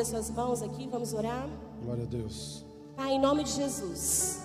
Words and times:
as 0.00 0.08
suas 0.08 0.30
mãos 0.30 0.62
aqui, 0.62 0.88
vamos 0.90 1.12
orar. 1.12 1.46
Glória 1.84 2.04
a 2.04 2.06
Deus. 2.06 2.64
Pai, 2.96 3.12
em 3.12 3.20
nome 3.20 3.44
de 3.44 3.50
Jesus, 3.50 4.40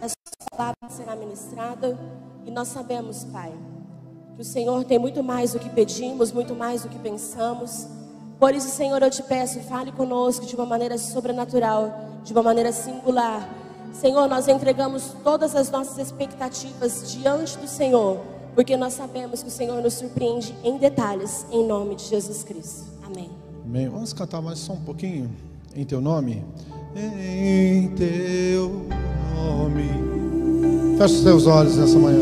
essa 0.00 0.16
palavra 0.50 0.74
será 0.90 1.14
ministrada 1.14 1.96
e 2.44 2.50
nós 2.50 2.66
sabemos, 2.66 3.22
Pai, 3.22 3.52
que 4.34 4.42
o 4.42 4.44
Senhor 4.44 4.84
tem 4.84 4.98
muito 4.98 5.22
mais 5.22 5.52
do 5.52 5.60
que 5.60 5.70
pedimos, 5.70 6.32
muito 6.32 6.52
mais 6.52 6.82
do 6.82 6.88
que 6.88 6.98
pensamos. 6.98 7.86
Por 8.40 8.52
isso, 8.52 8.68
Senhor, 8.70 9.00
eu 9.00 9.08
te 9.08 9.22
peço, 9.22 9.60
fale 9.60 9.92
conosco 9.92 10.44
de 10.44 10.56
uma 10.56 10.66
maneira 10.66 10.98
sobrenatural, 10.98 12.20
de 12.24 12.32
uma 12.32 12.42
maneira 12.42 12.72
singular. 12.72 13.48
Senhor, 13.92 14.28
nós 14.28 14.48
entregamos 14.48 15.14
todas 15.22 15.54
as 15.54 15.70
nossas 15.70 15.98
expectativas 15.98 17.12
diante 17.12 17.56
do 17.56 17.68
Senhor, 17.68 18.18
porque 18.52 18.76
nós 18.76 18.94
sabemos 18.94 19.44
que 19.44 19.48
o 19.48 19.52
Senhor 19.52 19.80
nos 19.80 19.94
surpreende 19.94 20.56
em 20.64 20.76
detalhes, 20.76 21.46
em 21.52 21.64
nome 21.64 21.94
de 21.94 22.02
Jesus 22.02 22.42
Cristo. 22.42 22.84
Amém. 23.06 23.37
Amém. 23.68 23.86
Vamos 23.86 24.14
cantar 24.14 24.40
mais 24.40 24.58
só 24.60 24.72
um 24.72 24.80
pouquinho 24.80 25.28
em 25.76 25.84
teu 25.84 26.00
nome? 26.00 26.42
Em 26.96 27.88
teu 27.88 28.86
nome. 29.34 30.96
Feche 30.96 31.14
os 31.16 31.22
teus 31.22 31.46
olhos 31.46 31.76
nessa 31.76 31.98
manhã. 31.98 32.18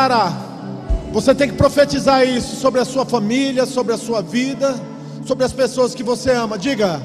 Declarar. 0.00 0.32
Você 1.12 1.34
tem 1.34 1.48
que 1.48 1.56
profetizar 1.56 2.26
isso 2.26 2.56
sobre 2.56 2.80
a 2.80 2.84
sua 2.84 3.04
família, 3.04 3.66
sobre 3.66 3.92
a 3.92 3.98
sua 3.98 4.22
vida, 4.22 4.74
sobre 5.26 5.44
as 5.44 5.52
pessoas 5.52 5.94
que 5.94 6.02
você 6.02 6.30
ama. 6.30 6.56
Diga. 6.56 7.02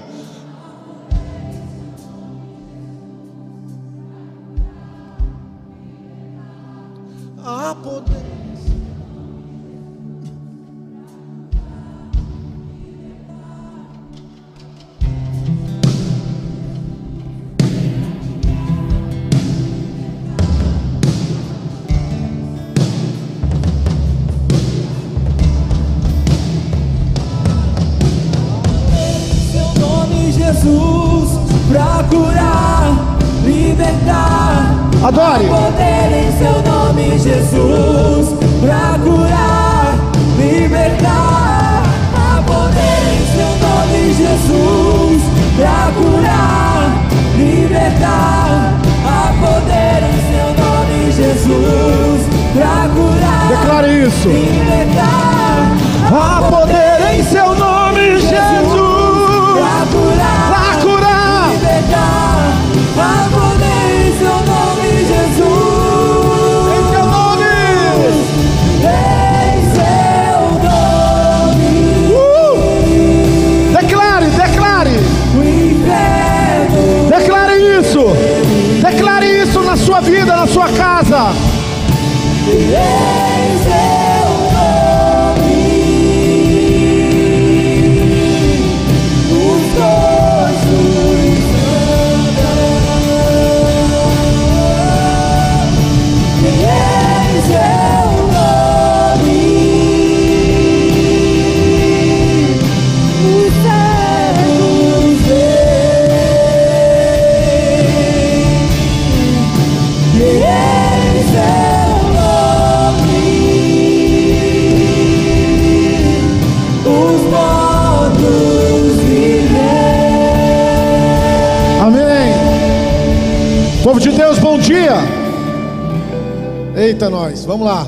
Eita, 126.77 127.10
nós, 127.10 127.45
vamos 127.45 127.66
lá. 127.66 127.86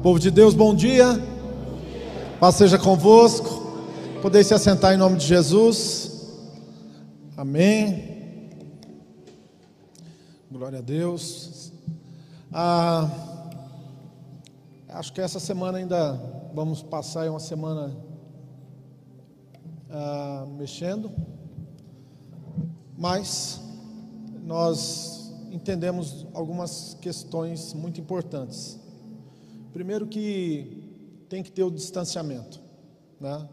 Povo 0.00 0.16
de 0.16 0.30
Deus, 0.30 0.54
bom 0.54 0.72
dia. 0.72 1.06
Paz 2.38 2.54
seja 2.54 2.78
convosco. 2.78 3.74
Poder 4.22 4.44
se 4.44 4.54
assentar 4.54 4.94
em 4.94 4.96
nome 4.96 5.16
de 5.16 5.26
Jesus. 5.26 6.30
Amém. 7.36 8.48
Glória 10.48 10.78
a 10.78 10.82
Deus. 10.82 11.72
Ah, 12.52 13.10
acho 14.90 15.12
que 15.12 15.20
essa 15.20 15.40
semana 15.40 15.78
ainda 15.78 16.12
vamos 16.54 16.80
passar 16.80 17.28
uma 17.28 17.40
semana 17.40 17.92
ah, 19.90 20.46
mexendo, 20.56 21.10
mas 22.96 23.60
nós 24.44 25.21
entendemos 25.52 26.26
algumas 26.32 26.94
questões 27.00 27.74
muito 27.74 28.00
importantes. 28.00 28.78
Primeiro 29.72 30.06
que 30.06 31.24
tem 31.28 31.42
que 31.42 31.50
ter 31.50 31.62
o 31.62 31.70
distanciamento, 31.70 32.60
né? 33.20 33.48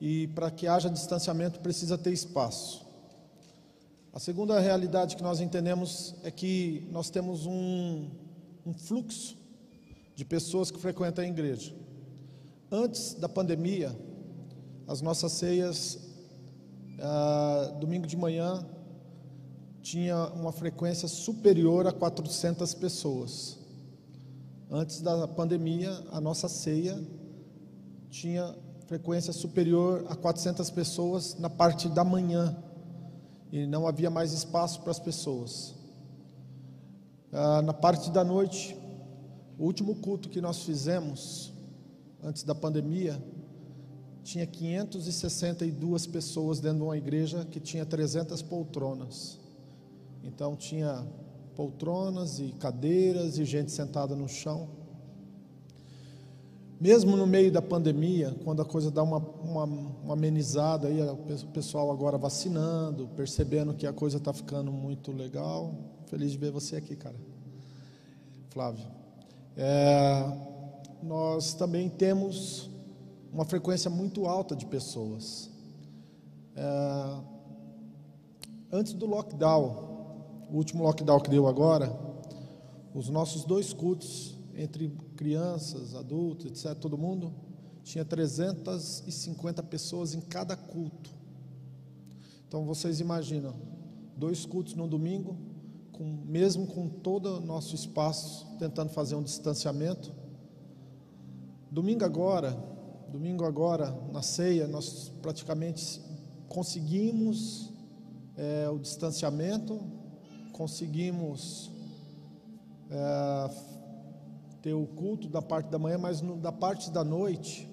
E 0.00 0.28
para 0.28 0.50
que 0.50 0.66
haja 0.66 0.90
distanciamento 0.90 1.60
precisa 1.60 1.96
ter 1.96 2.12
espaço. 2.12 2.86
A 4.12 4.18
segunda 4.18 4.58
realidade 4.60 5.16
que 5.16 5.22
nós 5.22 5.40
entendemos 5.40 6.14
é 6.22 6.30
que 6.30 6.86
nós 6.90 7.10
temos 7.10 7.46
um, 7.46 8.08
um 8.64 8.72
fluxo 8.72 9.36
de 10.14 10.24
pessoas 10.24 10.70
que 10.70 10.78
frequentam 10.78 11.24
a 11.24 11.28
igreja. 11.28 11.74
Antes 12.70 13.14
da 13.14 13.28
pandemia, 13.28 13.94
as 14.88 15.02
nossas 15.02 15.32
ceias, 15.32 15.98
ah, 16.98 17.76
domingo 17.78 18.06
de 18.06 18.16
manhã, 18.16 18.66
tinha 19.86 20.16
uma 20.34 20.50
frequência 20.50 21.06
superior 21.06 21.86
a 21.86 21.92
400 21.92 22.74
pessoas. 22.74 23.56
Antes 24.68 25.00
da 25.00 25.28
pandemia, 25.28 25.92
a 26.10 26.20
nossa 26.20 26.48
ceia 26.48 27.00
tinha 28.10 28.52
frequência 28.88 29.32
superior 29.32 30.04
a 30.08 30.16
400 30.16 30.68
pessoas 30.70 31.38
na 31.38 31.48
parte 31.48 31.88
da 31.88 32.02
manhã 32.02 32.56
e 33.52 33.64
não 33.64 33.86
havia 33.86 34.10
mais 34.10 34.32
espaço 34.32 34.80
para 34.80 34.90
as 34.90 34.98
pessoas. 34.98 35.76
Ah, 37.32 37.62
na 37.62 37.72
parte 37.72 38.10
da 38.10 38.24
noite, 38.24 38.76
o 39.56 39.66
último 39.66 39.94
culto 39.94 40.28
que 40.28 40.40
nós 40.40 40.64
fizemos 40.64 41.52
antes 42.24 42.42
da 42.42 42.56
pandemia 42.56 43.22
tinha 44.24 44.48
562 44.48 46.08
pessoas 46.08 46.58
dentro 46.58 46.78
de 46.78 46.82
uma 46.82 46.98
igreja 46.98 47.44
que 47.44 47.60
tinha 47.60 47.86
300 47.86 48.42
poltronas. 48.42 49.45
Então 50.26 50.56
tinha 50.56 51.06
poltronas 51.54 52.40
e 52.40 52.52
cadeiras 52.58 53.38
e 53.38 53.44
gente 53.44 53.70
sentada 53.70 54.14
no 54.16 54.28
chão. 54.28 54.68
Mesmo 56.78 57.16
no 57.16 57.26
meio 57.26 57.50
da 57.50 57.62
pandemia, 57.62 58.36
quando 58.44 58.60
a 58.60 58.64
coisa 58.64 58.90
dá 58.90 59.02
uma, 59.02 59.18
uma, 59.18 59.64
uma 59.64 60.12
amenizada, 60.12 60.88
aí 60.88 61.00
o 61.00 61.46
pessoal 61.52 61.90
agora 61.90 62.18
vacinando, 62.18 63.08
percebendo 63.16 63.72
que 63.72 63.86
a 63.86 63.92
coisa 63.92 64.18
está 64.18 64.32
ficando 64.32 64.70
muito 64.70 65.10
legal. 65.10 65.74
Feliz 66.06 66.32
de 66.32 66.38
ver 66.38 66.50
você 66.50 66.76
aqui, 66.76 66.94
cara. 66.94 67.16
Flávio. 68.50 68.84
É, 69.56 70.22
nós 71.02 71.54
também 71.54 71.88
temos 71.88 72.68
uma 73.32 73.44
frequência 73.46 73.90
muito 73.90 74.26
alta 74.26 74.54
de 74.54 74.66
pessoas. 74.66 75.50
É, 76.54 77.20
antes 78.70 78.92
do 78.92 79.06
lockdown, 79.06 79.85
o 80.50 80.56
último 80.56 80.82
lockdown 80.82 81.20
que 81.20 81.30
deu 81.30 81.46
agora, 81.46 81.92
os 82.94 83.08
nossos 83.08 83.44
dois 83.44 83.72
cultos, 83.72 84.38
entre 84.54 84.88
crianças, 85.16 85.94
adultos, 85.94 86.46
etc., 86.46 86.78
todo 86.78 86.96
mundo, 86.96 87.32
tinha 87.82 88.04
350 88.04 89.62
pessoas 89.62 90.14
em 90.14 90.20
cada 90.20 90.56
culto. 90.56 91.10
Então 92.48 92.64
vocês 92.64 93.00
imaginam, 93.00 93.54
dois 94.16 94.46
cultos 94.46 94.74
no 94.74 94.88
domingo, 94.88 95.36
com, 95.92 96.04
mesmo 96.24 96.66
com 96.66 96.88
todo 96.88 97.36
o 97.36 97.40
nosso 97.40 97.74
espaço, 97.74 98.46
tentando 98.58 98.90
fazer 98.90 99.14
um 99.14 99.22
distanciamento. 99.22 100.12
Domingo 101.70 102.04
agora, 102.04 102.56
domingo 103.08 103.44
agora, 103.44 103.90
na 104.12 104.22
ceia, 104.22 104.66
nós 104.66 105.12
praticamente 105.22 106.00
conseguimos 106.48 107.72
é, 108.36 108.68
o 108.68 108.78
distanciamento, 108.78 109.80
conseguimos 110.56 111.70
é, 112.90 113.50
ter 114.62 114.72
o 114.72 114.86
culto 114.86 115.28
da 115.28 115.42
parte 115.42 115.68
da 115.68 115.78
manhã, 115.78 115.98
mas 115.98 116.22
no, 116.22 116.36
da 116.36 116.50
parte 116.50 116.90
da 116.90 117.04
noite, 117.04 117.68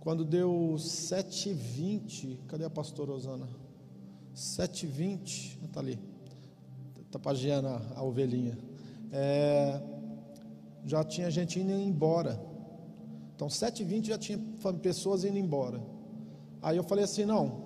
quando 0.00 0.24
deu 0.24 0.74
7h20, 0.78 2.38
cadê 2.48 2.64
a 2.64 2.70
pastora 2.70 3.12
Osana? 3.12 3.48
7h20, 4.34 5.58
está 5.64 5.80
ali, 5.80 5.98
está 7.06 7.18
pagiando 7.18 7.68
a, 7.68 7.82
a 7.96 8.02
ovelhinha. 8.02 8.58
É, 9.12 9.80
já 10.84 11.04
tinha 11.04 11.30
gente 11.30 11.60
indo 11.60 11.72
embora. 11.72 12.40
Então, 13.36 13.48
7h20 13.48 14.06
já 14.06 14.18
tinha 14.18 14.38
pessoas 14.82 15.24
indo 15.24 15.38
embora. 15.38 15.80
Aí 16.62 16.76
eu 16.76 16.84
falei 16.84 17.04
assim: 17.04 17.24
não, 17.24 17.63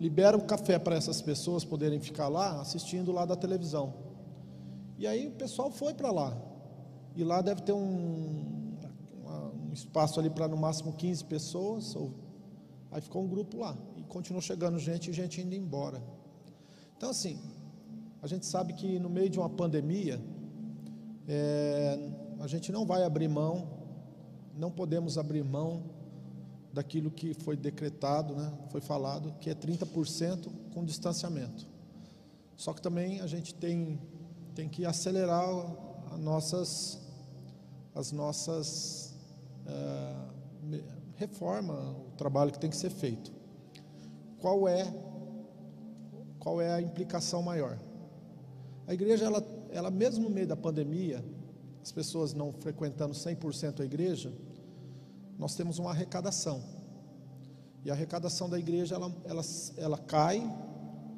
libera 0.00 0.36
um 0.36 0.40
café 0.40 0.78
para 0.78 0.96
essas 0.96 1.20
pessoas 1.20 1.62
poderem 1.62 2.00
ficar 2.00 2.28
lá 2.28 2.60
assistindo 2.60 3.12
lá 3.12 3.26
da 3.26 3.36
televisão. 3.36 3.92
E 4.98 5.06
aí 5.06 5.28
o 5.28 5.32
pessoal 5.32 5.70
foi 5.70 5.92
para 5.92 6.10
lá. 6.10 6.36
E 7.14 7.22
lá 7.22 7.42
deve 7.42 7.60
ter 7.60 7.72
um, 7.72 8.60
um 9.68 9.72
espaço 9.72 10.18
ali 10.18 10.30
para 10.30 10.48
no 10.48 10.56
máximo 10.56 10.94
15 10.94 11.24
pessoas. 11.26 11.94
Ou, 11.94 12.14
aí 12.90 13.00
ficou 13.02 13.22
um 13.22 13.28
grupo 13.28 13.58
lá. 13.58 13.76
E 13.96 14.02
continuou 14.04 14.40
chegando 14.40 14.78
gente 14.78 15.10
e 15.10 15.12
gente 15.12 15.40
indo 15.40 15.54
embora. 15.54 16.02
Então, 16.96 17.10
assim, 17.10 17.38
a 18.22 18.26
gente 18.26 18.46
sabe 18.46 18.72
que 18.72 18.98
no 18.98 19.10
meio 19.10 19.28
de 19.28 19.38
uma 19.38 19.50
pandemia, 19.50 20.20
é, 21.28 21.98
a 22.40 22.46
gente 22.46 22.72
não 22.72 22.86
vai 22.86 23.04
abrir 23.04 23.28
mão, 23.28 23.68
não 24.56 24.70
podemos 24.70 25.18
abrir 25.18 25.44
mão 25.44 25.82
daquilo 26.72 27.10
que 27.10 27.34
foi 27.34 27.56
decretado, 27.56 28.34
né, 28.34 28.52
foi 28.70 28.80
falado, 28.80 29.34
que 29.40 29.50
é 29.50 29.54
30% 29.54 30.48
com 30.72 30.84
distanciamento. 30.84 31.66
Só 32.56 32.72
que 32.72 32.80
também 32.80 33.20
a 33.20 33.26
gente 33.26 33.54
tem, 33.54 34.00
tem 34.54 34.68
que 34.68 34.84
acelerar 34.84 35.48
as 36.12 36.18
nossas, 36.18 36.98
as 37.94 38.12
nossas 38.12 39.14
é, 39.66 40.14
reforma, 41.16 41.74
o 41.74 42.12
trabalho 42.16 42.52
que 42.52 42.58
tem 42.58 42.70
que 42.70 42.76
ser 42.76 42.90
feito. 42.90 43.32
Qual 44.38 44.68
é, 44.68 44.92
qual 46.38 46.60
é 46.60 46.72
a 46.72 46.80
implicação 46.80 47.42
maior? 47.42 47.78
A 48.86 48.94
igreja, 48.94 49.24
ela, 49.24 49.44
ela 49.70 49.90
mesmo 49.90 50.24
no 50.24 50.30
meio 50.30 50.46
da 50.46 50.56
pandemia, 50.56 51.24
as 51.82 51.92
pessoas 51.92 52.34
não 52.34 52.52
frequentando 52.52 53.14
100% 53.14 53.80
a 53.80 53.84
igreja, 53.84 54.32
nós 55.40 55.54
temos 55.54 55.78
uma 55.78 55.90
arrecadação. 55.90 56.62
E 57.82 57.90
a 57.90 57.94
arrecadação 57.94 58.46
da 58.46 58.58
igreja 58.58 58.94
ela, 58.94 59.10
ela, 59.24 59.42
ela 59.78 59.96
cai, 59.96 60.38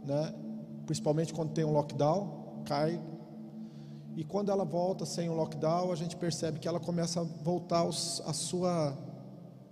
né? 0.07 0.33
principalmente 0.87 1.35
quando 1.35 1.53
tem 1.53 1.65
um 1.65 1.73
lockdown, 1.73 2.63
cai. 2.65 3.03
E 4.15 4.23
quando 4.23 4.53
ela 4.53 4.65
volta 4.65 5.05
sem 5.05 5.29
o 5.29 5.33
um 5.33 5.35
lockdown, 5.35 5.91
a 5.91 5.97
gente 5.97 6.17
percebe 6.17 6.61
que 6.61 6.69
ela 6.69 6.79
começa 6.79 7.21
a 7.21 7.25
voltar 7.25 7.79
aos, 7.79 8.23
a 8.25 8.33
sua 8.33 8.97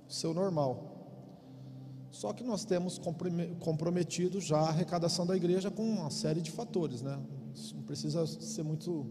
seu 0.09 0.35
normal. 0.35 0.89
Só 2.11 2.33
que 2.33 2.43
nós 2.43 2.65
temos 2.65 3.01
comprometido 3.61 4.41
já 4.41 4.59
a 4.59 4.69
arrecadação 4.71 5.25
da 5.25 5.37
igreja 5.37 5.71
com 5.71 5.85
uma 5.85 6.11
série 6.11 6.41
de 6.41 6.51
fatores, 6.51 7.03
né? 7.03 7.21
Isso 7.55 7.77
não 7.77 7.85
precisa 7.85 8.27
ser 8.27 8.65
muito 8.65 9.07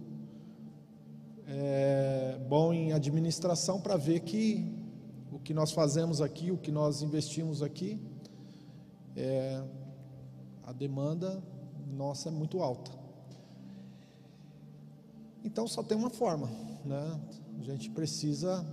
é, 1.48 2.38
bom 2.50 2.74
em 2.74 2.92
administração 2.92 3.80
para 3.80 3.96
ver 3.96 4.20
que 4.20 4.78
o 5.40 5.42
que 5.42 5.54
nós 5.54 5.72
fazemos 5.72 6.22
aqui, 6.22 6.52
o 6.52 6.58
que 6.58 6.72
nós 6.72 7.02
investimos 7.02 7.64
aqui, 7.64 8.00
é, 9.16 9.64
a 10.64 10.74
demanda 10.74 11.42
nossa 11.88 12.30
é 12.30 12.32
muito 12.32 12.62
alta. 12.62 12.92
Então 15.44 15.66
só 15.68 15.82
tem 15.82 15.98
uma 15.98 16.10
forma, 16.10 16.48
né? 16.86 17.20
A 17.58 17.64
gente 17.64 17.90
precisa 17.90 18.66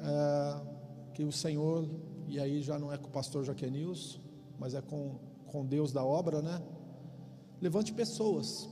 é, 0.00 1.12
que 1.14 1.22
o 1.24 1.30
Senhor, 1.30 1.88
e 2.26 2.40
aí 2.40 2.62
já 2.62 2.78
não 2.78 2.90
é 2.90 2.96
com 2.96 3.08
o 3.08 3.10
pastor 3.10 3.44
Jaquenils, 3.44 4.18
mas 4.58 4.74
é 4.74 4.80
com, 4.80 5.18
com 5.46 5.64
Deus 5.64 5.92
da 5.92 6.04
obra, 6.04 6.40
né? 6.40 6.60
Levante 7.60 7.92
pessoas 7.92 8.68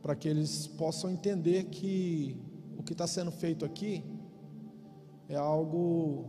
para 0.00 0.16
que 0.16 0.26
eles 0.26 0.66
possam 0.66 1.10
entender 1.10 1.64
que 1.64 2.36
o 2.78 2.82
que 2.82 2.92
está 2.92 3.06
sendo 3.06 3.30
feito 3.30 3.64
aqui 3.64 4.02
é 5.30 5.36
algo 5.36 6.24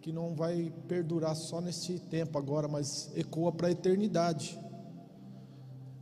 que 0.00 0.12
não 0.12 0.32
vai 0.32 0.72
perdurar 0.86 1.34
só 1.34 1.60
nesse 1.60 1.98
tempo 1.98 2.38
agora, 2.38 2.68
mas 2.68 3.10
ecoa 3.16 3.50
para 3.50 3.66
a 3.66 3.70
eternidade. 3.72 4.56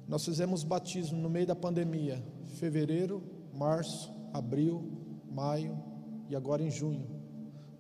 Nós 0.06 0.22
fizemos 0.22 0.64
batismo 0.64 1.18
no 1.18 1.30
meio 1.30 1.46
da 1.46 1.56
pandemia, 1.56 2.22
fevereiro, 2.44 3.22
março, 3.54 4.12
abril, 4.34 4.84
maio 5.30 5.82
e 6.28 6.36
agora 6.36 6.62
em 6.62 6.70
junho. 6.70 7.06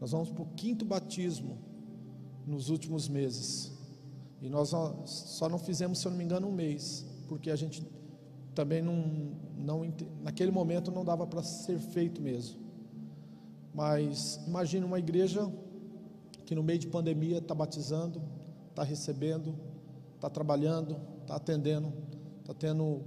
Nós 0.00 0.12
vamos 0.12 0.30
para 0.30 0.42
o 0.42 0.46
quinto 0.56 0.86
batismo 0.86 1.58
nos 2.46 2.70
últimos 2.70 3.10
meses. 3.10 3.72
E 4.40 4.48
nós 4.48 4.70
só 5.04 5.50
não 5.50 5.58
fizemos, 5.58 5.98
se 5.98 6.06
eu 6.06 6.10
não 6.10 6.16
me 6.16 6.24
engano, 6.24 6.48
um 6.48 6.52
mês, 6.52 7.06
porque 7.28 7.50
a 7.50 7.56
gente 7.56 7.86
também 8.54 8.80
não, 8.80 9.36
não 9.54 9.92
naquele 10.22 10.50
momento 10.50 10.90
não 10.90 11.04
dava 11.04 11.26
para 11.26 11.42
ser 11.42 11.78
feito 11.78 12.22
mesmo. 12.22 12.61
Mas 13.74 14.40
imagine 14.46 14.84
uma 14.84 14.98
igreja 14.98 15.50
que 16.44 16.54
no 16.54 16.62
meio 16.62 16.78
de 16.78 16.86
pandemia 16.86 17.38
está 17.38 17.54
batizando, 17.54 18.22
está 18.68 18.82
recebendo, 18.82 19.54
está 20.14 20.28
trabalhando, 20.28 21.00
está 21.22 21.36
atendendo, 21.36 21.92
está 22.40 22.52
tendo 22.52 23.02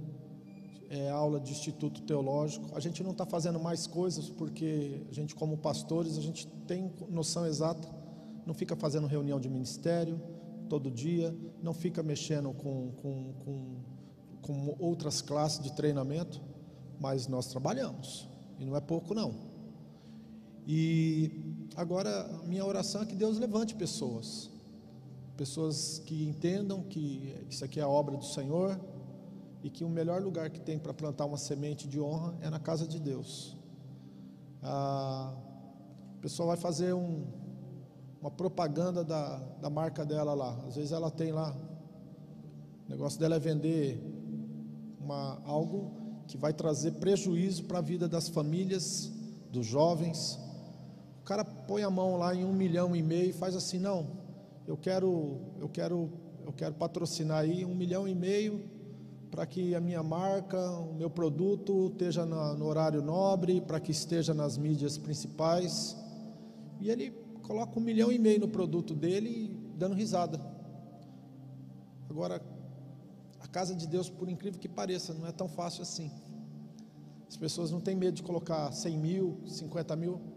é, 0.90 1.10
aula 1.10 1.38
de 1.38 1.52
instituto 1.52 2.02
teológico. 2.02 2.68
A 2.74 2.80
gente 2.80 3.02
não 3.02 3.12
está 3.12 3.24
fazendo 3.24 3.60
mais 3.60 3.86
coisas 3.86 4.28
porque 4.28 5.02
a 5.08 5.12
gente, 5.12 5.34
como 5.34 5.56
pastores, 5.56 6.18
a 6.18 6.20
gente 6.20 6.46
tem 6.66 6.92
noção 7.08 7.46
exata, 7.46 7.88
não 8.44 8.54
fica 8.54 8.76
fazendo 8.76 9.06
reunião 9.06 9.40
de 9.40 9.48
ministério, 9.48 10.20
todo 10.68 10.90
dia, 10.90 11.34
não 11.62 11.72
fica 11.72 12.02
mexendo 12.02 12.52
com, 12.52 12.92
com, 12.92 13.32
com, 13.44 13.76
com 14.42 14.76
outras 14.78 15.22
classes 15.22 15.62
de 15.62 15.72
treinamento, 15.72 16.40
mas 16.98 17.26
nós 17.26 17.46
trabalhamos, 17.46 18.28
e 18.58 18.64
não 18.64 18.76
é 18.76 18.80
pouco 18.80 19.14
não. 19.14 19.55
E 20.66 21.30
agora, 21.76 22.28
minha 22.44 22.64
oração 22.64 23.02
é 23.02 23.06
que 23.06 23.14
Deus 23.14 23.38
levante 23.38 23.74
pessoas, 23.74 24.50
pessoas 25.36 26.00
que 26.04 26.26
entendam 26.26 26.82
que 26.82 27.34
isso 27.48 27.64
aqui 27.64 27.78
é 27.78 27.82
a 27.84 27.88
obra 27.88 28.16
do 28.16 28.24
Senhor 28.24 28.80
e 29.62 29.70
que 29.70 29.84
o 29.84 29.88
melhor 29.88 30.20
lugar 30.20 30.50
que 30.50 30.60
tem 30.60 30.78
para 30.78 30.92
plantar 30.92 31.24
uma 31.24 31.38
semente 31.38 31.86
de 31.86 32.00
honra 32.00 32.34
é 32.40 32.50
na 32.50 32.58
casa 32.58 32.86
de 32.86 32.98
Deus. 32.98 33.56
A 34.62 35.32
pessoa 36.20 36.48
vai 36.48 36.56
fazer 36.56 36.92
um, 36.92 37.24
uma 38.20 38.30
propaganda 38.30 39.04
da, 39.04 39.38
da 39.60 39.70
marca 39.70 40.04
dela 40.04 40.34
lá. 40.34 40.58
Às 40.66 40.74
vezes 40.74 40.90
ela 40.90 41.10
tem 41.10 41.30
lá, 41.30 41.56
o 42.86 42.90
negócio 42.90 43.20
dela 43.20 43.36
é 43.36 43.38
vender 43.38 44.00
uma, 45.00 45.40
algo 45.44 45.92
que 46.26 46.36
vai 46.36 46.52
trazer 46.52 46.92
prejuízo 46.92 47.64
para 47.64 47.78
a 47.78 47.82
vida 47.82 48.08
das 48.08 48.28
famílias, 48.28 49.12
dos 49.52 49.64
jovens. 49.64 50.45
Cara 51.26 51.44
põe 51.44 51.82
a 51.82 51.90
mão 51.90 52.16
lá 52.16 52.32
em 52.32 52.44
um 52.44 52.52
milhão 52.52 52.94
e 52.94 53.02
meio 53.02 53.30
e 53.30 53.32
faz 53.32 53.56
assim, 53.56 53.80
não, 53.80 54.06
eu 54.64 54.76
quero, 54.76 55.40
eu 55.58 55.68
quero, 55.68 56.08
eu 56.46 56.52
quero 56.52 56.72
patrocinar 56.74 57.38
aí 57.38 57.64
um 57.64 57.74
milhão 57.74 58.06
e 58.06 58.14
meio 58.14 58.62
para 59.28 59.44
que 59.44 59.74
a 59.74 59.80
minha 59.80 60.04
marca, 60.04 60.56
o 60.78 60.94
meu 60.94 61.10
produto 61.10 61.88
esteja 61.88 62.24
no, 62.24 62.54
no 62.54 62.64
horário 62.66 63.02
nobre, 63.02 63.60
para 63.60 63.80
que 63.80 63.90
esteja 63.90 64.32
nas 64.32 64.56
mídias 64.56 64.96
principais. 64.96 65.96
E 66.80 66.90
ele 66.90 67.10
coloca 67.42 67.76
um 67.76 67.82
milhão 67.82 68.12
e 68.12 68.20
meio 68.20 68.38
no 68.38 68.48
produto 68.48 68.94
dele 68.94 69.58
dando 69.76 69.96
risada. 69.96 70.40
Agora, 72.08 72.40
a 73.40 73.48
casa 73.48 73.74
de 73.74 73.88
Deus, 73.88 74.08
por 74.08 74.28
incrível 74.28 74.60
que 74.60 74.68
pareça, 74.68 75.12
não 75.12 75.26
é 75.26 75.32
tão 75.32 75.48
fácil 75.48 75.82
assim. 75.82 76.08
As 77.28 77.36
pessoas 77.36 77.72
não 77.72 77.80
têm 77.80 77.96
medo 77.96 78.14
de 78.14 78.22
colocar 78.22 78.70
100 78.70 78.96
mil, 78.96 79.40
50 79.44 79.96
mil, 79.96 80.35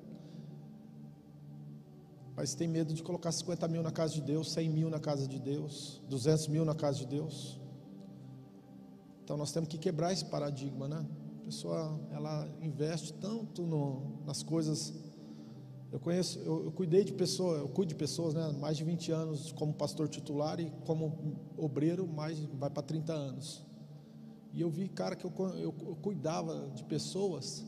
mas 2.39 2.55
tem 2.55 2.69
medo 2.69 2.93
de 2.93 3.03
colocar 3.03 3.33
50 3.33 3.67
mil 3.67 3.83
na 3.83 3.91
casa 3.91 4.13
de 4.13 4.21
Deus, 4.21 4.49
100 4.53 4.69
mil 4.69 4.89
na 4.89 4.97
casa 4.97 5.27
de 5.27 5.37
Deus, 5.37 6.01
200 6.07 6.47
mil 6.47 6.63
na 6.63 6.73
casa 6.73 6.99
de 6.99 7.05
Deus. 7.05 7.59
Então 9.21 9.35
nós 9.35 9.51
temos 9.51 9.67
que 9.67 9.77
quebrar 9.77 10.13
esse 10.13 10.23
paradigma, 10.23 10.87
né? 10.87 11.05
A 11.41 11.45
pessoa 11.47 11.99
ela 12.13 12.47
investe 12.61 13.11
tanto 13.11 13.63
no, 13.63 14.23
nas 14.25 14.41
coisas 14.41 14.93
eu 15.91 15.99
conheço, 15.99 16.39
eu, 16.39 16.63
eu, 16.63 16.71
cuidei 16.71 17.03
de 17.03 17.11
pessoas, 17.11 17.59
eu 17.59 17.67
cuido 17.67 17.89
de 17.89 17.95
pessoas, 17.95 18.33
né? 18.33 18.55
Mais 18.57 18.77
de 18.77 18.85
20 18.85 19.11
anos 19.11 19.51
como 19.51 19.73
pastor 19.73 20.07
titular 20.07 20.61
e 20.61 20.71
como 20.85 21.35
obreiro, 21.57 22.07
mais 22.07 22.39
vai 22.53 22.69
para 22.69 22.83
30 22.83 23.11
anos. 23.11 23.65
E 24.53 24.61
eu 24.61 24.69
vi, 24.69 24.87
cara, 24.87 25.13
que 25.13 25.25
eu, 25.25 25.33
eu, 25.57 25.75
eu 25.87 25.97
cuidava 26.01 26.69
de 26.73 26.85
pessoas 26.85 27.65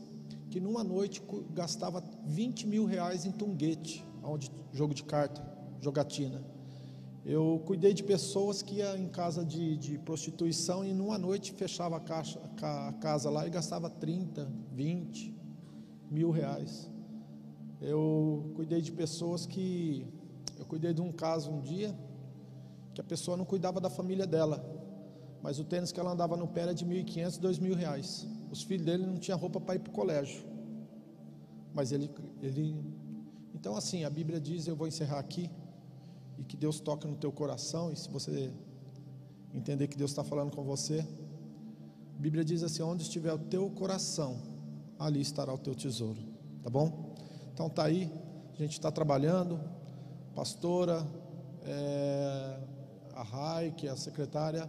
que 0.48 0.58
numa 0.60 0.82
noite 0.82 1.22
gastava 1.52 2.02
20 2.24 2.66
mil 2.66 2.86
reais 2.86 3.26
em 3.26 3.32
tunguete, 3.32 4.10
onde 4.22 4.50
jogo 4.72 4.94
de 4.94 5.04
carta, 5.04 5.42
jogatina. 5.80 6.42
Eu 7.24 7.62
cuidei 7.64 7.94
de 7.94 8.02
pessoas 8.02 8.62
que 8.62 8.76
ia 8.76 8.96
em 8.98 9.08
casa 9.08 9.44
de, 9.44 9.76
de 9.76 9.98
prostituição 9.98 10.84
e 10.84 10.92
numa 10.92 11.16
noite 11.16 11.52
fechava 11.52 11.96
a, 11.96 12.00
caixa, 12.00 12.40
a 12.60 12.92
casa 12.94 13.30
lá 13.30 13.46
e 13.46 13.50
gastava 13.50 13.88
30, 13.88 14.50
20 14.72 15.34
mil 16.10 16.30
reais. 16.30 16.90
Eu 17.80 18.52
cuidei 18.54 18.80
de 18.80 18.92
pessoas 18.92 19.46
que. 19.46 20.06
Eu 20.58 20.64
cuidei 20.66 20.92
de 20.92 21.00
um 21.00 21.12
caso 21.12 21.50
um 21.50 21.60
dia 21.60 21.96
que 22.94 23.00
a 23.00 23.04
pessoa 23.04 23.36
não 23.36 23.44
cuidava 23.44 23.80
da 23.80 23.88
família 23.88 24.26
dela, 24.26 24.64
mas 25.42 25.58
o 25.58 25.64
tênis 25.64 25.90
que 25.90 25.98
ela 25.98 26.12
andava 26.12 26.36
no 26.36 26.46
pé 26.46 26.62
era 26.62 26.74
de 26.74 26.84
1.500, 26.84 27.40
2.000 27.40 27.74
reais. 27.74 28.28
Os 28.50 28.62
filhos 28.62 28.84
dele 28.84 29.06
não 29.06 29.16
tinham 29.16 29.38
roupa 29.38 29.60
para 29.60 29.76
ir 29.76 29.78
para 29.78 29.90
o 29.90 29.94
colégio, 29.94 30.44
mas 31.74 31.90
ele, 31.90 32.10
ele. 32.40 32.76
Então, 33.54 33.76
assim, 33.76 34.04
a 34.04 34.10
Bíblia 34.10 34.40
diz: 34.40 34.66
eu 34.66 34.76
vou 34.76 34.86
encerrar 34.86 35.18
aqui, 35.18 35.50
e 36.38 36.44
que 36.44 36.56
Deus 36.56 36.80
toque 36.80 37.06
no 37.06 37.16
teu 37.16 37.32
coração, 37.32 37.92
e 37.92 37.96
se 37.96 38.08
você 38.08 38.52
entender 39.54 39.88
que 39.88 39.96
Deus 39.96 40.10
está 40.10 40.24
falando 40.24 40.54
com 40.54 40.62
você, 40.62 41.06
a 42.16 42.20
Bíblia 42.20 42.44
diz 42.44 42.62
assim: 42.62 42.82
onde 42.82 43.02
estiver 43.02 43.32
o 43.32 43.38
teu 43.38 43.70
coração, 43.70 44.40
ali 44.98 45.20
estará 45.20 45.52
o 45.52 45.58
teu 45.58 45.74
tesouro, 45.74 46.20
tá 46.62 46.70
bom? 46.70 47.14
Então 47.52 47.68
tá 47.68 47.84
aí, 47.84 48.10
a 48.54 48.56
gente 48.56 48.72
está 48.72 48.90
trabalhando, 48.90 49.60
pastora, 50.34 51.06
é, 51.64 52.58
a 53.14 53.22
Rai, 53.22 53.72
que 53.72 53.86
é 53.86 53.90
a 53.90 53.96
secretária, 53.96 54.68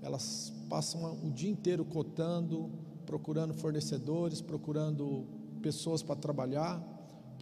elas 0.00 0.52
passam 0.68 1.18
o 1.24 1.30
dia 1.30 1.50
inteiro 1.50 1.84
cotando, 1.84 2.70
procurando 3.04 3.54
fornecedores, 3.54 4.40
procurando 4.40 5.26
pessoas 5.62 6.02
para 6.02 6.16
trabalhar, 6.16 6.82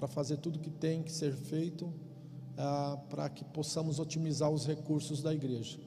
para 0.03 0.09
fazer 0.09 0.39
tudo 0.39 0.59
que 0.59 0.69
tem 0.69 1.01
que 1.01 1.13
ser 1.13 1.33
feito, 1.33 1.89
ah, 2.59 2.99
para 3.09 3.29
que 3.29 3.45
possamos 3.45 4.01
otimizar 4.01 4.51
os 4.51 4.67
recursos 4.67 5.23
da 5.23 5.33
igreja. 5.33 5.79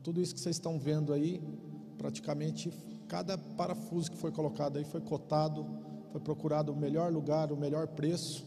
Tudo 0.00 0.22
isso 0.22 0.32
que 0.32 0.40
vocês 0.40 0.54
estão 0.54 0.78
vendo 0.78 1.12
aí, 1.12 1.42
praticamente 1.98 2.72
cada 3.08 3.36
parafuso 3.36 4.12
que 4.12 4.16
foi 4.16 4.30
colocado 4.30 4.76
aí 4.76 4.84
foi 4.84 5.00
cotado 5.00 5.66
foi 6.12 6.20
procurado 6.20 6.70
o 6.70 6.76
melhor 6.76 7.12
lugar, 7.12 7.50
o 7.50 7.56
melhor 7.56 7.88
preço, 7.88 8.46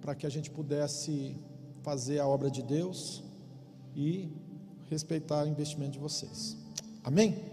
para 0.00 0.12
que 0.12 0.26
a 0.26 0.28
gente 0.28 0.50
pudesse 0.50 1.36
fazer 1.84 2.18
a 2.18 2.26
obra 2.26 2.50
de 2.50 2.64
Deus 2.64 3.22
e 3.94 4.28
respeitar 4.90 5.44
o 5.44 5.48
investimento 5.48 5.92
de 5.92 5.98
vocês. 6.00 6.56
Amém? 7.04 7.44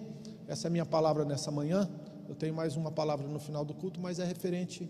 Essa 0.47 0.65
é 0.65 0.69
a 0.69 0.71
minha 0.71 0.87
palavra 0.87 1.23
nessa 1.23 1.51
manhã. 1.51 1.87
Eu 2.27 2.33
tenho 2.33 2.55
mais 2.55 2.75
uma 2.75 2.91
palavra 2.91 3.27
no 3.27 3.37
final 3.37 3.63
do 3.63 3.75
culto, 3.75 4.01
mas 4.01 4.17
é 4.17 4.25
referente 4.25 4.89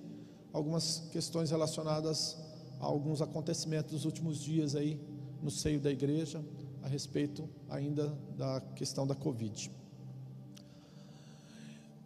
algumas 0.53 1.03
questões 1.11 1.49
relacionadas 1.49 2.37
a 2.79 2.85
alguns 2.85 3.21
acontecimentos 3.21 3.91
dos 3.91 4.05
últimos 4.05 4.39
dias 4.39 4.75
aí 4.75 4.99
no 5.41 5.49
seio 5.49 5.79
da 5.79 5.91
igreja, 5.91 6.41
a 6.83 6.87
respeito 6.87 7.49
ainda 7.67 8.15
da 8.37 8.61
questão 8.75 9.07
da 9.07 9.15
Covid. 9.15 9.71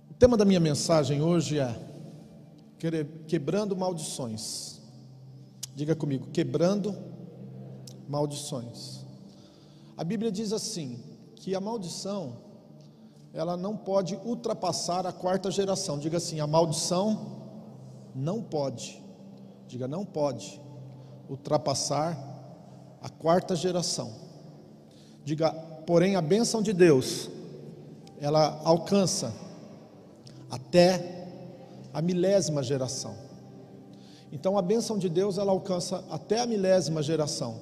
O 0.09 0.13
tema 0.13 0.37
da 0.37 0.45
minha 0.45 0.59
mensagem 0.59 1.21
hoje 1.21 1.59
é 1.59 1.75
quebrando 3.27 3.75
maldições. 3.75 4.81
Diga 5.75 5.95
comigo, 5.95 6.27
quebrando 6.31 6.95
maldições. 8.07 9.05
A 9.95 10.03
Bíblia 10.03 10.31
diz 10.31 10.53
assim: 10.53 10.99
que 11.35 11.53
a 11.53 11.59
maldição 11.59 12.37
ela 13.33 13.55
não 13.55 13.75
pode 13.75 14.15
ultrapassar 14.23 15.05
a 15.05 15.11
quarta 15.11 15.51
geração. 15.51 15.99
Diga 15.99 16.17
assim: 16.17 16.39
a 16.39 16.47
maldição 16.47 17.36
não 18.17 18.41
pode. 18.41 19.03
Diga, 19.67 19.87
não 19.87 20.03
pode 20.03 20.59
ultrapassar 21.29 22.17
a 23.01 23.09
quarta 23.09 23.55
geração. 23.55 24.11
Diga, 25.23 25.51
porém, 25.85 26.15
a 26.15 26.21
bênção 26.21 26.61
de 26.61 26.73
Deus, 26.73 27.29
ela 28.19 28.59
alcança 28.63 29.33
até 30.49 31.27
a 31.93 32.01
milésima 32.01 32.63
geração. 32.63 33.15
Então 34.31 34.57
a 34.57 34.61
bênção 34.61 34.97
de 34.97 35.09
Deus 35.09 35.37
ela 35.37 35.51
alcança 35.51 36.03
até 36.09 36.41
a 36.41 36.45
milésima 36.45 37.03
geração, 37.03 37.61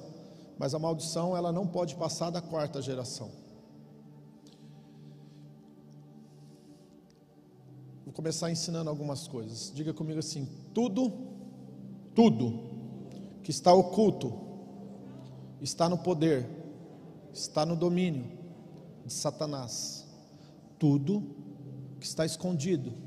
mas 0.58 0.74
a 0.74 0.78
maldição 0.78 1.36
ela 1.36 1.52
não 1.52 1.66
pode 1.66 1.94
passar 1.94 2.30
da 2.30 2.40
quarta 2.40 2.80
geração. 2.80 3.30
Começar 8.16 8.50
ensinando 8.50 8.90
algumas 8.90 9.28
coisas. 9.28 9.70
Diga 9.72 9.92
comigo 9.92 10.18
assim: 10.18 10.48
tudo, 10.74 11.12
tudo 12.14 12.60
que 13.44 13.52
está 13.52 13.72
oculto 13.72 14.32
está 15.60 15.88
no 15.88 15.98
poder, 15.98 16.48
está 17.32 17.64
no 17.64 17.76
domínio 17.76 18.24
de 19.04 19.12
Satanás. 19.12 20.04
Tudo 20.78 21.22
que 22.00 22.06
está 22.06 22.26
escondido 22.26 23.06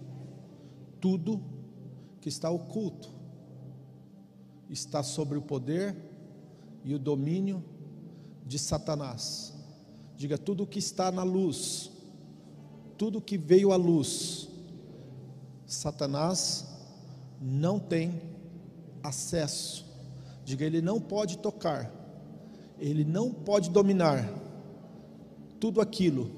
tudo 0.99 1.41
que 2.21 2.29
está 2.29 2.49
oculto 2.49 3.09
está 4.69 5.01
sobre 5.01 5.37
o 5.37 5.41
poder 5.41 5.95
e 6.83 6.93
o 6.93 6.99
domínio 6.99 7.63
de 8.45 8.59
Satanás. 8.59 9.53
Diga 10.15 10.37
tudo 10.37 10.67
que 10.67 10.79
está 10.79 11.11
na 11.11 11.23
luz, 11.23 11.91
tudo 12.97 13.21
que 13.21 13.37
veio 13.37 13.71
à 13.71 13.77
luz, 13.77 14.48
Satanás 15.69 16.65
não 17.41 17.79
tem 17.79 18.21
acesso. 19.03 19.85
Diga, 20.43 20.65
ele 20.65 20.81
não 20.81 20.99
pode 20.99 21.37
tocar, 21.37 21.91
ele 22.79 23.05
não 23.05 23.31
pode 23.31 23.69
dominar 23.69 24.27
tudo 25.59 25.79
aquilo 25.79 26.31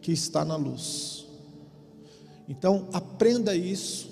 que 0.00 0.12
está 0.12 0.44
na 0.44 0.56
luz. 0.56 1.26
Então, 2.48 2.88
aprenda 2.92 3.54
isso, 3.54 4.10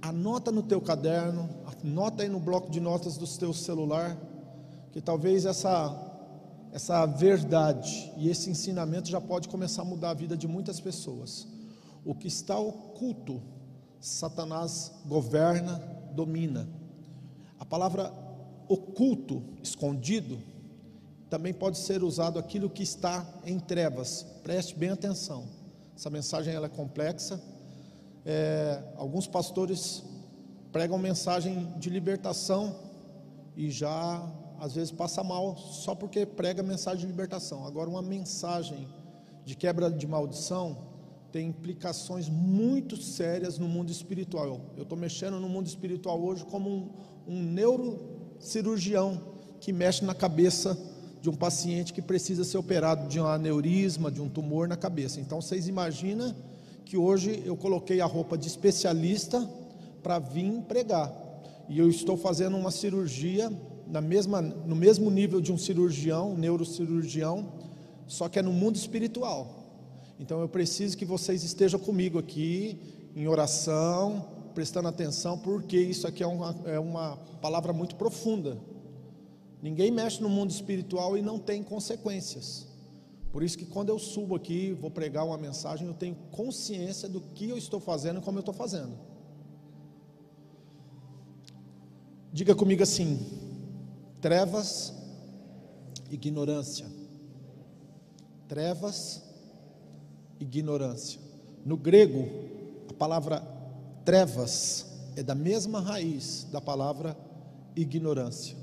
anota 0.00 0.50
no 0.50 0.62
teu 0.62 0.80
caderno, 0.80 1.48
anota 1.82 2.22
aí 2.22 2.28
no 2.28 2.38
bloco 2.38 2.70
de 2.70 2.80
notas 2.80 3.16
do 3.16 3.26
teu 3.26 3.52
celular, 3.52 4.16
que 4.92 5.00
talvez 5.00 5.44
essa 5.44 6.10
essa 6.72 7.04
verdade 7.04 8.10
e 8.16 8.30
esse 8.30 8.48
ensinamento 8.48 9.06
já 9.06 9.20
pode 9.20 9.46
começar 9.46 9.82
a 9.82 9.84
mudar 9.84 10.10
a 10.10 10.14
vida 10.14 10.34
de 10.34 10.48
muitas 10.48 10.80
pessoas. 10.80 11.46
O 12.02 12.14
que 12.14 12.26
está 12.26 12.58
oculto, 12.58 13.42
Satanás 14.02 14.90
governa, 15.06 15.78
domina. 16.12 16.68
A 17.56 17.64
palavra 17.64 18.12
oculto, 18.68 19.44
escondido, 19.62 20.40
também 21.30 21.54
pode 21.54 21.78
ser 21.78 22.02
usado 22.02 22.36
aquilo 22.36 22.68
que 22.68 22.82
está 22.82 23.24
em 23.46 23.60
trevas. 23.60 24.26
Preste 24.42 24.74
bem 24.74 24.90
atenção. 24.90 25.46
Essa 25.96 26.10
mensagem 26.10 26.52
ela 26.52 26.66
é 26.66 26.68
complexa. 26.68 27.40
É, 28.26 28.82
alguns 28.96 29.28
pastores 29.28 30.02
pregam 30.72 30.98
mensagem 30.98 31.72
de 31.78 31.88
libertação 31.88 32.74
e 33.56 33.70
já 33.70 34.20
às 34.58 34.74
vezes 34.74 34.90
passa 34.90 35.22
mal 35.22 35.56
só 35.56 35.94
porque 35.94 36.26
prega 36.26 36.60
mensagem 36.60 37.02
de 37.02 37.06
libertação. 37.06 37.64
Agora, 37.64 37.88
uma 37.88 38.02
mensagem 38.02 38.88
de 39.44 39.54
quebra 39.54 39.88
de 39.88 40.06
maldição 40.08 40.91
tem 41.32 41.48
implicações 41.48 42.28
muito 42.28 42.96
sérias 42.96 43.58
no 43.58 43.66
mundo 43.66 43.90
espiritual. 43.90 44.60
Eu 44.76 44.82
estou 44.82 44.98
mexendo 44.98 45.40
no 45.40 45.48
mundo 45.48 45.66
espiritual 45.66 46.22
hoje 46.22 46.44
como 46.44 46.68
um, 46.68 46.90
um 47.26 47.42
neurocirurgião 47.42 49.20
que 49.58 49.72
mexe 49.72 50.04
na 50.04 50.14
cabeça 50.14 50.78
de 51.22 51.30
um 51.30 51.34
paciente 51.34 51.92
que 51.92 52.02
precisa 52.02 52.44
ser 52.44 52.58
operado 52.58 53.08
de 53.08 53.18
um 53.18 53.26
aneurisma, 53.26 54.10
de 54.10 54.20
um 54.20 54.28
tumor 54.28 54.68
na 54.68 54.76
cabeça. 54.76 55.20
Então 55.20 55.40
vocês 55.40 55.66
imaginam 55.66 56.34
que 56.84 56.98
hoje 56.98 57.42
eu 57.46 57.56
coloquei 57.56 58.02
a 58.02 58.06
roupa 58.06 58.36
de 58.36 58.46
especialista 58.46 59.48
para 60.02 60.18
vir 60.18 60.60
pregar. 60.62 61.10
E 61.66 61.78
eu 61.78 61.88
estou 61.88 62.16
fazendo 62.16 62.58
uma 62.58 62.70
cirurgia 62.70 63.50
na 63.86 64.02
mesma, 64.02 64.42
no 64.42 64.76
mesmo 64.76 65.10
nível 65.10 65.40
de 65.40 65.50
um 65.50 65.56
cirurgião, 65.56 66.32
um 66.32 66.36
neurocirurgião, 66.36 67.52
só 68.06 68.28
que 68.28 68.38
é 68.38 68.42
no 68.42 68.52
mundo 68.52 68.76
espiritual. 68.76 69.61
Então 70.22 70.40
eu 70.40 70.48
preciso 70.48 70.96
que 70.96 71.04
vocês 71.04 71.42
estejam 71.42 71.80
comigo 71.80 72.16
aqui 72.16 72.78
em 73.16 73.26
oração, 73.26 74.24
prestando 74.54 74.86
atenção, 74.86 75.36
porque 75.36 75.76
isso 75.76 76.06
aqui 76.06 76.22
é 76.22 76.26
uma, 76.28 76.54
é 76.64 76.78
uma 76.78 77.16
palavra 77.40 77.72
muito 77.72 77.96
profunda. 77.96 78.56
Ninguém 79.60 79.90
mexe 79.90 80.22
no 80.22 80.28
mundo 80.28 80.52
espiritual 80.52 81.18
e 81.18 81.22
não 81.22 81.40
tem 81.40 81.60
consequências. 81.60 82.68
Por 83.32 83.42
isso 83.42 83.58
que 83.58 83.66
quando 83.66 83.88
eu 83.88 83.98
subo 83.98 84.36
aqui, 84.36 84.70
vou 84.80 84.92
pregar 84.92 85.26
uma 85.26 85.36
mensagem, 85.36 85.88
eu 85.88 85.94
tenho 85.94 86.14
consciência 86.30 87.08
do 87.08 87.20
que 87.20 87.48
eu 87.50 87.58
estou 87.58 87.80
fazendo 87.80 88.20
e 88.20 88.22
como 88.22 88.38
eu 88.38 88.42
estou 88.42 88.54
fazendo. 88.54 88.96
Diga 92.32 92.54
comigo 92.54 92.84
assim: 92.84 93.26
trevas, 94.20 94.94
ignorância. 96.12 96.86
Trevas, 98.46 99.21
ignorância. 100.42 101.20
No 101.64 101.76
grego, 101.76 102.28
a 102.90 102.92
palavra 102.92 103.40
trevas 104.04 104.86
é 105.16 105.22
da 105.22 105.34
mesma 105.34 105.80
raiz 105.80 106.46
da 106.50 106.60
palavra 106.60 107.16
ignorância. 107.76 108.56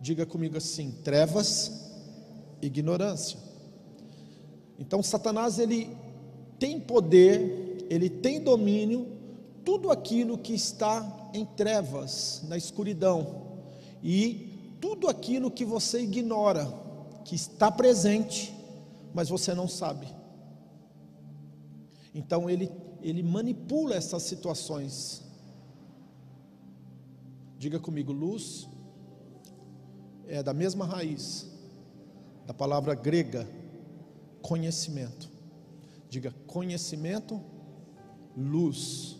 Diga 0.00 0.24
comigo 0.24 0.56
assim: 0.56 0.92
trevas, 1.02 1.90
ignorância. 2.60 3.38
Então 4.78 5.02
Satanás 5.02 5.58
ele 5.58 5.90
tem 6.58 6.78
poder, 6.78 7.86
ele 7.90 8.08
tem 8.08 8.40
domínio, 8.40 9.06
tudo 9.64 9.90
aquilo 9.90 10.38
que 10.38 10.54
está 10.54 11.30
em 11.34 11.44
trevas, 11.44 12.42
na 12.48 12.56
escuridão, 12.56 13.42
e 14.02 14.76
tudo 14.80 15.08
aquilo 15.08 15.50
que 15.50 15.64
você 15.64 16.02
ignora, 16.02 16.72
que 17.24 17.34
está 17.34 17.70
presente, 17.70 18.52
mas 19.14 19.28
você 19.28 19.54
não 19.54 19.68
sabe. 19.68 20.21
Então 22.14 22.48
ele, 22.48 22.70
ele 23.00 23.22
manipula 23.22 23.94
essas 23.94 24.22
situações. 24.22 25.22
Diga 27.58 27.78
comigo, 27.78 28.12
luz, 28.12 28.68
é 30.26 30.42
da 30.42 30.52
mesma 30.52 30.84
raiz 30.84 31.50
da 32.46 32.52
palavra 32.52 32.94
grega 32.94 33.48
conhecimento. 34.42 35.30
Diga 36.08 36.34
conhecimento, 36.46 37.40
luz. 38.36 39.16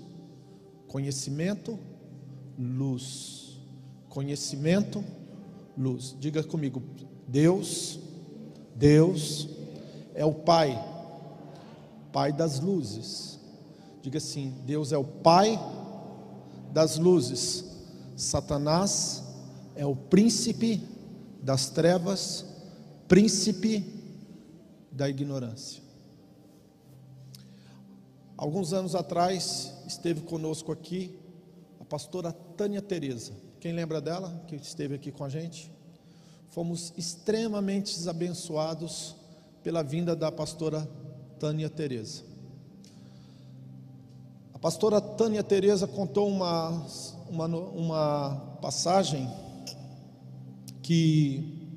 Conhecimento, 0.88 1.78
luz. 2.58 3.58
Conhecimento, 4.08 5.02
luz. 5.78 6.14
Diga 6.18 6.42
comigo, 6.42 6.82
Deus, 7.26 7.98
Deus 8.74 9.48
é 10.14 10.24
o 10.24 10.34
Pai, 10.34 10.78
Pai 12.12 12.32
das 12.32 12.60
luzes. 12.60 13.38
Diga 14.02 14.18
assim: 14.18 14.54
Deus 14.64 14.92
é 14.92 14.98
o 14.98 15.04
Pai 15.04 15.58
das 16.72 16.98
luzes. 16.98 17.64
Satanás 18.16 19.22
é 19.74 19.86
o 19.86 19.96
príncipe 19.96 20.86
das 21.42 21.70
trevas, 21.70 22.44
príncipe 23.08 23.84
da 24.90 25.08
ignorância. 25.08 25.82
Alguns 28.36 28.72
anos 28.72 28.94
atrás 28.94 29.72
esteve 29.86 30.22
conosco 30.22 30.72
aqui 30.72 31.18
a 31.80 31.84
pastora 31.84 32.32
Tânia 32.32 32.82
Teresa. 32.82 33.32
Quem 33.60 33.72
lembra 33.72 34.00
dela 34.00 34.42
que 34.48 34.56
esteve 34.56 34.96
aqui 34.96 35.12
com 35.12 35.24
a 35.24 35.28
gente? 35.28 35.72
Fomos 36.48 36.92
extremamente 36.96 38.08
abençoados 38.08 39.14
pela 39.62 39.82
vinda 39.82 40.16
da 40.16 40.30
pastora 40.30 40.88
Tânia 41.42 41.68
Teresa. 41.68 42.22
A 44.54 44.58
pastora 44.60 45.00
Tânia 45.00 45.42
Teresa 45.42 45.88
contou 45.88 46.28
uma, 46.28 46.86
uma, 47.28 47.46
uma 47.46 48.58
passagem 48.62 49.28
que 50.84 51.68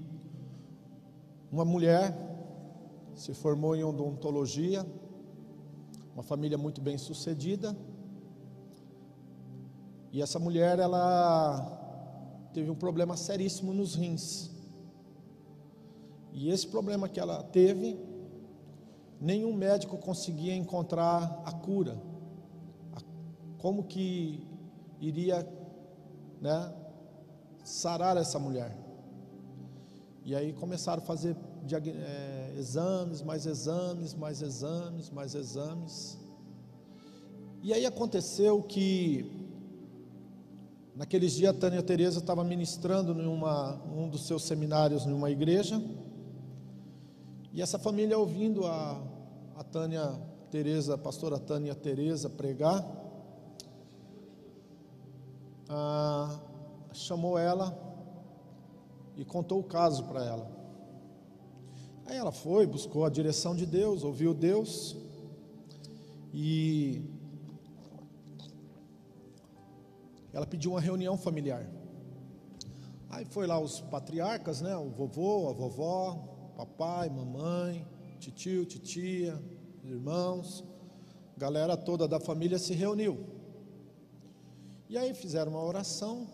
uma 1.52 1.66
mulher 1.66 2.16
se 3.16 3.34
formou 3.34 3.76
em 3.76 3.84
odontologia, 3.84 4.86
uma 6.14 6.22
família 6.22 6.60
muito 6.60 6.80
bem 6.80 7.00
sucedida, 7.00 7.76
e 10.12 10.22
essa 10.22 10.38
mulher 10.38 10.78
ela 10.78 12.52
teve 12.54 12.70
um 12.70 12.76
problema 12.76 13.18
seríssimo 13.18 13.74
nos 13.74 13.96
rins. 13.96 14.52
E 16.32 16.52
esse 16.52 16.68
problema 16.68 17.10
que 17.10 17.20
ela 17.20 17.42
teve, 17.42 18.05
nenhum 19.20 19.54
médico 19.54 19.98
conseguia 19.98 20.56
encontrar 20.56 21.42
a 21.46 21.52
cura. 21.52 21.98
Como 23.58 23.84
que 23.84 24.46
iria, 25.00 25.48
né, 26.42 26.74
sarar 27.64 28.18
essa 28.18 28.38
mulher? 28.38 28.78
E 30.24 30.36
aí 30.36 30.54
começaram 30.54 31.02
a 31.02 31.06
fazer 31.06 31.36
é, 31.72 32.54
exames, 32.58 33.22
mais 33.22 33.46
exames, 33.46 34.14
mais 34.14 34.42
exames, 34.42 35.10
mais 35.10 35.36
exames. 35.36 36.18
E 37.62 37.74
aí 37.74 37.86
aconteceu 37.86 38.62
que 38.62 39.46
naqueles 40.96 41.34
dias 41.34 41.56
a 41.56 41.60
Tânia 41.60 41.82
Teresa 41.82 42.20
estava 42.20 42.44
ministrando 42.44 43.20
em 43.20 43.28
um 43.28 44.08
dos 44.10 44.28
seus 44.28 44.44
seminários 44.44 45.06
numa 45.06 45.30
igreja. 45.30 45.82
E 47.56 47.62
essa 47.62 47.80
família 47.80 48.18
ouvindo 48.18 48.68
a, 48.68 49.02
a 49.56 49.64
Tânia 49.64 50.22
Teresa, 50.52 50.96
a 50.96 50.98
pastora 50.98 51.40
Tânia 51.40 51.74
Teresa 51.74 52.30
pregar, 52.30 52.86
chamou 56.92 57.38
ela 57.38 57.74
e 59.16 59.24
contou 59.24 59.62
o 59.62 59.64
caso 59.64 60.04
para 60.04 60.26
ela. 60.26 60.52
Aí 62.06 62.18
ela 62.18 62.34
foi, 62.34 62.68
buscou 62.68 63.06
a 63.06 63.10
direção 63.10 63.56
de 63.56 63.66
Deus, 63.66 64.04
ouviu 64.04 64.34
Deus 64.34 64.98
e 66.34 67.10
ela 70.34 70.46
pediu 70.46 70.72
uma 70.72 70.82
reunião 70.82 71.18
familiar. 71.18 71.66
Aí 73.10 73.24
foi 73.24 73.48
lá 73.48 73.58
os 73.58 73.80
patriarcas, 73.80 74.60
né? 74.60 74.76
O 74.76 74.90
vovô, 74.90 75.48
a 75.48 75.54
vovó, 75.54 76.35
papai, 76.56 77.10
mamãe, 77.10 77.86
titio, 78.20 78.66
titia, 78.66 79.42
irmãos, 79.84 80.64
galera 81.38 81.76
toda 81.76 82.08
da 82.08 82.20
família 82.20 82.58
se 82.58 82.74
reuniu. 82.74 83.26
E 84.88 84.98
aí 84.98 85.14
fizeram 85.14 85.52
uma 85.52 85.64
oração, 85.64 86.28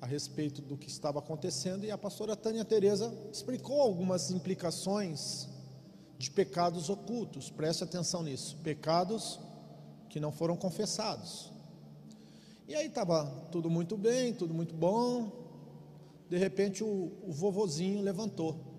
a 0.00 0.06
respeito 0.06 0.60
do 0.60 0.76
que 0.76 0.88
estava 0.88 1.20
acontecendo 1.20 1.84
e 1.84 1.90
a 1.92 1.96
pastora 1.96 2.34
Tânia 2.34 2.64
Teresa 2.64 3.14
explicou 3.32 3.80
algumas 3.80 4.32
implicações 4.32 5.48
de 6.18 6.28
pecados 6.28 6.90
ocultos. 6.90 7.50
Preste 7.50 7.84
atenção 7.84 8.24
nisso, 8.24 8.56
pecados 8.64 9.38
que 10.08 10.18
não 10.18 10.32
foram 10.32 10.56
confessados. 10.56 11.52
E 12.66 12.74
aí 12.74 12.86
estava 12.86 13.26
tudo 13.52 13.70
muito 13.70 13.96
bem, 13.96 14.34
tudo 14.34 14.52
muito 14.52 14.74
bom. 14.74 15.30
De 16.28 16.36
repente 16.36 16.82
o, 16.82 17.12
o 17.22 17.30
vovozinho 17.30 18.02
levantou. 18.02 18.71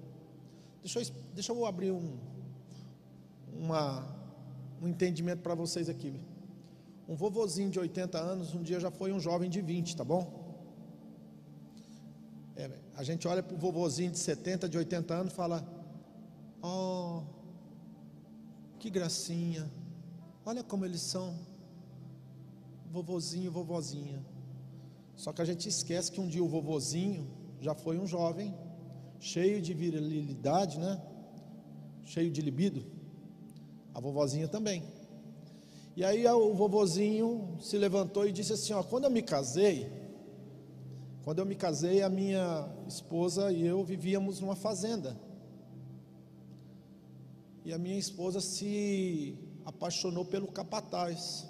Deixa 0.83 0.99
eu, 0.99 1.05
deixa 1.33 1.53
eu 1.53 1.65
abrir 1.65 1.91
um, 1.91 2.17
uma, 3.57 4.05
um 4.81 4.87
entendimento 4.89 5.41
para 5.41 5.55
vocês 5.55 5.87
aqui. 5.87 6.19
Um 7.07 7.15
vovozinho 7.15 7.69
de 7.69 7.79
80 7.79 8.17
anos, 8.19 8.53
um 8.53 8.61
dia 8.61 8.81
já 8.81 8.91
foi 8.91 9.13
um 9.13 9.19
jovem 9.19 9.49
de 9.49 9.61
20, 9.61 9.95
tá 9.95 10.03
bom? 10.03 10.43
É, 12.57 12.69
a 12.95 13.03
gente 13.03 13.25
olha 13.29 13.41
para 13.41 13.55
o 13.55 13.57
vovozinho 13.57 14.11
de 14.11 14.19
70, 14.19 14.67
de 14.67 14.77
80 14.77 15.13
anos 15.13 15.31
e 15.31 15.35
fala: 15.35 15.65
Oh, 16.61 17.23
que 18.77 18.89
gracinha, 18.89 19.71
olha 20.45 20.63
como 20.63 20.83
eles 20.83 21.01
são, 21.01 21.33
vovozinho, 22.91 23.49
vovozinha. 23.49 24.21
Só 25.15 25.31
que 25.31 25.41
a 25.41 25.45
gente 25.45 25.69
esquece 25.69 26.11
que 26.11 26.19
um 26.19 26.27
dia 26.27 26.43
o 26.43 26.47
vovozinho 26.47 27.25
já 27.61 27.73
foi 27.73 27.97
um 27.97 28.05
jovem, 28.05 28.53
cheio 29.23 29.61
de 29.61 29.73
virilidade, 29.73 30.77
né? 30.77 31.01
Cheio 32.03 32.29
de 32.29 32.41
libido. 32.41 32.85
A 33.93 33.99
vovozinha 34.01 34.49
também. 34.49 34.83
E 35.95 36.03
aí 36.03 36.27
o 36.27 36.53
vovozinho 36.53 37.57
se 37.61 37.77
levantou 37.77 38.27
e 38.27 38.33
disse 38.33 38.51
assim: 38.51 38.73
ó, 38.73 38.83
quando 38.83 39.05
eu 39.05 39.09
me 39.09 39.21
casei, 39.21 39.89
quando 41.23 41.39
eu 41.39 41.45
me 41.45 41.55
casei, 41.55 42.01
a 42.01 42.09
minha 42.09 42.69
esposa 42.85 43.49
e 43.49 43.65
eu 43.65 43.81
vivíamos 43.85 44.41
numa 44.41 44.57
fazenda. 44.57 45.17
E 47.63 47.71
a 47.71 47.77
minha 47.77 47.97
esposa 47.97 48.41
se 48.41 49.37
apaixonou 49.63 50.25
pelo 50.25 50.47
capataz. 50.47 51.47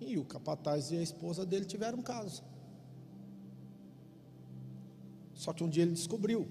E 0.00 0.16
o 0.16 0.24
capataz 0.24 0.90
e 0.90 0.96
a 0.96 1.02
esposa 1.02 1.44
dele 1.44 1.66
tiveram 1.66 1.98
um 1.98 2.02
caso. 2.02 2.49
Só 5.40 5.54
que 5.54 5.64
um 5.64 5.70
dia 5.70 5.84
ele 5.84 5.92
descobriu. 5.92 6.46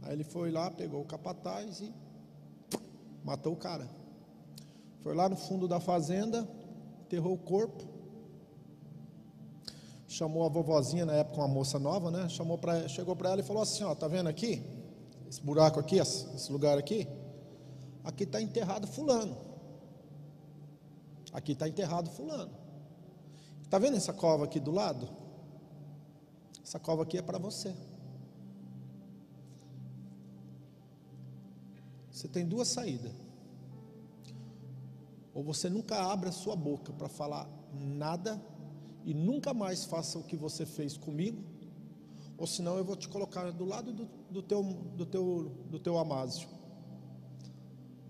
Aí 0.00 0.14
ele 0.14 0.24
foi 0.24 0.50
lá, 0.50 0.70
pegou 0.70 1.02
o 1.02 1.04
capataz 1.04 1.82
e 1.82 1.92
matou 3.22 3.52
o 3.52 3.56
cara. 3.56 3.86
Foi 5.02 5.14
lá 5.14 5.28
no 5.28 5.36
fundo 5.36 5.68
da 5.68 5.78
fazenda, 5.80 6.48
enterrou 7.02 7.34
o 7.34 7.38
corpo. 7.38 7.84
Chamou 10.06 10.46
a 10.46 10.48
vovozinha, 10.48 11.04
na 11.04 11.12
época 11.12 11.36
uma 11.36 11.46
moça 11.46 11.78
nova, 11.78 12.10
né? 12.10 12.26
Chamou 12.30 12.56
pra, 12.56 12.88
chegou 12.88 13.14
para 13.14 13.32
ela 13.32 13.40
e 13.42 13.44
falou 13.44 13.62
assim: 13.62 13.84
Ó, 13.84 13.94
tá 13.94 14.08
vendo 14.08 14.30
aqui? 14.30 14.62
Esse 15.28 15.42
buraco 15.42 15.78
aqui, 15.78 15.98
esse 15.98 16.50
lugar 16.50 16.78
aqui? 16.78 17.06
Aqui 18.02 18.22
está 18.22 18.40
enterrado 18.40 18.86
Fulano. 18.86 19.36
Aqui 21.34 21.52
está 21.52 21.68
enterrado 21.68 22.08
Fulano. 22.08 22.56
Está 23.62 23.78
vendo 23.78 23.98
essa 23.98 24.14
cova 24.14 24.44
aqui 24.44 24.58
do 24.58 24.70
lado? 24.70 25.27
Essa 26.68 26.78
cova 26.78 27.02
aqui 27.02 27.16
é 27.16 27.22
para 27.22 27.38
você. 27.38 27.74
Você 32.10 32.28
tem 32.28 32.46
duas 32.46 32.68
saídas. 32.68 33.10
Ou 35.32 35.42
você 35.42 35.70
nunca 35.70 35.96
abre 36.12 36.28
a 36.28 36.32
sua 36.32 36.54
boca 36.54 36.92
para 36.92 37.08
falar 37.08 37.48
nada 37.72 38.38
e 39.02 39.14
nunca 39.14 39.54
mais 39.54 39.86
faça 39.86 40.18
o 40.18 40.22
que 40.22 40.36
você 40.36 40.66
fez 40.66 40.94
comigo, 40.94 41.42
ou 42.36 42.46
senão 42.46 42.76
eu 42.76 42.84
vou 42.84 42.96
te 42.96 43.08
colocar 43.08 43.50
do 43.50 43.64
lado 43.64 43.90
do, 43.90 44.06
do 44.30 44.42
teu, 44.42 44.62
do, 44.62 45.06
teu, 45.06 45.50
do 45.70 45.78
teu 45.78 45.96
amásio. 45.96 46.50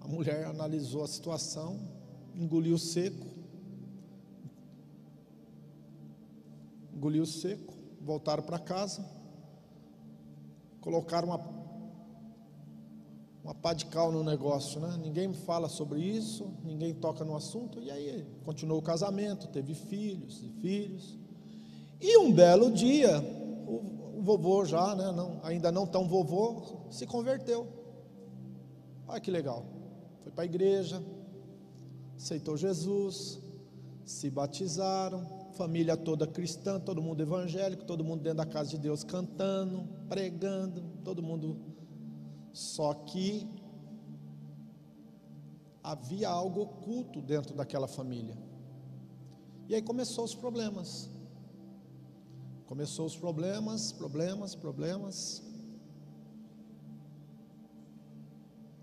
A 0.00 0.08
mulher 0.08 0.46
analisou 0.46 1.04
a 1.04 1.06
situação, 1.06 1.78
engoliu 2.34 2.76
seco, 2.76 3.28
engoliu 6.92 7.24
seco, 7.24 7.77
voltaram 8.00 8.42
para 8.42 8.58
casa, 8.58 9.04
colocaram 10.80 11.28
uma 11.28 11.58
uma 13.48 13.54
pá 13.54 13.72
de 13.72 13.86
cal 13.86 14.12
no 14.12 14.22
negócio, 14.22 14.78
né? 14.78 14.98
Ninguém 15.00 15.32
fala 15.32 15.70
sobre 15.70 16.00
isso, 16.00 16.52
ninguém 16.62 16.92
toca 16.92 17.24
no 17.24 17.34
assunto, 17.34 17.80
e 17.80 17.90
aí 17.90 18.26
continuou 18.44 18.78
o 18.78 18.82
casamento, 18.82 19.48
teve 19.48 19.72
filhos 19.72 20.42
e 20.42 20.50
filhos. 20.60 21.18
E 21.98 22.18
um 22.18 22.30
belo 22.30 22.70
dia, 22.70 23.18
o, 23.66 24.18
o 24.18 24.22
vovô 24.22 24.66
já, 24.66 24.94
né, 24.94 25.10
não, 25.12 25.40
ainda 25.42 25.72
não 25.72 25.86
tão 25.86 26.06
vovô, 26.06 26.86
se 26.90 27.06
converteu. 27.06 27.66
Olha 29.06 29.18
que 29.18 29.30
legal. 29.30 29.64
Foi 30.22 30.30
para 30.30 30.42
a 30.42 30.44
igreja, 30.44 31.02
aceitou 32.18 32.54
Jesus, 32.54 33.38
se 34.04 34.28
batizaram, 34.28 35.26
família 35.58 35.96
toda 35.96 36.24
cristã, 36.24 36.78
todo 36.78 37.02
mundo 37.02 37.20
evangélico, 37.20 37.84
todo 37.84 38.04
mundo 38.04 38.22
dentro 38.22 38.38
da 38.38 38.46
casa 38.46 38.70
de 38.70 38.78
Deus 38.78 39.02
cantando, 39.02 39.88
pregando, 40.08 40.80
todo 41.04 41.20
mundo 41.20 41.58
só 42.52 42.94
que 42.94 43.46
havia 45.82 46.28
algo 46.28 46.60
oculto 46.62 47.20
dentro 47.20 47.54
daquela 47.54 47.88
família. 47.88 48.38
E 49.68 49.74
aí 49.74 49.82
começou 49.82 50.24
os 50.24 50.34
problemas. 50.34 51.10
Começou 52.66 53.04
os 53.06 53.16
problemas, 53.16 53.90
problemas, 53.92 54.54
problemas. 54.54 55.42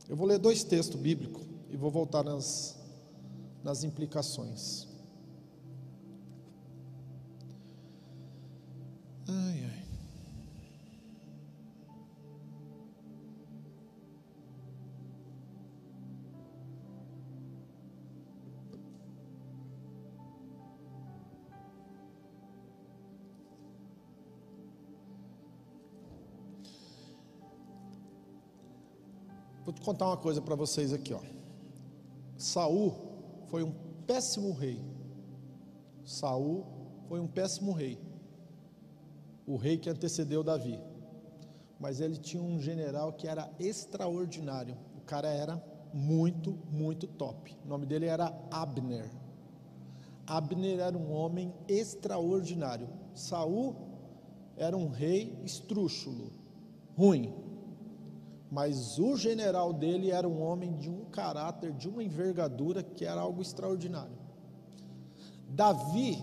Eu 0.09 0.15
vou 0.15 0.27
ler 0.27 0.39
dois 0.39 0.63
textos 0.63 0.99
bíblicos 0.99 1.43
e 1.69 1.77
vou 1.77 1.89
voltar 1.89 2.23
nas, 2.23 2.77
nas 3.63 3.83
implicações. 3.83 4.84
Ai, 9.27 9.63
ai. 9.63 9.85
Vou 29.65 29.73
te 29.73 29.81
contar 29.81 30.05
uma 30.05 30.17
coisa 30.17 30.39
para 30.39 30.53
vocês 30.55 30.93
aqui, 30.93 31.11
ó. 31.11 31.19
Saul 32.37 32.93
foi 33.47 33.63
um 33.63 33.73
péssimo 34.05 34.53
rei. 34.53 34.79
Saul 36.05 36.67
foi 37.07 37.19
um 37.19 37.27
péssimo 37.27 37.71
rei. 37.71 37.97
O 39.45 39.55
rei 39.55 39.77
que 39.77 39.89
antecedeu 39.89 40.43
Davi. 40.43 40.79
Mas 41.79 41.99
ele 41.99 42.17
tinha 42.17 42.41
um 42.41 42.59
general 42.59 43.13
que 43.13 43.27
era 43.27 43.51
extraordinário. 43.59 44.77
O 44.97 45.01
cara 45.01 45.27
era 45.27 45.61
muito, 45.93 46.57
muito 46.71 47.07
top. 47.07 47.55
O 47.63 47.67
nome 47.67 47.85
dele 47.85 48.05
era 48.05 48.33
Abner. 48.51 49.09
Abner 50.25 50.79
era 50.79 50.97
um 50.97 51.11
homem 51.13 51.53
extraordinário. 51.67 52.89
Saul 53.13 53.75
era 54.57 54.75
um 54.75 54.89
rei 54.89 55.37
estrúxulo, 55.43 56.31
ruim, 56.97 57.33
mas 58.49 58.97
o 58.99 59.17
general 59.17 59.73
dele 59.73 60.11
era 60.11 60.27
um 60.27 60.41
homem 60.41 60.77
de 60.77 60.89
um 60.89 61.05
caráter, 61.05 61.73
de 61.73 61.89
uma 61.89 62.03
envergadura 62.03 62.81
que 62.81 63.05
era 63.05 63.19
algo 63.19 63.41
extraordinário. 63.41 64.17
Davi 65.49 66.17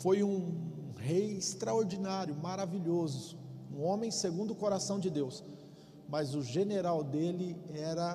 foi 0.00 0.22
um 0.22 0.65
rei 1.06 1.36
extraordinário, 1.36 2.34
maravilhoso, 2.34 3.38
um 3.72 3.84
homem 3.84 4.10
segundo 4.10 4.50
o 4.50 4.60
coração 4.64 4.98
de 4.98 5.08
Deus, 5.08 5.44
mas 6.08 6.34
o 6.34 6.42
general 6.42 7.04
dele 7.04 7.56
era 7.72 8.08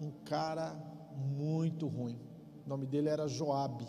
um 0.00 0.10
cara 0.24 0.68
muito 1.16 1.88
ruim. 1.88 2.16
O 2.64 2.68
nome 2.68 2.86
dele 2.86 3.08
era 3.08 3.26
Joabe, 3.26 3.88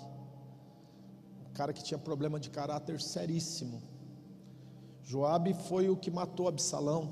um 1.48 1.54
cara 1.54 1.72
que 1.74 1.84
tinha 1.84 2.00
problema 2.00 2.40
de 2.40 2.50
caráter 2.50 3.00
seríssimo. 3.00 3.84
Joabe 5.04 5.54
foi 5.68 5.90
o 5.90 5.98
que 5.98 6.10
matou 6.10 6.48
Absalão. 6.48 7.04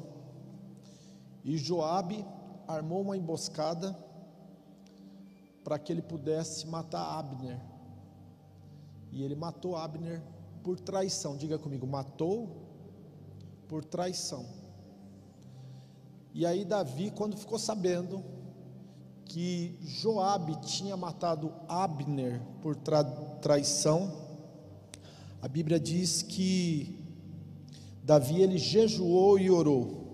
E 1.44 1.56
Joabe 1.58 2.26
armou 2.68 3.02
uma 3.02 3.16
emboscada 3.16 3.96
para 5.64 5.78
que 5.78 5.92
ele 5.92 6.02
pudesse 6.02 6.66
matar 6.66 7.20
Abner. 7.20 7.60
E 9.12 9.24
ele 9.24 9.36
matou 9.36 9.76
Abner 9.76 10.22
por 10.68 10.78
traição. 10.82 11.38
Diga 11.38 11.58
comigo, 11.58 11.88
matou 11.88 12.50
por 13.70 13.86
traição. 13.86 14.46
E 16.34 16.46
aí 16.46 16.66
Davi, 16.66 17.10
quando 17.10 17.38
ficou 17.38 17.58
sabendo 17.58 18.22
que 19.24 19.80
Joabe 19.82 20.58
tinha 20.60 20.98
matado 20.98 21.54
Abner 21.70 22.42
por 22.62 22.76
tra 22.76 23.02
traição, 23.42 24.12
a 25.42 25.48
Bíblia 25.48 25.80
diz 25.80 26.22
que 26.22 27.00
Davi 28.04 28.42
ele 28.42 28.58
jejuou 28.58 29.40
e 29.40 29.50
orou. 29.50 30.06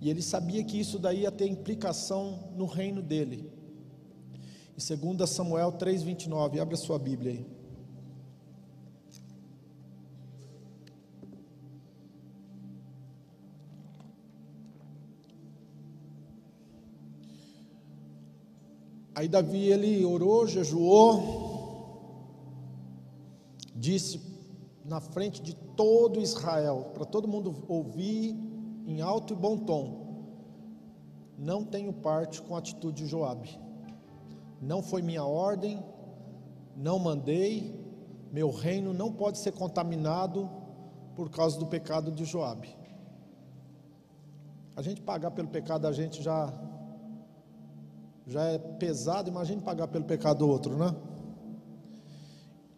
E 0.00 0.08
ele 0.08 0.22
sabia 0.22 0.62
que 0.62 0.78
isso 0.78 1.00
daí 1.00 1.22
ia 1.22 1.32
ter 1.32 1.48
implicação 1.48 2.52
no 2.54 2.66
reino 2.66 3.02
dele. 3.02 3.50
Em 4.78 5.14
2 5.16 5.28
Samuel 5.28 5.72
3,29, 5.72 6.60
abre 6.60 6.74
a 6.74 6.78
sua 6.78 6.96
Bíblia 6.96 7.32
aí. 7.32 7.55
Aí 19.16 19.28
Davi 19.28 19.70
ele 19.70 20.04
orou, 20.04 20.46
jejuou, 20.46 21.88
disse 23.74 24.20
na 24.84 25.00
frente 25.00 25.40
de 25.40 25.54
todo 25.54 26.20
Israel, 26.20 26.90
para 26.92 27.06
todo 27.06 27.26
mundo 27.26 27.64
ouvir 27.66 28.36
em 28.86 29.00
alto 29.00 29.32
e 29.32 29.36
bom 29.36 29.56
tom: 29.56 30.26
Não 31.38 31.64
tenho 31.64 31.94
parte 31.94 32.42
com 32.42 32.54
a 32.54 32.58
atitude 32.58 33.04
de 33.04 33.08
Joabe. 33.08 33.58
Não 34.60 34.82
foi 34.82 35.00
minha 35.00 35.24
ordem, 35.24 35.82
não 36.76 36.98
mandei, 36.98 37.74
meu 38.30 38.50
reino 38.50 38.92
não 38.92 39.10
pode 39.10 39.38
ser 39.38 39.52
contaminado 39.52 40.46
por 41.14 41.30
causa 41.30 41.58
do 41.58 41.66
pecado 41.66 42.12
de 42.12 42.26
Joabe. 42.26 42.76
A 44.76 44.82
gente 44.82 45.00
pagar 45.00 45.30
pelo 45.30 45.48
pecado 45.48 45.80
da 45.82 45.92
gente 45.92 46.22
já 46.22 46.52
já 48.26 48.42
é 48.44 48.58
pesado, 48.58 49.30
imagine 49.30 49.62
pagar 49.62 49.86
pelo 49.86 50.04
pecado 50.04 50.40
do 50.40 50.48
outro, 50.48 50.76
né? 50.76 50.94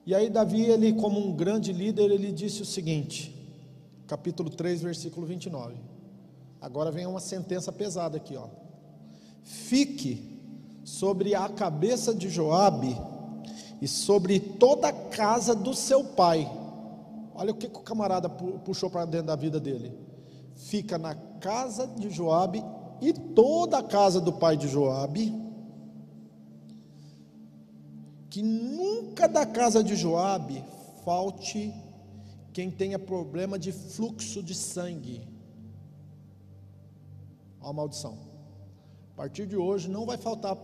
E 0.04 0.14
aí 0.14 0.28
Davi, 0.28 0.62
ele 0.62 0.92
como 0.92 1.18
um 1.18 1.34
grande 1.34 1.72
líder, 1.72 2.10
ele 2.10 2.30
disse 2.32 2.62
o 2.62 2.66
seguinte, 2.66 3.34
capítulo 4.06 4.50
3, 4.50 4.82
versículo 4.82 5.26
29. 5.26 5.74
Agora 6.60 6.90
vem 6.90 7.06
uma 7.06 7.20
sentença 7.20 7.72
pesada 7.72 8.16
aqui, 8.16 8.36
ó. 8.36 8.48
Fique 9.42 10.38
sobre 10.84 11.34
a 11.34 11.48
cabeça 11.48 12.14
de 12.14 12.28
Joabe 12.28 12.96
e 13.80 13.88
sobre 13.88 14.40
toda 14.40 14.88
a 14.88 14.92
casa 14.92 15.54
do 15.54 15.74
seu 15.74 16.04
pai. 16.04 16.50
Olha 17.34 17.52
o 17.52 17.54
que, 17.54 17.68
que 17.68 17.78
o 17.78 17.82
camarada 17.82 18.28
puxou 18.28 18.90
para 18.90 19.04
dentro 19.04 19.28
da 19.28 19.36
vida 19.36 19.60
dele. 19.60 19.96
Fica 20.56 20.98
na 20.98 21.14
casa 21.14 21.86
de 21.86 22.10
Joabe 22.10 22.64
e 23.00 23.12
toda 23.12 23.78
a 23.78 23.82
casa 23.82 24.20
do 24.20 24.32
pai 24.32 24.56
de 24.56 24.68
Joabe, 24.68 25.34
que 28.30 28.42
nunca 28.42 29.28
da 29.28 29.46
casa 29.46 29.82
de 29.82 29.96
Joabe 29.96 30.64
falte 31.04 31.74
quem 32.52 32.70
tenha 32.70 32.98
problema 32.98 33.58
de 33.58 33.72
fluxo 33.72 34.42
de 34.42 34.54
sangue. 34.54 35.26
Olha 37.60 37.70
a 37.70 37.72
maldição. 37.72 38.18
A 39.12 39.16
partir 39.16 39.46
de 39.46 39.56
hoje 39.56 39.88
não 39.88 40.06
vai 40.06 40.16
faltar 40.16 40.56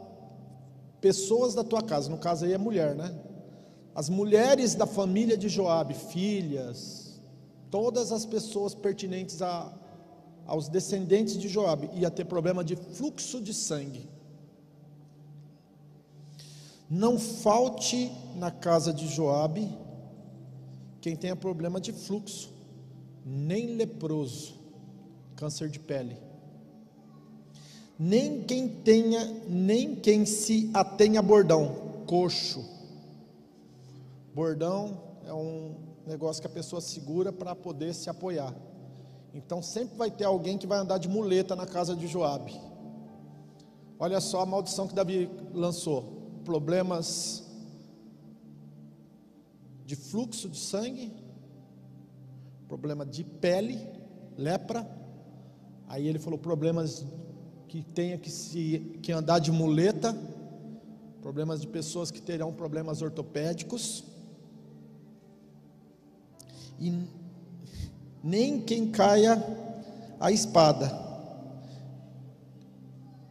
pessoas 1.01 1.55
da 1.55 1.65
tua 1.65 1.83
casa, 1.83 2.09
no 2.09 2.19
caso 2.19 2.45
aí 2.45 2.53
é 2.53 2.59
mulher, 2.59 2.95
né? 2.95 3.15
As 3.95 4.09
mulheres 4.09 4.75
da 4.75 4.87
família 4.87 5.37
de 5.37 5.49
Joabe, 5.49 5.95
filhas, 5.95 7.21
todas 7.71 8.11
as 8.11 8.25
pessoas 8.25 8.75
pertinentes 8.75 9.41
a, 9.43 9.73
aos 10.47 10.69
descendentes 10.69 11.39
de 11.39 11.49
Joabe 11.49 11.91
ia 11.95 12.11
ter 12.11 12.25
problema 12.25 12.63
de 12.63 12.77
fluxo 12.77 13.41
de 13.41 13.55
sangue. 13.55 14.09
Não 16.89 17.19
falte 17.19 18.13
na 18.37 18.51
casa 18.51 18.93
de 18.93 19.07
Joabe 19.09 19.69
quem 21.01 21.17
tenha 21.17 21.37
problema 21.37 21.81
de 21.81 21.93
fluxo, 21.93 22.53
nem 23.25 23.75
leproso, 23.77 24.55
câncer 25.37 25.69
de 25.69 25.79
pele, 25.79 26.17
nem 27.99 28.43
quem 28.43 28.69
tenha, 28.69 29.25
nem 29.49 29.95
quem 29.95 30.25
se 30.25 30.71
atenha 30.73 31.21
a 31.21 31.23
bordão, 31.23 32.03
coxo. 32.07 32.65
Bordão 34.35 35.01
é 35.27 35.33
um 35.33 35.75
negócio 36.07 36.41
que 36.41 36.47
a 36.47 36.51
pessoa 36.51 36.81
segura 36.81 37.33
para 37.33 37.55
poder 37.55 37.95
se 37.95 38.11
apoiar. 38.11 38.55
Então 39.35 39.61
sempre 39.61 39.97
vai 39.97 40.11
ter 40.11 40.25
alguém 40.25 40.57
que 40.57 40.67
vai 40.67 40.79
andar 40.79 40.99
de 40.99 41.09
muleta 41.09 41.57
na 41.57 41.67
casa 41.67 41.97
de 41.97 42.07
Joabe. 42.07 42.55
Olha 43.99 44.21
só 44.21 44.43
a 44.43 44.47
maldição 44.47 44.87
que 44.87 44.95
Davi 44.95 45.29
lançou. 45.53 46.23
Problemas 46.45 47.43
de 49.85 49.97
fluxo 49.97 50.49
de 50.49 50.59
sangue, 50.59 51.13
problema 52.69 53.05
de 53.05 53.25
pele, 53.25 53.79
lepra. 54.39 54.89
Aí 55.89 56.07
ele 56.07 56.21
falou 56.21 56.39
problemas 56.39 57.05
que 57.67 57.83
tenha 57.83 58.17
que 58.17 58.31
se 58.31 58.99
que 59.03 59.11
andar 59.11 59.41
de 59.41 59.51
muleta, 59.51 60.17
problemas 61.21 61.61
de 61.61 61.67
pessoas 61.67 62.11
que 62.11 62.23
terão 62.23 62.53
problemas 62.53 63.03
ortopédicos. 63.03 64.05
E 66.79 66.93
nem 68.25 68.59
quem 68.59 68.91
caia 68.91 69.37
a 70.19 70.33
espada. 70.33 70.91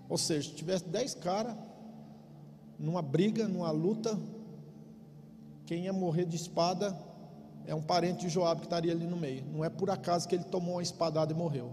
Ou 0.08 0.20
seja, 0.20 0.52
se 0.52 0.56
tivesse 0.56 0.86
dez 0.86 1.16
caras 1.16 1.56
numa 2.78 3.02
briga, 3.02 3.48
numa 3.48 3.72
luta, 3.72 4.16
quem 5.66 5.86
ia 5.86 5.94
morrer 5.94 6.26
de 6.26 6.36
espada 6.36 6.96
é 7.66 7.74
um 7.74 7.82
parente 7.82 8.28
de 8.28 8.30
Joab 8.30 8.60
que 8.60 8.68
estaria 8.68 8.92
ali 8.92 9.08
no 9.08 9.18
meio. 9.18 9.44
Não 9.52 9.66
é 9.66 9.70
por 9.70 9.90
acaso 9.90 10.28
que 10.28 10.36
ele 10.36 10.44
tomou 10.44 10.76
uma 10.76 10.84
espadada 10.84 11.34
e 11.34 11.36
morreu. 11.36 11.72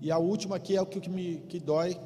E 0.00 0.12
a 0.12 0.18
última 0.18 0.54
aqui 0.54 0.76
é 0.76 0.80
o 0.80 0.86
que 0.86 1.10
me 1.10 1.38
que 1.48 1.58
dói, 1.58 1.98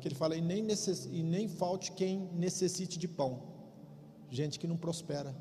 que 0.00 0.08
ele 0.08 0.14
fala, 0.14 0.34
e 0.34 0.40
nem, 0.40 0.62
necess, 0.62 1.04
e 1.12 1.22
nem 1.22 1.46
falte 1.46 1.92
quem 1.92 2.30
necessite 2.32 2.98
de 2.98 3.06
pão. 3.06 3.42
Gente 4.30 4.58
que 4.58 4.66
não 4.66 4.78
prospera, 4.78 5.34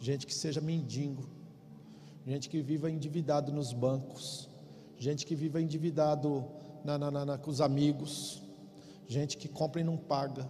gente 0.00 0.26
que 0.26 0.34
seja 0.34 0.62
mendigo, 0.62 1.28
gente 2.28 2.50
que 2.50 2.60
viva 2.60 2.90
endividado 2.90 3.50
nos 3.50 3.72
bancos, 3.72 4.50
gente 4.98 5.24
que 5.24 5.34
viva 5.34 5.62
endividado 5.62 6.44
na, 6.84 6.98
na, 6.98 7.24
na, 7.24 7.38
com 7.38 7.50
os 7.50 7.62
amigos, 7.62 8.42
gente 9.06 9.38
que 9.38 9.48
compra 9.48 9.80
e 9.80 9.84
não 9.84 9.96
paga, 9.96 10.46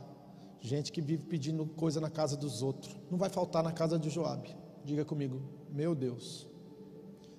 gente 0.61 0.91
que 0.91 1.01
vive 1.01 1.25
pedindo 1.27 1.65
coisa 1.65 2.01
na 2.01 2.11
casa 2.11 2.37
dos 2.37 2.63
outros. 2.63 2.97
Não 3.09 3.17
vai 3.17 3.31
faltar 3.31 3.63
na 3.63 3.71
casa 3.71 3.97
de 3.97 4.11
Joabe. 4.11 4.57
Diga 4.85 5.05
comigo, 5.05 5.41
meu 5.71 5.95
Deus. 5.95 6.49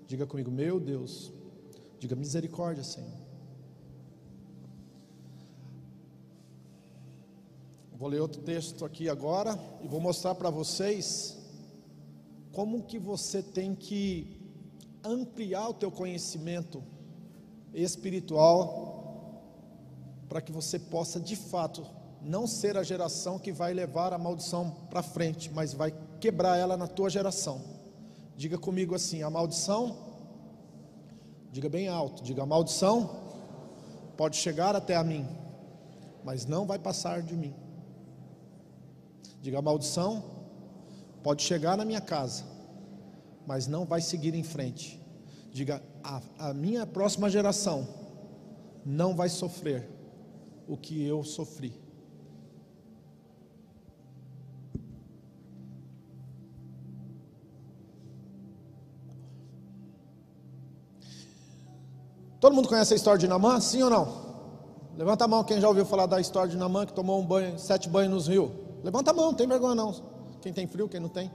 Diga 0.08 0.26
comigo, 0.26 0.50
meu 0.50 0.80
Deus. 0.80 1.34
Diga 2.00 2.16
misericórdia, 2.16 2.86
Senhor. 2.86 3.20
Vou 7.92 8.08
ler 8.08 8.22
outro 8.22 8.42
texto 8.42 8.86
aqui 8.86 9.10
agora 9.10 9.60
e 9.84 9.88
vou 9.90 10.00
mostrar 10.00 10.34
para 10.34 10.50
vocês 10.50 11.39
como 12.60 12.84
que 12.84 13.00
você 13.00 13.42
tem 13.42 13.74
que 13.74 14.38
ampliar 15.02 15.70
o 15.70 15.74
teu 15.74 15.90
conhecimento 15.90 16.84
espiritual 17.74 19.42
para 20.28 20.42
que 20.42 20.52
você 20.52 20.78
possa 20.78 21.22
de 21.22 21.38
fato 21.38 21.86
não 22.22 22.46
ser 22.46 22.76
a 22.76 22.84
geração 22.84 23.40
que 23.40 23.54
vai 23.54 23.74
levar 23.74 24.12
a 24.12 24.18
maldição 24.18 24.72
para 24.90 25.02
frente, 25.02 25.50
mas 25.50 25.74
vai 25.74 25.96
quebrar 26.20 26.58
ela 26.58 26.76
na 26.76 26.86
tua 26.86 27.10
geração. 27.10 27.62
Diga 28.36 28.58
comigo 28.58 28.94
assim: 28.94 29.24
a 29.24 29.30
maldição, 29.30 29.96
diga 31.54 31.70
bem 31.70 31.88
alto, 31.88 32.22
diga 32.22 32.44
a 32.44 32.46
maldição 32.46 33.22
pode 34.18 34.36
chegar 34.36 34.76
até 34.76 34.98
a 34.98 35.04
mim, 35.06 35.26
mas 36.26 36.46
não 36.46 36.66
vai 36.66 36.78
passar 36.78 37.22
de 37.22 37.38
mim. 37.38 37.56
Diga 39.42 39.60
a 39.60 39.62
maldição 39.62 40.39
Pode 41.24 41.44
chegar 41.44 41.78
na 41.78 41.84
minha 41.84 42.02
casa, 42.02 42.44
mas 43.46 43.68
não 43.68 43.86
vai 43.86 44.02
seguir 44.02 44.34
em 44.34 44.44
frente. 44.44 45.00
Diga, 45.52 45.82
a, 46.04 46.22
a 46.38 46.54
minha 46.54 46.86
próxima 46.86 47.30
geração 47.30 47.88
não 48.86 49.16
vai 49.16 49.30
sofrer 49.30 49.90
o 50.68 50.78
que 50.78 51.04
eu 51.04 51.24
sofri. 51.24 51.74
Todo 62.40 62.56
mundo 62.56 62.70
conhece 62.70 62.94
a 62.94 62.96
história 62.96 63.20
de 63.20 63.28
Namã? 63.28 63.60
Sim 63.60 63.84
ou 63.84 63.90
não? 63.90 64.30
Levanta 64.96 65.26
a 65.26 65.28
mão 65.28 65.44
quem 65.44 65.60
já 65.60 65.68
ouviu 65.68 65.86
falar 65.86 66.06
da 66.06 66.22
história 66.22 66.50
de 66.50 66.58
Namã 66.58 66.86
que 66.86 66.94
tomou 66.94 67.20
um 67.20 67.26
banho, 67.26 67.60
sete 67.60 67.90
banhos 67.90 68.14
nos 68.14 68.28
rios. 68.28 68.50
Levanta 68.82 69.12
a 69.12 69.14
mão, 69.14 69.26
não 69.28 69.34
tem 69.34 69.48
vergonha 69.48 69.76
não. 69.76 70.19
Quem 70.42 70.54
tem 70.54 70.68
frio, 70.68 70.88
quem 70.88 71.00
não 71.00 71.10
tem? 71.10 71.32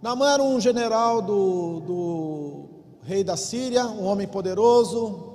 Naamã 0.00 0.30
era 0.30 0.42
um 0.42 0.58
general 0.58 1.20
do, 1.20 1.80
do 1.80 2.64
rei 3.02 3.22
da 3.22 3.36
Síria, 3.36 3.86
um 3.86 4.04
homem 4.04 4.26
poderoso, 4.26 5.32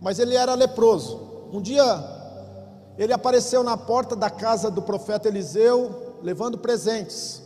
mas 0.00 0.18
ele 0.18 0.34
era 0.34 0.54
leproso. 0.54 1.48
Um 1.52 1.60
dia 1.60 1.84
ele 2.98 3.12
apareceu 3.12 3.62
na 3.62 3.76
porta 3.76 4.14
da 4.14 4.28
casa 4.28 4.70
do 4.70 4.82
profeta 4.82 5.28
Eliseu, 5.28 6.16
levando 6.22 6.58
presentes, 6.58 7.42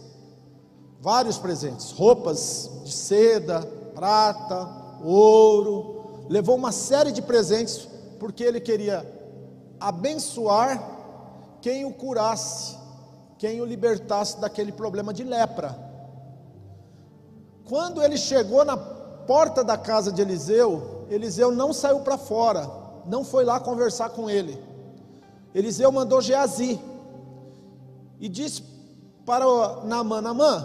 vários 1.00 1.38
presentes, 1.38 1.92
roupas 1.92 2.70
de 2.84 2.92
seda, 2.92 3.60
prata, 3.94 4.68
ouro, 5.04 6.26
levou 6.28 6.56
uma 6.56 6.72
série 6.72 7.12
de 7.12 7.22
presentes, 7.22 7.88
porque 8.18 8.42
ele 8.42 8.60
queria 8.60 9.06
abençoar 9.78 10.90
quem 11.60 11.84
o 11.84 11.92
curasse 11.92 12.81
quem 13.42 13.60
o 13.60 13.64
libertasse 13.64 14.40
daquele 14.40 14.70
problema 14.70 15.12
de 15.12 15.24
lepra. 15.24 15.76
Quando 17.64 18.00
ele 18.00 18.16
chegou 18.16 18.64
na 18.64 18.76
porta 18.76 19.64
da 19.64 19.76
casa 19.76 20.12
de 20.12 20.22
Eliseu, 20.22 21.06
Eliseu 21.10 21.50
não 21.50 21.72
saiu 21.72 21.98
para 22.02 22.16
fora, 22.16 22.70
não 23.04 23.24
foi 23.24 23.44
lá 23.44 23.58
conversar 23.58 24.10
com 24.10 24.30
ele. 24.30 24.56
Eliseu 25.52 25.90
mandou 25.90 26.20
Geazi, 26.20 26.80
e 28.20 28.28
disse 28.28 28.62
para 29.26 29.44
Naamã: 29.82 30.20
Naamã, 30.20 30.64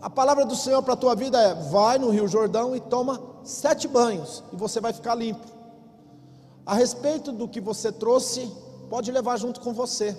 a 0.00 0.08
palavra 0.08 0.46
do 0.46 0.56
Senhor 0.56 0.82
para 0.82 0.94
a 0.94 0.96
tua 0.96 1.14
vida 1.14 1.38
é: 1.38 1.52
vai 1.54 1.98
no 1.98 2.08
Rio 2.08 2.26
Jordão 2.26 2.74
e 2.74 2.80
toma 2.80 3.20
sete 3.44 3.86
banhos, 3.86 4.42
e 4.50 4.56
você 4.56 4.80
vai 4.80 4.94
ficar 4.94 5.14
limpo. 5.14 5.46
A 6.64 6.72
respeito 6.72 7.30
do 7.30 7.46
que 7.46 7.60
você 7.60 7.92
trouxe, 7.92 8.50
pode 8.88 9.12
levar 9.12 9.36
junto 9.36 9.60
com 9.60 9.74
você. 9.74 10.16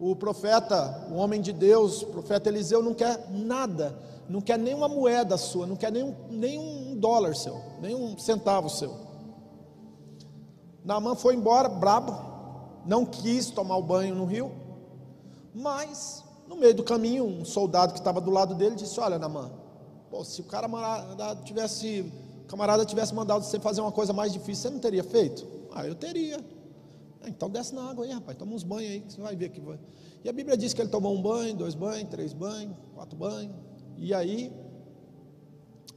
O 0.00 0.16
profeta, 0.16 1.06
o 1.10 1.16
homem 1.16 1.42
de 1.42 1.52
Deus, 1.52 2.02
o 2.02 2.06
profeta 2.06 2.48
Eliseu, 2.48 2.82
não 2.82 2.94
quer 2.94 3.30
nada, 3.30 3.94
não 4.26 4.40
quer 4.40 4.58
nenhuma 4.58 4.88
moeda 4.88 5.36
sua, 5.36 5.66
não 5.66 5.76
quer 5.76 5.92
nenhum, 5.92 6.14
nenhum 6.30 6.96
dólar 6.96 7.36
seu, 7.36 7.60
nenhum 7.82 8.16
centavo 8.16 8.70
seu. 8.70 8.96
Naamã 10.82 11.14
foi 11.14 11.34
embora, 11.34 11.68
brabo, 11.68 12.16
não 12.86 13.04
quis 13.04 13.50
tomar 13.50 13.76
o 13.76 13.82
banho 13.82 14.14
no 14.14 14.24
rio, 14.24 14.50
mas 15.54 16.24
no 16.48 16.56
meio 16.56 16.74
do 16.74 16.82
caminho, 16.82 17.26
um 17.26 17.44
soldado 17.44 17.92
que 17.92 17.98
estava 17.98 18.22
do 18.22 18.30
lado 18.30 18.54
dele 18.54 18.76
disse: 18.76 18.98
Olha, 18.98 19.18
Naamã, 19.18 19.50
pô, 20.10 20.24
se 20.24 20.40
o 20.40 20.44
camarada 20.44 21.36
tivesse, 21.44 22.10
o 22.42 22.46
camarada 22.46 22.86
tivesse 22.86 23.14
mandado 23.14 23.44
você 23.44 23.60
fazer 23.60 23.82
uma 23.82 23.92
coisa 23.92 24.14
mais 24.14 24.32
difícil, 24.32 24.62
você 24.62 24.70
não 24.70 24.80
teria 24.80 25.04
feito? 25.04 25.46
Ah, 25.74 25.86
eu 25.86 25.94
teria. 25.94 26.42
Ah, 27.22 27.28
então 27.28 27.50
desce 27.50 27.74
na 27.74 27.90
água 27.90 28.04
aí, 28.04 28.12
rapaz, 28.12 28.36
toma 28.38 28.54
uns 28.54 28.62
banhos 28.62 28.90
aí, 28.90 29.00
que 29.00 29.12
você 29.12 29.20
vai 29.20 29.36
ver 29.36 29.50
que 29.50 29.60
vai. 29.60 29.78
E 30.24 30.28
a 30.28 30.32
Bíblia 30.32 30.56
diz 30.56 30.72
que 30.72 30.80
ele 30.80 30.88
tomou 30.88 31.14
um 31.14 31.20
banho, 31.20 31.54
dois 31.54 31.74
banhos, 31.74 32.08
três 32.08 32.32
banhos, 32.32 32.74
quatro 32.94 33.16
banhos, 33.16 33.54
e 33.96 34.14
aí 34.14 34.52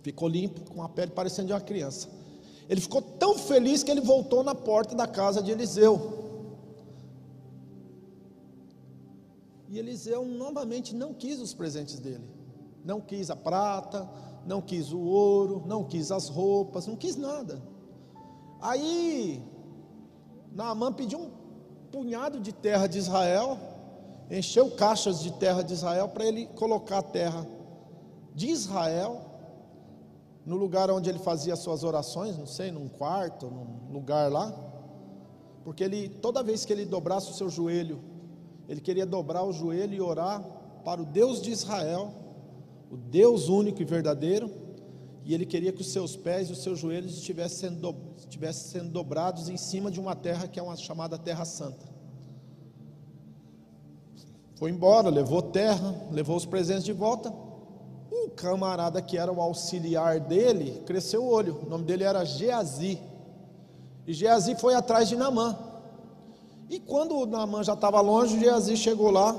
ficou 0.01 0.27
limpo, 0.27 0.69
com 0.69 0.83
a 0.83 0.89
pele 0.89 1.11
parecendo 1.11 1.47
de 1.47 1.53
uma 1.53 1.61
criança. 1.61 2.09
Ele 2.69 2.81
ficou 2.81 3.01
tão 3.01 3.37
feliz 3.37 3.83
que 3.83 3.91
ele 3.91 4.01
voltou 4.01 4.43
na 4.43 4.55
porta 4.55 4.95
da 4.95 5.07
casa 5.07 5.41
de 5.41 5.51
Eliseu. 5.51 6.21
E 9.69 9.79
Eliseu 9.79 10.25
novamente 10.25 10.93
não 10.93 11.13
quis 11.13 11.39
os 11.39 11.53
presentes 11.53 11.99
dele. 11.99 12.23
Não 12.83 13.01
quis 13.01 13.29
a 13.29 13.35
prata, 13.35 14.09
não 14.45 14.61
quis 14.61 14.91
o 14.91 14.99
ouro, 14.99 15.63
não 15.65 15.83
quis 15.83 16.11
as 16.11 16.27
roupas, 16.27 16.85
não 16.85 16.95
quis 16.95 17.15
nada. 17.15 17.61
Aí 18.61 19.41
Naamã 20.53 20.93
pediu 20.93 21.19
um 21.19 21.31
punhado 21.91 22.39
de 22.39 22.53
terra 22.53 22.87
de 22.87 22.99
Israel, 22.99 23.57
encheu 24.29 24.69
caixas 24.71 25.21
de 25.21 25.31
terra 25.33 25.63
de 25.63 25.73
Israel 25.73 26.09
para 26.09 26.25
ele 26.25 26.45
colocar 26.55 26.99
a 26.99 27.03
terra 27.03 27.45
de 28.35 28.47
Israel 28.47 29.21
no 30.45 30.55
lugar 30.55 30.91
onde 30.91 31.09
ele 31.09 31.19
fazia 31.19 31.55
suas 31.55 31.83
orações, 31.83 32.37
não 32.37 32.45
sei, 32.45 32.71
num 32.71 32.87
quarto, 32.87 33.47
num 33.47 33.93
lugar 33.93 34.31
lá, 34.31 34.53
porque 35.63 35.83
ele 35.83 36.09
toda 36.09 36.43
vez 36.43 36.65
que 36.65 36.73
ele 36.73 36.85
dobrasse 36.85 37.31
o 37.31 37.33
seu 37.33 37.49
joelho, 37.49 37.99
ele 38.67 38.81
queria 38.81 39.05
dobrar 39.05 39.43
o 39.43 39.53
joelho 39.53 39.93
e 39.93 40.01
orar 40.01 40.43
para 40.83 41.01
o 41.01 41.05
Deus 41.05 41.41
de 41.41 41.51
Israel, 41.51 42.13
o 42.91 42.97
Deus 42.97 43.47
único 43.49 43.81
e 43.81 43.85
verdadeiro, 43.85 44.51
e 45.25 45.33
ele 45.33 45.45
queria 45.45 45.71
que 45.71 45.81
os 45.81 45.87
seus 45.87 46.15
pés 46.15 46.49
e 46.49 46.51
os 46.51 46.61
seus 46.61 46.79
joelhos 46.79 47.17
estivessem 47.17 47.69
sendo, 47.69 47.79
do, 47.79 47.95
estivessem 48.17 48.71
sendo 48.71 48.91
dobrados 48.91 49.47
em 49.47 49.55
cima 49.55 49.89
de 49.89 49.99
uma 49.99 50.15
terra 50.15 50.47
que 50.47 50.59
é 50.59 50.63
uma 50.63 50.75
chamada 50.75 51.17
Terra 51.17 51.45
Santa. 51.45 51.93
Foi 54.55 54.69
embora, 54.69 55.09
levou 55.09 55.41
terra, 55.41 55.95
levou 56.11 56.35
os 56.35 56.45
presentes 56.45 56.83
de 56.83 56.93
volta, 56.93 57.33
o 58.11 58.29
camarada 58.29 59.01
que 59.01 59.17
era 59.17 59.31
o 59.31 59.41
auxiliar 59.41 60.19
dele 60.19 60.83
cresceu 60.85 61.23
o 61.23 61.29
olho. 61.29 61.59
O 61.65 61.69
nome 61.69 61.83
dele 61.83 62.03
era 62.03 62.23
Geazi. 62.23 62.99
E 64.05 64.13
Geazi 64.13 64.55
foi 64.55 64.75
atrás 64.75 65.09
de 65.09 65.15
Namã. 65.15 65.57
E 66.69 66.79
quando 66.79 67.25
Namã 67.25 67.63
já 67.63 67.73
estava 67.73 67.99
longe, 68.01 68.39
Geazi 68.39 68.77
chegou 68.77 69.09
lá 69.09 69.35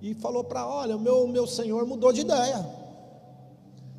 e 0.00 0.14
falou 0.14 0.44
para: 0.44 0.66
Olha, 0.66 0.96
o 0.96 1.00
meu, 1.00 1.26
meu 1.26 1.46
senhor 1.46 1.86
mudou 1.86 2.12
de 2.12 2.20
ideia. 2.20 2.81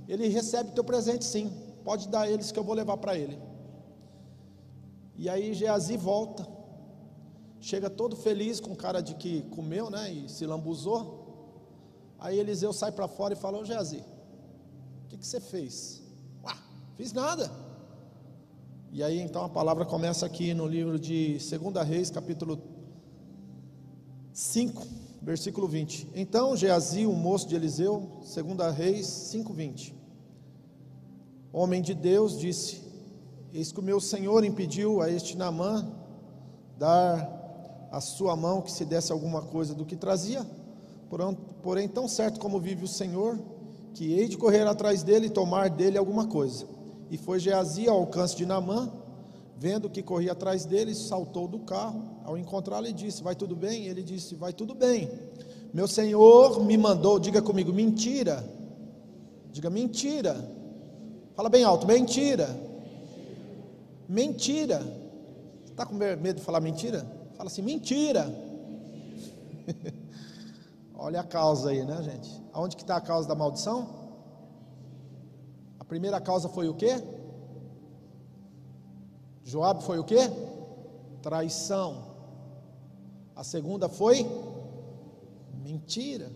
Ele 0.07 0.27
recebe 0.27 0.71
teu 0.71 0.83
presente 0.83 1.25
sim. 1.25 1.51
Pode 1.83 2.07
dar 2.07 2.29
eles 2.29 2.51
que 2.51 2.59
eu 2.59 2.63
vou 2.63 2.75
levar 2.75 2.97
para 2.97 3.17
ele. 3.17 3.37
E 5.15 5.29
aí 5.29 5.53
Geazi 5.53 5.97
volta. 5.97 6.47
Chega 7.59 7.89
todo 7.89 8.15
feliz 8.15 8.59
com 8.59 8.75
cara 8.75 9.01
de 9.01 9.15
que 9.15 9.43
comeu, 9.43 9.89
né? 9.89 10.11
E 10.11 10.29
se 10.29 10.45
lambuzou. 10.45 11.23
Aí 12.19 12.39
Eliseu 12.39 12.73
sai 12.73 12.91
para 12.91 13.07
fora 13.07 13.33
e 13.33 13.37
fala: 13.37 13.57
Ô 13.57 13.65
Geazi, 13.65 14.03
o 15.05 15.07
que, 15.09 15.17
que 15.17 15.25
você 15.25 15.39
fez? 15.39 16.01
Uá, 16.43 16.57
fiz 16.95 17.13
nada. 17.13 17.51
E 18.91 19.01
aí 19.01 19.19
então 19.19 19.43
a 19.43 19.49
palavra 19.49 19.85
começa 19.85 20.25
aqui 20.25 20.53
no 20.53 20.67
livro 20.67 20.99
de 20.99 21.37
2 21.37 21.87
Reis, 21.87 22.09
capítulo 22.09 22.72
5, 24.33 24.83
versículo 25.21 25.67
20. 25.67 26.09
Então 26.15 26.55
Geazi, 26.57 27.05
o 27.05 27.13
moço 27.13 27.47
de 27.47 27.55
Eliseu, 27.55 28.19
2 28.21 28.75
Reis 28.75 29.05
5, 29.05 29.53
20. 29.53 29.95
Homem 31.51 31.81
de 31.81 31.93
Deus 31.93 32.39
disse: 32.39 32.81
Eis 33.53 33.71
que 33.71 33.79
o 33.79 33.83
meu 33.83 33.99
senhor 33.99 34.43
impediu 34.43 35.01
a 35.01 35.09
este 35.09 35.37
Namã 35.37 35.87
dar 36.79 37.89
a 37.91 38.01
sua 38.01 38.35
mão 38.35 38.59
que 38.59 38.71
se 38.71 38.83
desse 38.83 39.11
alguma 39.11 39.43
coisa 39.43 39.75
do 39.75 39.85
que 39.85 39.95
trazia. 39.95 40.43
Porém, 41.61 41.87
tão 41.87 42.07
certo 42.07 42.39
como 42.39 42.59
vive 42.59 42.83
o 42.83 42.87
Senhor, 42.87 43.39
que 43.93 44.13
hei 44.13 44.27
de 44.27 44.35
correr 44.35 44.65
atrás 44.65 45.03
dele 45.03 45.27
e 45.27 45.29
tomar 45.29 45.69
dele 45.69 45.95
alguma 45.95 46.25
coisa. 46.25 46.65
E 47.11 47.17
foi 47.19 47.39
Geazi 47.39 47.87
ao 47.87 47.99
alcance 47.99 48.35
de 48.35 48.47
Namã, 48.47 48.91
vendo 49.57 49.89
que 49.89 50.01
corria 50.01 50.31
atrás 50.33 50.65
dele, 50.65 50.93
saltou 50.93 51.47
do 51.47 51.59
carro, 51.59 52.03
ao 52.23 52.37
encontrá-lo 52.37 52.87
e 52.87 52.93
disse: 52.93 53.23
Vai 53.23 53.35
tudo 53.35 53.55
bem? 53.55 53.85
Ele 53.87 54.03
disse: 54.03 54.35
Vai 54.35 54.53
tudo 54.53 54.73
bem. 54.73 55.09
Meu 55.73 55.87
senhor 55.87 56.63
me 56.63 56.77
mandou, 56.77 57.17
diga 57.19 57.41
comigo, 57.41 57.73
mentira. 57.73 58.43
Diga 59.51 59.69
mentira. 59.69 60.35
Fala 61.35 61.49
bem 61.49 61.63
alto, 61.63 61.87
mentira. 61.87 62.49
Mentira. 64.07 64.81
Está 65.65 65.85
com 65.85 65.95
medo 65.95 66.35
de 66.35 66.41
falar 66.41 66.59
mentira? 66.59 67.05
Fala 67.35 67.49
assim, 67.49 67.63
mentira. 67.63 68.31
Olha 70.93 71.21
a 71.21 71.23
causa 71.23 71.71
aí, 71.71 71.83
né, 71.83 72.01
gente? 72.03 72.29
Aonde 72.53 72.75
que 72.75 72.83
está 72.83 72.95
a 72.95 73.01
causa 73.01 73.27
da 73.27 73.33
maldição? 73.33 73.89
A 75.79 75.83
primeira 75.83 76.21
causa 76.21 76.47
foi 76.47 76.69
o 76.69 76.75
quê? 76.75 77.01
Joab 79.43 79.83
foi 79.83 79.99
o 79.99 80.03
quê? 80.03 80.19
Traição. 81.21 82.13
A 83.35 83.43
segunda 83.43 83.89
foi 83.89 84.25
mentira. 85.63 86.31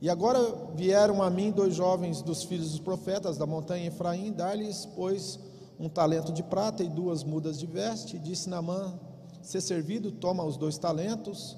E 0.00 0.10
agora 0.10 0.40
vieram 0.74 1.22
a 1.22 1.30
mim 1.30 1.50
dois 1.50 1.74
jovens 1.74 2.20
dos 2.20 2.42
filhos 2.42 2.70
dos 2.70 2.80
profetas 2.80 3.38
da 3.38 3.46
montanha 3.46 3.86
Efraim, 3.86 4.32
dar-lhes, 4.32 4.86
pois, 4.94 5.38
um 5.80 5.88
talento 5.88 6.32
de 6.32 6.42
prata 6.42 6.82
e 6.82 6.88
duas 6.88 7.24
mudas 7.24 7.58
de 7.58 7.66
veste, 7.66 8.16
e 8.16 8.18
disse 8.18 8.48
Namã, 8.48 8.98
ser 9.40 9.60
servido, 9.60 10.10
toma 10.10 10.44
os 10.44 10.56
dois 10.56 10.76
talentos, 10.76 11.56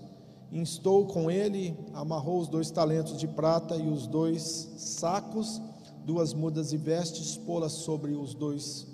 instou 0.52 1.06
com 1.06 1.30
ele, 1.30 1.76
amarrou 1.92 2.40
os 2.40 2.48
dois 2.48 2.70
talentos 2.70 3.16
de 3.18 3.26
prata 3.26 3.76
e 3.76 3.88
os 3.88 4.06
dois 4.06 4.42
sacos, 4.76 5.60
duas 6.04 6.32
mudas 6.32 6.72
e 6.72 6.76
vestes, 6.76 7.36
pô-las 7.36 7.72
sobre 7.72 8.12
os 8.12 8.34
dois 8.34 8.86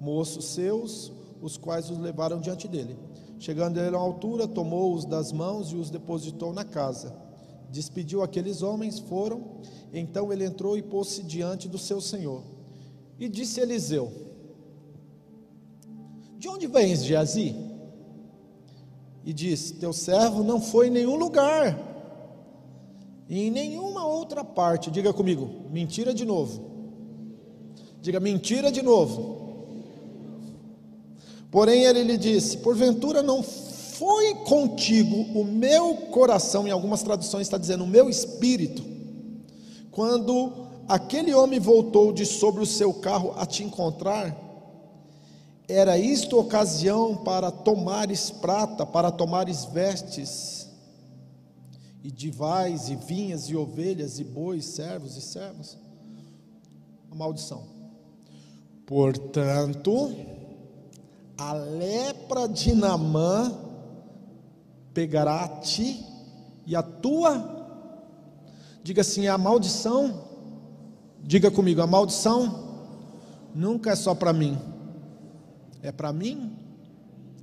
moços 0.00 0.44
seus, 0.46 1.12
os 1.40 1.56
quais 1.56 1.90
os 1.90 1.98
levaram 1.98 2.40
diante 2.40 2.66
dele. 2.68 2.96
Chegando 3.38 3.78
ele 3.78 3.94
à 3.94 3.98
altura, 3.98 4.46
tomou-os 4.46 5.04
das 5.04 5.32
mãos 5.32 5.72
e 5.72 5.76
os 5.76 5.90
depositou 5.90 6.52
na 6.52 6.64
casa. 6.64 7.14
Despediu 7.70 8.22
aqueles 8.22 8.62
homens, 8.62 8.98
foram. 8.98 9.42
Então 9.92 10.32
ele 10.32 10.44
entrou 10.44 10.76
e 10.76 10.82
pôs-se 10.82 11.22
diante 11.22 11.68
do 11.68 11.78
seu 11.78 12.00
senhor. 12.00 12.42
E 13.18 13.28
disse 13.28 13.60
Eliseu: 13.60 14.12
De 16.38 16.48
onde 16.48 16.66
vens, 16.66 17.04
Geazi? 17.04 17.74
e 19.24 19.32
diz: 19.32 19.70
Teu 19.72 19.92
servo 19.92 20.44
não 20.44 20.60
foi 20.60 20.88
em 20.88 20.90
nenhum 20.90 21.16
lugar, 21.16 21.78
em 23.28 23.50
nenhuma 23.50 24.06
outra 24.06 24.44
parte. 24.44 24.90
Diga 24.90 25.12
comigo, 25.12 25.50
mentira 25.70 26.12
de 26.12 26.24
novo. 26.24 26.72
Diga 28.00 28.20
mentira 28.20 28.70
de 28.70 28.82
novo. 28.82 29.33
Porém 31.54 31.84
ele 31.84 32.02
lhe 32.02 32.18
disse: 32.18 32.58
Porventura 32.58 33.22
não 33.22 33.40
foi 33.40 34.34
contigo 34.44 35.38
o 35.38 35.44
meu 35.44 35.94
coração, 36.10 36.66
em 36.66 36.72
algumas 36.72 37.04
traduções 37.04 37.46
está 37.46 37.56
dizendo 37.56 37.84
o 37.84 37.86
meu 37.86 38.10
espírito, 38.10 38.84
quando 39.92 40.66
aquele 40.88 41.32
homem 41.32 41.60
voltou 41.60 42.12
de 42.12 42.26
sobre 42.26 42.60
o 42.60 42.66
seu 42.66 42.92
carro 42.94 43.32
a 43.36 43.46
te 43.46 43.62
encontrar, 43.62 44.36
era 45.68 45.96
isto 45.96 46.36
ocasião 46.40 47.18
para 47.18 47.52
tomares 47.52 48.32
prata, 48.32 48.84
para 48.84 49.12
tomares 49.12 49.64
vestes, 49.64 50.68
e 52.02 52.10
divais, 52.10 52.88
e 52.88 52.96
vinhas, 52.96 53.48
e 53.48 53.54
ovelhas, 53.54 54.18
e 54.18 54.24
bois, 54.24 54.64
servos 54.64 55.16
e 55.16 55.20
servas? 55.20 55.78
A 57.12 57.14
maldição. 57.14 57.62
Portanto, 58.84 60.33
a 61.36 61.52
lepra 61.52 62.48
de 62.48 62.74
Namã 62.74 63.52
pegará 64.92 65.44
a 65.44 65.48
ti 65.60 66.04
e 66.66 66.76
a 66.76 66.82
tua, 66.82 67.66
diga 68.82 69.00
assim, 69.00 69.26
a 69.26 69.36
maldição, 69.36 70.24
diga 71.22 71.50
comigo, 71.50 71.82
a 71.82 71.86
maldição 71.86 72.62
nunca 73.54 73.90
é 73.90 73.96
só 73.96 74.14
para 74.14 74.32
mim, 74.32 74.58
é 75.82 75.90
para 75.90 76.12
mim 76.12 76.56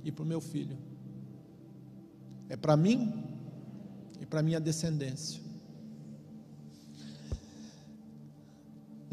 e 0.02 0.10
para 0.10 0.22
o 0.22 0.26
meu 0.26 0.40
filho, 0.40 0.78
é 2.48 2.56
para 2.56 2.76
mim 2.76 3.12
e 4.20 4.26
para 4.26 4.42
minha 4.42 4.58
descendência. 4.60 5.41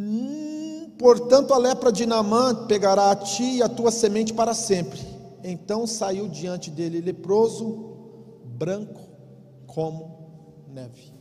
Hum, 0.02 0.92
portanto, 0.98 1.54
a 1.54 1.58
lepra 1.58 1.92
de 1.92 2.06
Naamã 2.06 2.66
pegará 2.68 3.12
a 3.12 3.16
ti 3.18 3.58
e 3.58 3.62
a 3.62 3.68
tua 3.68 3.92
semente 3.92 4.34
para 4.34 4.54
sempre. 4.54 4.98
Então 5.44 5.86
saiu 5.86 6.30
diante 6.30 6.72
dele 6.72 7.02
leproso, 7.02 7.98
branco 8.46 9.02
como 9.68 10.64
neve. 10.70 11.12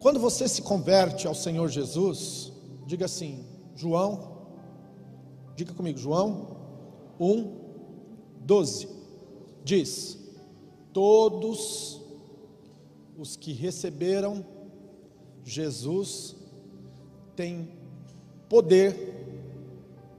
Quando 0.00 0.18
você 0.18 0.48
se 0.48 0.62
converte 0.62 1.28
ao 1.28 1.34
Senhor 1.34 1.68
Jesus, 1.68 2.52
diga 2.84 3.04
assim, 3.04 3.46
João, 3.76 4.48
diga 5.54 5.72
comigo, 5.72 5.98
João 5.98 6.56
1, 7.20 7.56
12, 8.40 8.88
diz: 9.62 10.18
Todos 10.92 12.02
os 13.16 13.36
que 13.36 13.52
receberam 13.52 14.53
Jesus 15.44 16.34
têm 17.36 17.68
poder 18.48 19.14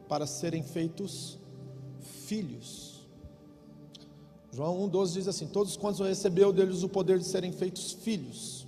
para 0.08 0.28
serem 0.28 0.62
feitos 0.62 1.40
filhos. 2.26 3.02
João 4.52 4.88
1,12 4.90 5.14
diz 5.14 5.28
assim: 5.28 5.48
Todos 5.48 5.76
quantos 5.76 6.00
recebeu 6.00 6.54
deles 6.54 6.84
o 6.84 6.90
poder 6.90 7.20
de 7.20 7.26
serem 7.26 7.52
feitos 7.52 7.92
filhos. 7.92 8.68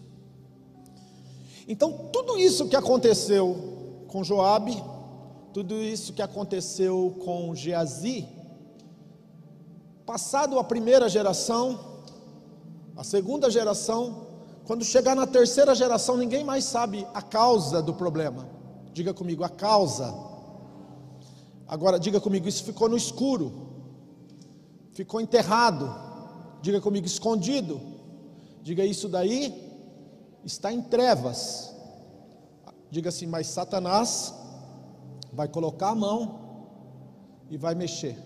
Então, 1.68 2.10
tudo 2.12 2.38
isso 2.38 2.68
que 2.68 2.76
aconteceu 2.76 4.03
com 4.08 4.24
Joabe, 4.24 4.82
tudo 5.53 5.76
isso 5.76 6.14
que 6.14 6.22
aconteceu 6.22 7.16
com 7.24 7.53
Geazi, 7.53 8.28
passado 10.05 10.58
a 10.58 10.64
primeira 10.64 11.10
geração, 11.10 12.01
a 12.95 13.03
segunda 13.03 13.49
geração, 13.49 14.26
quando 14.68 14.84
chegar 14.84 15.15
na 15.15 15.26
terceira 15.26 15.74
geração, 15.74 16.18
ninguém 16.18 16.43
mais 16.43 16.65
sabe 16.65 17.07
a 17.13 17.22
causa 17.22 17.82
do 17.82 17.93
problema. 17.93 18.45
Diga 18.91 19.13
comigo, 19.13 19.41
a 19.45 19.49
causa. 19.49 20.13
Agora, 21.65 21.97
diga 21.97 22.20
comigo, 22.20 22.49
isso 22.49 22.65
ficou 22.65 22.89
no 22.89 22.97
escuro, 22.97 23.45
ficou 24.91 25.22
enterrado. 25.22 25.89
Diga 26.61 26.82
comigo, 26.82 27.07
escondido. 27.07 27.80
Diga 28.61 28.84
isso 28.84 29.07
daí 29.07 29.55
está 30.43 30.70
em 30.74 30.82
trevas. 30.82 31.74
Diga 32.91 33.07
assim, 33.07 33.26
mas 33.26 33.47
Satanás 33.47 34.34
vai 35.32 35.47
colocar 35.47 35.91
a 35.91 35.95
mão 35.95 36.41
e 37.49 37.55
vai 37.57 37.74
mexer. 37.74 38.18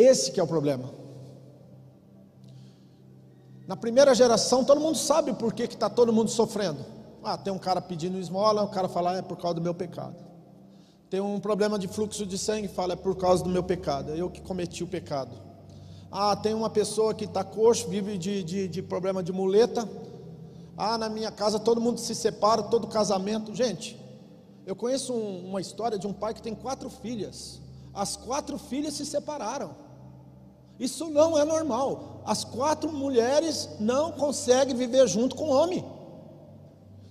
Esse 0.00 0.32
que 0.32 0.40
é 0.40 0.42
o 0.42 0.46
problema. 0.46 0.90
Na 3.66 3.76
primeira 3.76 4.14
geração, 4.14 4.64
todo 4.64 4.80
mundo 4.80 4.96
sabe 4.96 5.34
por 5.34 5.52
que 5.52 5.64
está 5.64 5.90
todo 5.90 6.12
mundo 6.12 6.30
sofrendo. 6.30 6.84
Ah, 7.22 7.36
tem 7.36 7.52
um 7.52 7.58
cara 7.58 7.82
pedindo 7.82 8.18
esmola, 8.18 8.62
o 8.62 8.68
cara 8.68 8.88
fala, 8.88 9.12
ah, 9.12 9.16
é 9.18 9.22
por 9.22 9.36
causa 9.36 9.56
do 9.56 9.60
meu 9.60 9.74
pecado. 9.74 10.16
Tem 11.10 11.20
um 11.20 11.38
problema 11.38 11.78
de 11.78 11.86
fluxo 11.86 12.24
de 12.24 12.38
sangue, 12.38 12.66
fala, 12.66 12.94
é 12.94 12.96
por 12.96 13.14
causa 13.14 13.44
do 13.44 13.50
meu 13.50 13.62
pecado, 13.62 14.12
é 14.12 14.16
eu 14.16 14.30
que 14.30 14.40
cometi 14.40 14.82
o 14.82 14.86
pecado. 14.86 15.36
Ah, 16.10 16.34
tem 16.34 16.54
uma 16.54 16.70
pessoa 16.70 17.12
que 17.12 17.26
está 17.26 17.44
coxo, 17.44 17.86
vive 17.88 18.16
de, 18.16 18.42
de, 18.42 18.68
de 18.68 18.82
problema 18.82 19.22
de 19.22 19.32
muleta. 19.32 19.86
Ah, 20.78 20.96
na 20.96 21.10
minha 21.10 21.30
casa 21.30 21.58
todo 21.58 21.78
mundo 21.78 22.00
se 22.00 22.14
separa, 22.14 22.62
todo 22.62 22.86
casamento. 22.86 23.54
Gente, 23.54 24.00
eu 24.64 24.74
conheço 24.74 25.12
um, 25.12 25.50
uma 25.50 25.60
história 25.60 25.98
de 25.98 26.06
um 26.06 26.12
pai 26.12 26.32
que 26.32 26.40
tem 26.40 26.54
quatro 26.54 26.88
filhas. 26.88 27.60
As 27.92 28.16
quatro 28.16 28.56
filhas 28.56 28.94
se 28.94 29.04
separaram. 29.04 29.89
Isso 30.80 31.10
não 31.10 31.38
é 31.38 31.44
normal. 31.44 32.22
As 32.24 32.42
quatro 32.42 32.90
mulheres 32.90 33.68
não 33.78 34.10
conseguem 34.12 34.74
viver 34.74 35.06
junto 35.06 35.36
com 35.36 35.44
o 35.44 35.54
homem. 35.54 35.84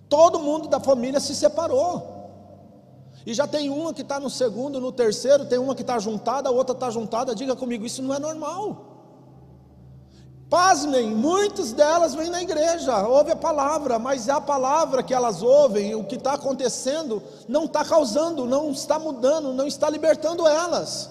Todo 0.09 0.39
mundo 0.39 0.67
da 0.67 0.79
família 0.79 1.19
se 1.19 1.35
separou. 1.35 2.17
E 3.27 3.33
já 3.33 3.45
tem 3.45 3.69
uma 3.69 3.93
que 3.93 4.01
está 4.01 4.19
no 4.19 4.29
segundo, 4.29 4.81
no 4.81 4.91
terceiro, 4.91 5.45
tem 5.45 5.59
uma 5.59 5.75
que 5.75 5.81
está 5.81 5.99
juntada, 5.99 6.49
a 6.49 6.51
outra 6.51 6.73
está 6.73 6.89
juntada. 6.89 7.35
Diga 7.35 7.55
comigo, 7.55 7.85
isso 7.85 8.01
não 8.01 8.15
é 8.15 8.17
normal. 8.17 8.87
Pasmem, 10.49 11.11
muitas 11.11 11.71
delas 11.71 12.15
vêm 12.15 12.31
na 12.31 12.41
igreja, 12.41 13.07
ouvem 13.07 13.33
a 13.33 13.35
palavra, 13.35 13.99
mas 13.99 14.27
é 14.27 14.31
a 14.31 14.41
palavra 14.41 15.03
que 15.03 15.13
elas 15.13 15.43
ouvem, 15.43 15.93
o 15.93 16.03
que 16.03 16.15
está 16.15 16.33
acontecendo, 16.33 17.21
não 17.47 17.65
está 17.65 17.85
causando, 17.85 18.47
não 18.47 18.71
está 18.71 18.97
mudando, 18.97 19.53
não 19.53 19.67
está 19.67 19.87
libertando 19.91 20.47
elas. 20.47 21.07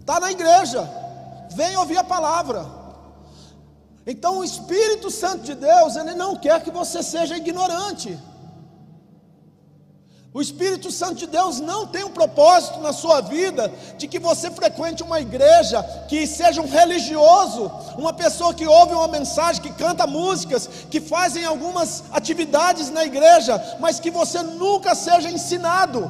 Está 0.00 0.18
na 0.18 0.32
igreja, 0.32 0.90
vem 1.58 1.76
ouvir 1.76 1.98
a 1.98 2.04
palavra. 2.04 2.60
Então 4.06 4.38
o 4.38 4.44
Espírito 4.44 5.10
Santo 5.10 5.42
de 5.42 5.54
Deus, 5.54 5.96
ele 5.96 6.14
não 6.14 6.36
quer 6.36 6.62
que 6.62 6.70
você 6.70 7.02
seja 7.02 7.36
ignorante. 7.36 8.16
O 10.32 10.40
Espírito 10.40 10.88
Santo 10.92 11.16
de 11.16 11.26
Deus 11.26 11.58
não 11.58 11.80
tem 11.86 12.04
um 12.04 12.12
propósito 12.20 12.78
na 12.78 12.92
sua 12.92 13.20
vida 13.20 13.72
de 13.96 14.06
que 14.06 14.20
você 14.20 14.50
frequente 14.50 15.02
uma 15.02 15.20
igreja, 15.20 15.82
que 16.08 16.26
seja 16.28 16.62
um 16.62 16.68
religioso, 16.68 17.72
uma 17.96 18.12
pessoa 18.12 18.54
que 18.54 18.66
ouve 18.66 18.94
uma 18.94 19.08
mensagem, 19.08 19.60
que 19.60 19.72
canta 19.72 20.06
músicas, 20.06 20.68
que 20.92 21.00
fazem 21.00 21.44
algumas 21.44 22.04
atividades 22.12 22.88
na 22.90 23.04
igreja, 23.04 23.54
mas 23.80 23.98
que 23.98 24.12
você 24.12 24.42
nunca 24.42 24.94
seja 24.94 25.28
ensinado. 25.28 26.00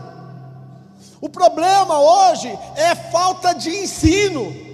O 1.23 1.29
problema 1.29 1.99
hoje 1.99 2.51
é 2.77 2.95
falta 2.95 3.55
de 3.55 3.71
ensino. 3.85 4.68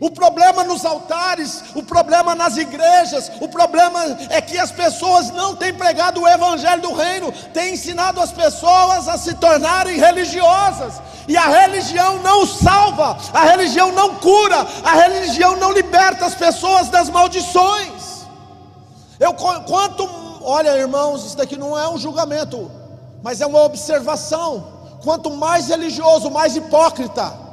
O 0.00 0.10
problema 0.10 0.62
nos 0.62 0.84
altares, 0.84 1.64
o 1.74 1.82
problema 1.82 2.34
nas 2.34 2.56
igrejas, 2.56 3.32
o 3.40 3.48
problema 3.48 4.00
é 4.30 4.40
que 4.40 4.56
as 4.56 4.70
pessoas 4.70 5.30
não 5.30 5.56
têm 5.56 5.74
pregado 5.74 6.20
o 6.20 6.28
evangelho 6.28 6.82
do 6.82 6.92
reino, 6.92 7.32
têm 7.52 7.74
ensinado 7.74 8.20
as 8.20 8.30
pessoas 8.30 9.08
a 9.08 9.18
se 9.18 9.34
tornarem 9.34 9.98
religiosas. 9.98 11.02
E 11.26 11.36
a 11.36 11.46
religião 11.46 12.22
não 12.22 12.46
salva, 12.46 13.18
a 13.34 13.44
religião 13.44 13.90
não 13.90 14.14
cura, 14.14 14.66
a 14.84 14.94
religião 14.94 15.56
não 15.56 15.72
liberta 15.72 16.26
as 16.26 16.34
pessoas 16.34 16.88
das 16.88 17.10
maldições. 17.10 18.26
Eu 19.18 19.34
quanto, 19.34 20.08
olha, 20.42 20.76
irmãos, 20.78 21.26
isso 21.26 21.36
daqui 21.36 21.56
não 21.56 21.76
é 21.76 21.88
um 21.88 21.98
julgamento, 21.98 22.70
mas 23.20 23.40
é 23.40 23.46
uma 23.46 23.62
observação. 23.62 24.78
Quanto 25.02 25.28
mais 25.30 25.68
religioso, 25.68 26.30
mais 26.30 26.54
hipócrita. 26.54 27.47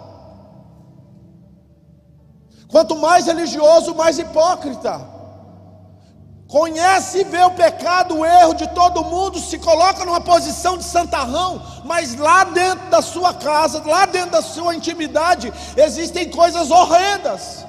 Quanto 2.76 2.93
mais 2.97 3.26
religioso, 3.26 3.95
mais 3.95 4.19
hipócrita. 4.19 4.99
Conhece 6.45 7.19
e 7.19 7.23
vê 7.23 7.41
o 7.41 7.51
pecado, 7.51 8.17
o 8.17 8.26
erro 8.26 8.53
de 8.53 8.67
todo 8.67 9.01
mundo, 9.01 9.39
se 9.39 9.57
coloca 9.59 10.03
numa 10.03 10.19
posição 10.19 10.78
de 10.78 10.84
santarrão, 10.84 11.61
mas 11.86 12.15
lá 12.15 12.43
dentro 12.43 12.89
da 12.89 13.01
sua 13.01 13.34
casa, 13.34 13.82
lá 13.86 14.05
dentro 14.05 14.32
da 14.32 14.41
sua 14.41 14.76
intimidade, 14.76 15.53
existem 15.78 16.30
coisas 16.30 16.69
horrendas. 16.69 17.64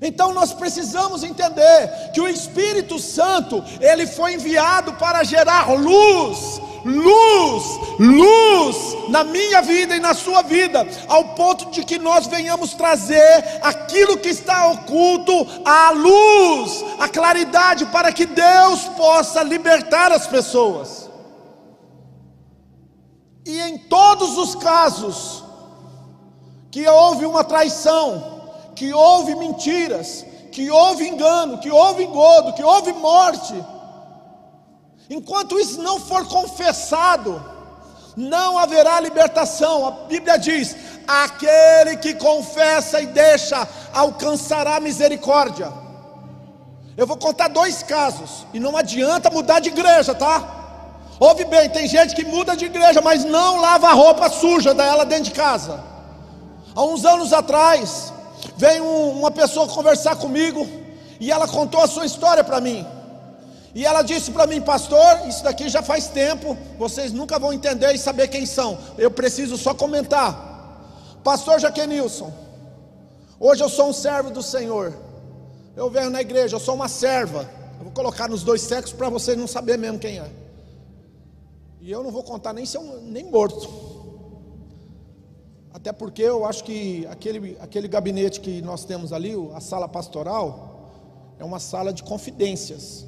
Então 0.00 0.32
nós 0.32 0.52
precisamos 0.52 1.22
entender 1.22 2.10
que 2.12 2.20
o 2.20 2.28
Espírito 2.28 2.98
Santo, 2.98 3.64
ele 3.80 4.06
foi 4.06 4.34
enviado 4.34 4.92
para 4.94 5.24
gerar 5.24 5.70
luz, 5.72 6.60
luz, 6.84 7.64
luz 7.98 9.08
na 9.08 9.24
minha 9.24 9.62
vida 9.62 9.96
e 9.96 10.00
na 10.00 10.12
sua 10.12 10.42
vida, 10.42 10.86
ao 11.08 11.34
ponto 11.34 11.70
de 11.70 11.82
que 11.82 11.98
nós 11.98 12.26
venhamos 12.26 12.74
trazer 12.74 13.60
aquilo 13.62 14.18
que 14.18 14.28
está 14.28 14.68
oculto 14.68 15.32
à 15.64 15.90
luz, 15.90 16.84
à 16.98 17.08
claridade, 17.08 17.86
para 17.86 18.12
que 18.12 18.26
Deus 18.26 18.82
possa 18.96 19.42
libertar 19.42 20.12
as 20.12 20.26
pessoas. 20.26 21.08
E 23.46 23.60
em 23.60 23.78
todos 23.78 24.36
os 24.36 24.56
casos 24.56 25.44
que 26.70 26.86
houve 26.86 27.24
uma 27.24 27.44
traição, 27.44 28.35
que 28.76 28.92
houve 28.92 29.34
mentiras, 29.34 30.24
que 30.52 30.70
houve 30.70 31.08
engano, 31.08 31.58
que 31.58 31.70
houve 31.70 32.04
engodo, 32.04 32.52
que 32.52 32.62
houve 32.62 32.92
morte, 32.92 33.54
Enquanto 35.08 35.58
isso 35.58 35.80
não 35.82 36.00
for 36.00 36.26
confessado, 36.26 37.42
não 38.16 38.58
haverá 38.58 38.98
libertação. 39.00 39.86
A 39.86 39.90
Bíblia 39.90 40.38
diz: 40.38 40.76
aquele 41.06 41.96
que 41.96 42.14
confessa 42.14 43.00
e 43.00 43.06
deixa 43.06 43.66
alcançará 43.92 44.80
misericórdia. 44.80 45.72
Eu 46.96 47.06
vou 47.06 47.16
contar 47.16 47.48
dois 47.48 47.82
casos, 47.82 48.46
e 48.54 48.58
não 48.58 48.76
adianta 48.76 49.30
mudar 49.30 49.60
de 49.60 49.68
igreja, 49.68 50.14
tá? 50.14 50.54
Ouve 51.20 51.44
bem, 51.44 51.68
tem 51.68 51.86
gente 51.86 52.14
que 52.14 52.24
muda 52.24 52.56
de 52.56 52.64
igreja, 52.64 53.00
mas 53.00 53.24
não 53.24 53.60
lava 53.60 53.88
a 53.88 53.92
roupa 53.92 54.28
suja 54.28 54.74
dela 54.74 55.04
dentro 55.04 55.24
de 55.24 55.30
casa. 55.30 55.82
Há 56.74 56.82
uns 56.82 57.04
anos 57.04 57.32
atrás, 57.32 58.12
veio 58.56 58.84
uma 58.84 59.30
pessoa 59.30 59.68
conversar 59.68 60.16
comigo, 60.16 60.66
e 61.18 61.30
ela 61.30 61.46
contou 61.48 61.80
a 61.80 61.86
sua 61.86 62.06
história 62.06 62.44
para 62.44 62.60
mim. 62.60 62.86
E 63.74 63.84
ela 63.84 64.00
disse 64.02 64.30
para 64.30 64.46
mim, 64.46 64.60
pastor, 64.60 65.28
isso 65.28 65.44
daqui 65.44 65.68
já 65.68 65.82
faz 65.82 66.08
tempo, 66.08 66.56
vocês 66.78 67.12
nunca 67.12 67.38
vão 67.38 67.52
entender 67.52 67.92
e 67.94 67.98
saber 67.98 68.28
quem 68.28 68.46
são. 68.46 68.78
Eu 68.96 69.10
preciso 69.10 69.58
só 69.58 69.74
comentar. 69.74 71.20
Pastor 71.22 71.60
Jaquenilson, 71.60 72.32
hoje 73.38 73.62
eu 73.62 73.68
sou 73.68 73.88
um 73.88 73.92
servo 73.92 74.30
do 74.30 74.42
Senhor. 74.42 74.94
Eu 75.76 75.90
venho 75.90 76.08
na 76.08 76.22
igreja, 76.22 76.56
eu 76.56 76.60
sou 76.60 76.74
uma 76.74 76.88
serva. 76.88 77.48
Eu 77.78 77.84
vou 77.84 77.92
colocar 77.92 78.28
nos 78.28 78.42
dois 78.42 78.62
sexos 78.62 78.94
para 78.94 79.10
vocês 79.10 79.36
não 79.36 79.46
saber 79.46 79.76
mesmo 79.76 79.98
quem 79.98 80.18
é. 80.18 80.30
E 81.82 81.90
eu 81.90 82.02
não 82.02 82.10
vou 82.10 82.22
contar 82.22 82.54
nem 82.54 82.64
se 82.64 82.78
um, 82.78 83.02
nem 83.02 83.24
morto. 83.24 83.68
Até 85.86 85.92
porque 85.92 86.22
eu 86.22 86.44
acho 86.44 86.64
que 86.64 87.06
aquele, 87.06 87.56
aquele 87.60 87.86
gabinete 87.86 88.40
que 88.40 88.60
nós 88.60 88.84
temos 88.84 89.12
ali, 89.12 89.34
a 89.54 89.60
sala 89.60 89.88
pastoral, 89.88 90.80
é 91.38 91.44
uma 91.44 91.60
sala 91.60 91.92
de 91.92 92.02
confidências. 92.02 93.06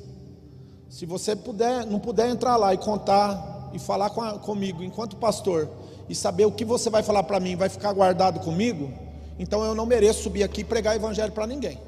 Se 0.88 1.04
você 1.04 1.34
puder, 1.34 1.84
não 1.84 1.98
puder 1.98 2.28
entrar 2.30 2.56
lá 2.56 2.72
e 2.72 2.78
contar 2.78 3.72
e 3.72 3.80
falar 3.80 4.10
com 4.10 4.22
a, 4.22 4.38
comigo 4.38 4.84
enquanto 4.84 5.16
pastor 5.16 5.68
e 6.08 6.14
saber 6.14 6.44
o 6.44 6.52
que 6.52 6.64
você 6.64 6.88
vai 6.88 7.02
falar 7.02 7.24
para 7.24 7.40
mim 7.40 7.56
vai 7.56 7.68
ficar 7.68 7.92
guardado 7.92 8.38
comigo, 8.38 8.92
então 9.40 9.64
eu 9.64 9.74
não 9.74 9.84
mereço 9.84 10.22
subir 10.22 10.44
aqui 10.44 10.60
e 10.60 10.64
pregar 10.64 10.94
evangelho 10.94 11.32
para 11.32 11.48
ninguém. 11.48 11.80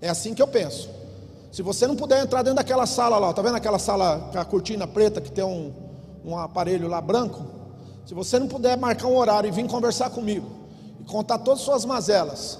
É 0.00 0.08
assim 0.08 0.34
que 0.34 0.42
eu 0.42 0.48
penso. 0.48 0.90
Se 1.52 1.62
você 1.62 1.86
não 1.86 1.94
puder 1.94 2.20
entrar 2.20 2.42
dentro 2.42 2.56
daquela 2.56 2.84
sala 2.84 3.16
lá, 3.16 3.32
tá 3.32 3.42
vendo 3.42 3.54
aquela 3.54 3.78
sala 3.78 4.28
com 4.32 4.40
a 4.40 4.44
cortina 4.44 4.88
preta 4.88 5.20
que 5.20 5.30
tem 5.30 5.44
um, 5.44 5.72
um 6.24 6.36
aparelho 6.36 6.88
lá 6.88 7.00
branco? 7.00 7.55
Se 8.06 8.14
você 8.14 8.38
não 8.38 8.46
puder 8.46 8.78
marcar 8.78 9.08
um 9.08 9.16
horário 9.16 9.48
e 9.48 9.50
vir 9.50 9.66
conversar 9.66 10.10
comigo 10.10 10.46
e 11.00 11.04
contar 11.04 11.38
todas 11.38 11.58
as 11.60 11.64
suas 11.66 11.84
mazelas, 11.84 12.58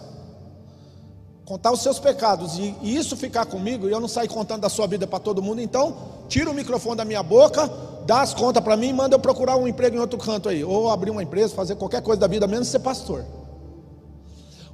contar 1.45 1.71
os 1.71 1.81
seus 1.81 2.01
pecados 2.01 2.59
e, 2.59 2.75
e 2.83 2.97
isso 2.97 3.17
ficar 3.17 3.47
comigo 3.47 3.89
e 3.89 3.93
eu 3.93 4.01
não 4.01 4.09
sair 4.09 4.27
contando 4.27 4.63
da 4.63 4.69
sua 4.69 4.89
vida 4.89 5.07
para 5.07 5.21
todo 5.21 5.41
mundo, 5.41 5.61
então 5.61 5.97
tira 6.29 6.51
o 6.51 6.55
microfone 6.55 6.97
da 6.97 7.05
minha 7.05 7.23
boca, 7.23 7.71
dá 8.05 8.23
as 8.23 8.35
contas 8.35 8.63
para 8.63 8.77
mim 8.77 8.89
e 8.89 8.93
manda 8.93 9.15
eu 9.15 9.21
procurar 9.21 9.57
um 9.57 9.69
emprego 9.69 9.97
em 9.97 10.01
outro 10.01 10.19
canto 10.19 10.49
aí, 10.49 10.65
ou 10.65 10.91
abrir 10.91 11.13
uma 11.13 11.23
empresa, 11.23 11.55
fazer 11.55 11.77
qualquer 11.77 12.03
coisa 12.03 12.21
da 12.21 12.27
vida, 12.27 12.49
menos 12.49 12.67
ser 12.67 12.81
pastor. 12.81 13.25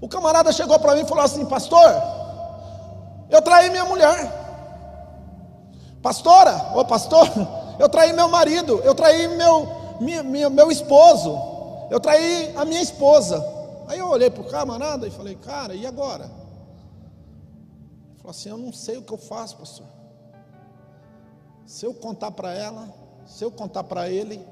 O 0.01 0.09
camarada 0.09 0.51
chegou 0.53 0.79
para 0.81 0.95
mim 0.95 1.03
e 1.03 1.07
falou 1.07 1.23
assim: 1.23 1.45
Pastor, 1.45 1.93
eu 3.31 3.41
traí 3.41 3.71
minha 3.71 3.85
mulher. 3.85 4.41
Pastora, 6.03 6.73
ô 6.75 6.85
pastor, 6.85 7.29
eu 7.79 7.89
traí 7.89 8.13
meu 8.13 8.29
marido, 8.29 8.81
eu 8.83 8.95
traí 8.95 9.29
meu, 9.37 9.69
minha, 10.03 10.23
minha, 10.23 10.51
meu 10.51 10.71
esposo, 10.71 11.39
eu 11.91 12.01
traí 12.01 12.55
a 12.57 12.65
minha 12.65 12.83
esposa. 12.83 13.43
Aí 13.89 13.99
eu 13.99 14.09
olhei 14.09 14.31
para 14.31 14.43
o 14.43 14.49
camarada 14.49 15.07
e 15.07 15.11
falei, 15.11 15.35
cara, 15.37 15.75
e 15.75 15.87
agora? 15.87 16.43
Falou 18.23 18.31
assim: 18.31 18.49
Eu 18.49 18.57
não 18.57 18.73
sei 18.73 18.97
o 18.97 19.03
que 19.03 19.13
eu 19.13 19.19
faço, 19.19 19.57
pastor. 19.57 19.87
Se 21.67 21.85
eu 21.85 21.93
contar 21.93 22.31
para 22.31 22.55
ela, 22.55 22.89
se 23.27 23.45
eu 23.45 23.51
contar 23.51 23.85
para 23.85 24.09
ele. 24.09 24.47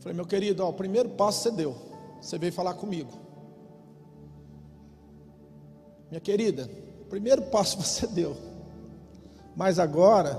Falei, 0.00 0.14
meu 0.16 0.26
querido, 0.26 0.64
ó, 0.64 0.70
o 0.70 0.72
primeiro 0.72 1.10
passo 1.10 1.42
você 1.42 1.50
deu. 1.50 1.76
Você 2.20 2.38
veio 2.38 2.52
falar 2.52 2.74
comigo. 2.74 3.12
Minha 6.10 6.20
querida, 6.20 6.68
o 7.02 7.04
primeiro 7.04 7.42
passo 7.42 7.76
você 7.82 8.06
deu. 8.06 8.36
Mas 9.54 9.78
agora, 9.78 10.36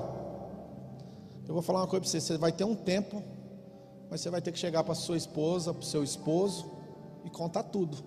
eu 1.50 1.54
vou 1.56 1.64
falar 1.64 1.80
uma 1.80 1.88
coisa 1.88 2.02
para 2.02 2.12
você: 2.12 2.22
você 2.22 2.38
vai 2.38 2.52
ter 2.52 2.64
um 2.64 2.76
tempo, 2.76 3.24
mas 4.08 4.22
você 4.22 4.30
vai 4.30 4.40
ter 4.40 4.52
que 4.52 4.60
chegar 4.60 4.84
para 4.84 4.94
sua 4.94 5.18
esposa, 5.18 5.74
para 5.74 5.82
o 5.82 5.86
seu 5.86 6.04
esposo 6.04 6.72
e 7.26 7.30
contar 7.32 7.64
tudo. 7.64 7.98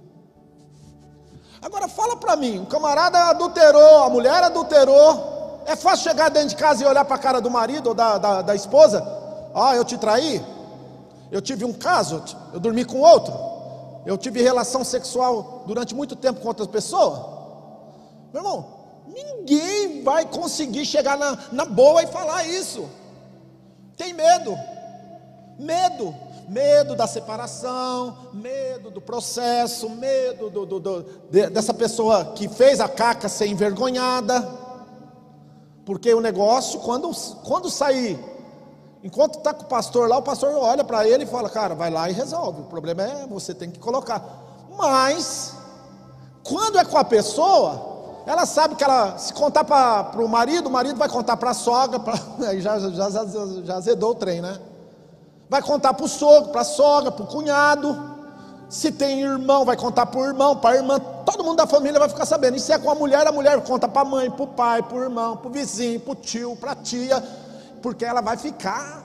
Agora 1.61 1.89
fala 1.89 2.17
para 2.17 2.37
mim, 2.37 2.61
o 2.61 2.67
camarada 2.67 3.19
adulterou, 3.31 4.05
a 4.05 4.09
mulher 4.09 4.45
adulterou. 4.45 5.61
É 5.67 5.75
fácil 5.75 6.05
chegar 6.05 6.29
dentro 6.29 6.51
de 6.51 6.57
casa 6.57 6.85
e 6.85 6.87
olhar 6.87 7.05
para 7.05 7.17
a 7.17 7.19
cara 7.19 7.41
do 7.41 7.51
marido 7.51 7.89
ou 7.89 7.95
da, 7.95 8.17
da, 8.17 8.43
da 8.43 8.55
esposa? 8.55 9.05
Ah, 9.53 9.75
eu 9.75 9.85
te 9.85 9.99
traí? 9.99 10.41
Eu 11.33 11.43
tive 11.43 11.65
um 11.65 11.73
caso, 11.73 12.23
eu 12.53 12.61
dormi 12.61 12.85
com 12.85 13.01
outro. 13.01 13.35
Eu 14.07 14.17
tive 14.17 14.41
relação 14.41 14.85
sexual 14.85 15.65
durante 15.67 15.97
muito 15.97 16.15
tempo 16.15 16.41
com 16.41 16.47
outras 16.47 16.69
pessoas. 16.69 17.19
Meu 18.33 18.41
irmão, 18.41 18.67
ninguém 19.07 20.05
vai 20.05 20.27
conseguir 20.27 20.85
chegar 20.85 21.19
na, 21.19 21.39
na 21.51 21.65
boa 21.65 22.05
e 22.05 22.07
falar 22.07 22.47
isso. 22.47 22.89
Tem 23.97 24.13
medo. 24.13 24.57
Medo 25.59 26.15
medo 26.49 26.95
da 26.95 27.07
separação, 27.07 28.29
medo 28.33 28.91
do 28.91 29.01
processo, 29.01 29.89
medo 29.89 30.51
do, 30.51 30.67
do, 30.67 30.81
do, 30.81 31.03
de, 31.31 31.49
dessa 31.49 31.73
pessoa 31.73 32.33
que 32.35 32.49
fez 32.49 32.81
a 32.81 32.89
caca 32.89 33.29
ser 33.29 33.47
envergonhada, 33.47 34.47
porque 35.85 36.13
o 36.13 36.21
negócio, 36.21 36.81
quando, 36.81 37.11
quando 37.45 37.71
sair, 37.71 38.19
enquanto 39.03 39.39
está 39.39 39.53
com 39.55 39.65
o 39.65 39.69
pastor 39.69 40.09
lá, 40.09 40.19
o 40.19 40.23
pastor 40.23 40.55
olha 40.55 40.85
para 40.85 41.09
ele 41.09 41.25
e 41.25 41.27
fala: 41.27 41.51
Cara, 41.51 41.75
vai 41.75 41.91
lá 41.91 42.09
e 42.09 42.13
resolve. 42.13 42.63
O 42.63 42.67
problema 42.67 43.03
é 43.03 43.27
você 43.27 43.55
tem 43.55 43.71
que 43.71 43.81
colocar. 43.81 44.23
Mas, 44.77 45.57
quando 46.45 46.79
é 46.79 46.85
com 46.85 46.97
a 46.97 47.05
pessoa, 47.05 47.92
ela 48.27 48.47
sabe 48.47 48.75
que 48.77 48.85
ela, 48.85 49.19
se 49.19 49.33
contar 49.33 49.65
para 49.65 50.23
o 50.23 50.29
marido, 50.29 50.69
o 50.69 50.73
marido 50.73 50.97
vai 50.97 51.09
contar 51.09 51.37
para 51.37 51.51
a 51.51 51.55
sogra, 51.55 51.99
pra, 51.99 52.15
aí 52.49 52.61
já, 52.61 52.79
já, 52.79 53.11
já, 53.11 53.25
já 53.65 53.77
azedou 53.77 54.11
o 54.11 54.15
trem, 54.15 54.41
né? 54.41 54.59
vai 55.53 55.61
contar 55.61 55.93
para 55.93 56.07
o 56.07 56.09
sogro, 56.09 56.51
para 56.51 56.63
a 56.63 56.65
sogra, 56.65 57.13
para 57.13 57.25
o 57.25 57.27
cunhado. 57.27 58.11
Se 58.71 58.91
tem 58.91 59.21
irmão, 59.21 59.67
vai 59.67 59.77
contar 59.77 60.07
para 60.07 60.19
o 60.19 60.25
irmão, 60.25 60.57
para 60.57 60.71
a 60.71 60.77
irmã. 60.77 60.99
Todo 61.27 61.45
mundo 61.45 61.59
da 61.59 61.67
família 61.67 61.99
vai 61.99 62.09
ficar 62.09 62.25
sabendo. 62.25 62.57
E 62.57 62.61
se 62.61 62.73
é 62.73 62.79
com 62.79 62.91
a 62.91 62.95
mulher, 62.95 63.27
a 63.27 63.33
mulher 63.33 63.63
conta 63.63 63.87
para 63.87 64.01
a 64.01 64.05
mãe, 64.07 64.31
para 64.31 64.45
o 64.45 64.47
pai, 64.47 64.83
para 64.83 64.97
o 64.97 65.03
irmão, 65.03 65.37
para 65.37 65.49
o 65.49 65.53
vizinho, 65.53 66.01
para 66.01 66.13
o 66.13 66.15
tio, 66.15 66.57
para 66.57 66.73
a 66.73 66.75
tia. 66.75 67.23
Porque 67.83 68.03
ela 68.03 68.23
vai 68.23 68.39
ficar. 68.39 69.05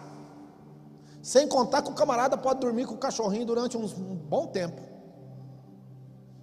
Sem 1.22 1.50
contar 1.50 1.82
que 1.82 1.92
o 1.92 1.94
camarada 1.94 2.38
pode 2.38 2.62
dormir 2.62 2.86
com 2.86 2.94
o 2.94 2.98
cachorrinho 2.98 3.46
durante 3.46 3.76
um, 3.76 3.86
bom 3.86 4.48
tempo. 4.48 4.82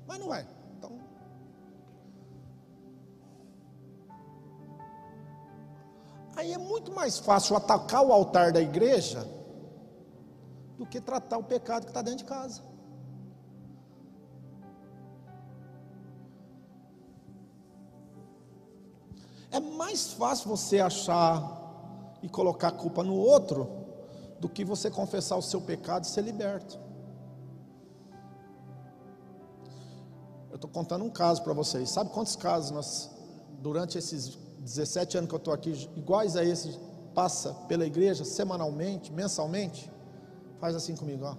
Mas 0.07 0.19
não 0.19 0.35
é. 0.35 0.45
Aí 6.37 6.53
é 6.53 6.59
muito 6.59 6.93
mais 6.93 7.19
fácil 7.19 7.57
atacar 7.57 8.05
o 8.05 8.13
altar 8.13 8.53
da 8.53 8.61
igreja 8.61 9.27
do 10.77 10.85
que 10.85 11.01
tratar 11.01 11.39
o 11.39 11.45
pecado 11.45 11.85
que 11.85 11.91
está 11.91 12.03
dentro 12.03 12.19
de 12.19 12.25
casa. 12.25 12.63
É 19.51 19.61
mais 19.61 20.13
fácil 20.13 20.49
você 20.49 20.81
achar 20.81 22.19
e 22.21 22.29
colocar 22.29 22.69
a 22.69 22.73
culpa 22.73 23.05
no 23.05 23.15
outro 23.15 23.69
do 24.41 24.49
que 24.49 24.65
você 24.65 24.91
confessar 24.91 25.37
o 25.37 25.43
seu 25.43 25.61
pecado 25.61 26.05
e 26.05 26.09
ser 26.09 26.23
liberto. 26.23 26.77
Eu 30.51 30.57
estou 30.57 30.69
contando 30.69 31.05
um 31.05 31.11
caso 31.11 31.43
para 31.45 31.53
vocês. 31.53 31.89
Sabe 31.91 32.11
quantos 32.11 32.35
casos 32.35 32.73
nós, 32.73 33.11
durante 33.61 33.97
esses 33.97 34.37
17 34.65 35.19
anos 35.19 35.29
que 35.29 35.35
eu 35.35 35.39
estou 35.39 35.53
aqui, 35.53 35.71
iguais 35.95 36.37
a 36.37 36.43
esse, 36.45 36.79
passa 37.15 37.53
pela 37.69 37.85
igreja 37.85 38.25
semanalmente, 38.25 39.13
mensalmente? 39.13 39.91
Faz 40.59 40.75
assim 40.75 40.97
comigo, 40.97 41.27
ó. 41.27 41.37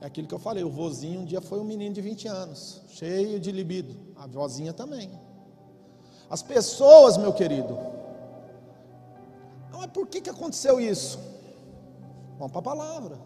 É 0.00 0.06
aquilo 0.06 0.26
que 0.28 0.34
eu 0.34 0.38
falei, 0.38 0.64
o 0.64 0.70
vozinho 0.70 1.20
um 1.20 1.24
dia 1.24 1.40
foi 1.40 1.60
um 1.60 1.64
menino 1.64 1.94
de 1.94 2.00
20 2.00 2.28
anos, 2.28 2.82
cheio 2.88 3.38
de 3.38 3.52
libido. 3.52 3.96
A 4.16 4.26
vozinha 4.26 4.72
também. 4.72 5.10
As 6.28 6.42
pessoas, 6.42 7.16
meu 7.16 7.32
querido. 7.32 7.78
Ah, 9.72 9.78
mas 9.78 9.90
por 9.92 10.06
que, 10.08 10.20
que 10.20 10.30
aconteceu 10.30 10.80
isso? 10.80 11.18
Vamos 12.38 12.52
para 12.52 12.60
a 12.60 12.62
palavra. 12.62 13.18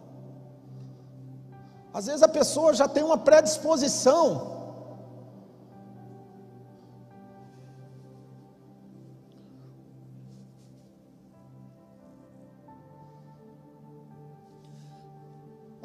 Às 1.93 2.07
vezes 2.07 2.23
a 2.23 2.29
pessoa 2.29 2.73
já 2.73 2.87
tem 2.87 3.03
uma 3.03 3.19
predisposição 3.19 4.62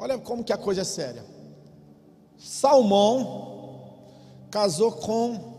Olha 0.08 0.18
como 0.18 0.42
que 0.42 0.54
a 0.54 0.56
coisa 0.56 0.80
é 0.80 0.84
séria. 0.84 1.22
Salmão 2.38 3.98
casou 4.50 4.90
com 4.90 5.52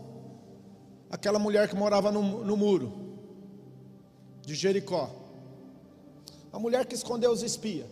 aquela 1.08 1.38
mulher 1.38 1.68
que 1.68 1.76
morava 1.76 2.10
no, 2.10 2.44
no 2.44 2.56
muro 2.56 2.92
de 4.44 4.56
Jericó. 4.56 5.08
A 6.52 6.58
mulher 6.58 6.84
que 6.84 6.96
escondeu 6.96 7.30
os 7.30 7.44
espias. 7.44 7.86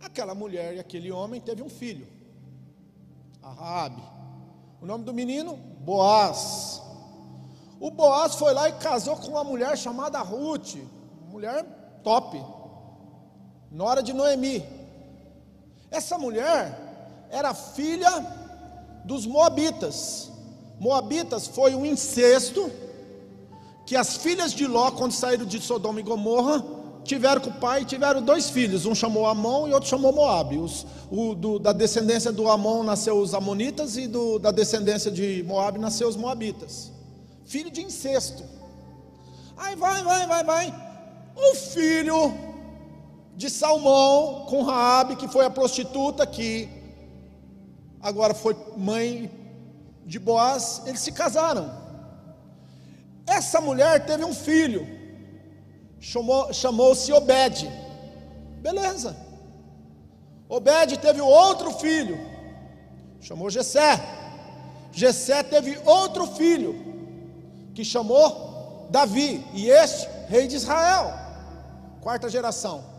Aquela 0.00 0.34
mulher 0.34 0.74
e 0.74 0.80
aquele 0.80 1.12
homem 1.12 1.40
teve 1.40 1.62
um 1.62 1.68
filho. 1.68 2.08
a 3.40 3.52
Raabe. 3.52 4.02
O 4.82 4.86
nome 4.86 5.04
do 5.04 5.14
menino? 5.14 5.56
Boaz. 5.56 6.82
O 7.78 7.92
Boaz 7.92 8.34
foi 8.34 8.52
lá 8.54 8.68
e 8.68 8.72
casou 8.72 9.16
com 9.16 9.28
uma 9.28 9.44
mulher 9.44 9.78
chamada 9.78 10.20
Ruth, 10.20 10.78
mulher 11.30 11.64
top, 12.02 12.42
nora 13.74 14.02
de 14.02 14.12
Noemi. 14.12 14.64
Essa 15.90 16.16
mulher 16.16 17.26
era 17.28 17.52
filha 17.52 18.10
dos 19.04 19.26
Moabitas. 19.26 20.30
Moabitas 20.78 21.48
foi 21.48 21.74
um 21.74 21.84
incesto 21.84 22.70
que 23.84 23.96
as 23.96 24.16
filhas 24.16 24.52
de 24.52 24.66
Ló, 24.66 24.92
quando 24.92 25.12
saíram 25.12 25.44
de 25.44 25.60
Sodoma 25.60 25.98
e 25.98 26.04
Gomorra, 26.04 26.64
tiveram 27.02 27.40
com 27.40 27.50
o 27.50 27.54
pai, 27.54 27.84
tiveram 27.84 28.22
dois 28.22 28.48
filhos, 28.48 28.86
um 28.86 28.94
chamou 28.94 29.26
Amon 29.26 29.68
e 29.68 29.72
outro 29.72 29.88
chamou 29.88 30.12
Moab. 30.12 30.56
Os, 30.56 30.86
o, 31.10 31.34
do, 31.34 31.58
da 31.58 31.72
descendência 31.72 32.32
do 32.32 32.48
Amon 32.48 32.84
nasceu 32.84 33.18
os 33.18 33.34
Amonitas 33.34 33.96
e 33.96 34.06
do, 34.06 34.38
da 34.38 34.52
descendência 34.52 35.10
de 35.10 35.42
Moab 35.42 35.78
nasceu 35.78 36.08
os 36.08 36.16
Moabitas. 36.16 36.92
Filho 37.44 37.70
de 37.70 37.82
incesto. 37.82 38.44
Aí 39.56 39.74
vai, 39.74 40.02
vai, 40.04 40.26
vai, 40.28 40.44
vai. 40.44 40.74
O 41.36 41.54
filho 41.56 42.53
de 43.36 43.50
Salmão 43.50 44.46
com 44.48 44.62
Raabe, 44.62 45.16
que 45.16 45.28
foi 45.28 45.44
a 45.44 45.50
prostituta 45.50 46.26
que 46.26 46.68
agora 48.00 48.34
foi 48.34 48.56
mãe 48.76 49.30
de 50.06 50.18
Boaz, 50.18 50.82
eles 50.86 51.00
se 51.00 51.12
casaram. 51.12 51.82
Essa 53.26 53.60
mulher 53.60 54.04
teve 54.04 54.24
um 54.24 54.34
filho, 54.34 54.86
chamou-se 56.00 57.12
Obed. 57.12 57.68
Beleza. 58.60 59.16
Obed 60.48 60.98
teve 60.98 61.20
outro 61.20 61.72
filho, 61.72 62.18
chamou 63.20 63.50
Jessé. 63.50 64.00
Jessé 64.92 65.42
teve 65.42 65.76
outro 65.84 66.26
filho, 66.26 66.72
que 67.74 67.84
chamou 67.84 68.86
Davi, 68.90 69.44
e 69.52 69.68
este, 69.68 70.08
rei 70.28 70.46
de 70.46 70.56
Israel. 70.56 71.12
Quarta 72.00 72.28
geração. 72.28 72.93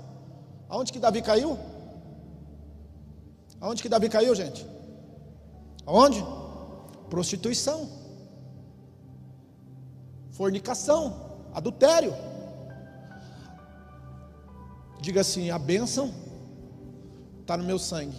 Aonde 0.69 0.91
que 0.91 0.99
Davi 0.99 1.21
caiu? 1.21 1.57
Aonde 3.61 3.81
que 3.81 3.89
Davi 3.89 4.09
caiu, 4.09 4.33
gente? 4.35 4.65
Aonde? 5.85 6.23
Prostituição 7.09 8.05
fornicação, 10.35 11.15
adultério. 11.53 12.13
Diga 14.99 15.21
assim: 15.21 15.49
a 15.49 15.57
bênção 15.57 16.13
está 17.41 17.55
no 17.57 17.63
meu 17.63 17.79
sangue, 17.79 18.17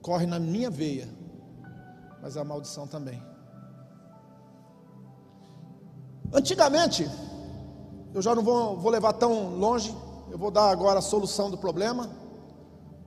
corre 0.00 0.26
na 0.26 0.38
minha 0.38 0.70
veia, 0.70 1.08
mas 2.20 2.36
a 2.36 2.44
maldição 2.44 2.86
também. 2.86 3.20
Antigamente, 6.32 7.08
eu 8.14 8.22
já 8.22 8.34
não 8.34 8.42
vou, 8.42 8.78
vou 8.78 8.90
levar 8.90 9.12
tão 9.14 9.56
longe, 9.56 9.94
eu 10.32 10.38
vou 10.38 10.50
dar 10.50 10.70
agora 10.70 10.98
a 10.98 11.02
solução 11.02 11.50
do 11.50 11.58
problema 11.58 12.08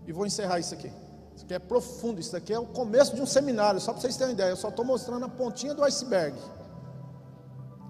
e 0.06 0.12
vou 0.12 0.28
encerrar 0.28 0.60
isso 0.60 0.76
aqui. 0.76 0.92
Isso 1.36 1.44
aqui 1.44 1.56
é 1.56 1.60
profundo, 1.60 2.22
isso 2.22 2.38
aqui 2.38 2.54
é 2.54 2.60
o 2.60 2.68
começo 2.68 3.16
de 3.16 3.22
um 3.22 3.26
seminário, 3.26 3.82
só 3.82 3.92
para 3.92 4.02
vocês 4.02 4.16
terem 4.16 4.34
ideia, 4.34 4.52
eu 4.52 4.56
só 4.56 4.70
estou 4.70 4.86
mostrando 4.86 5.26
a 5.26 5.28
pontinha 5.28 5.74
do 5.74 5.84
iceberg. 5.84 6.38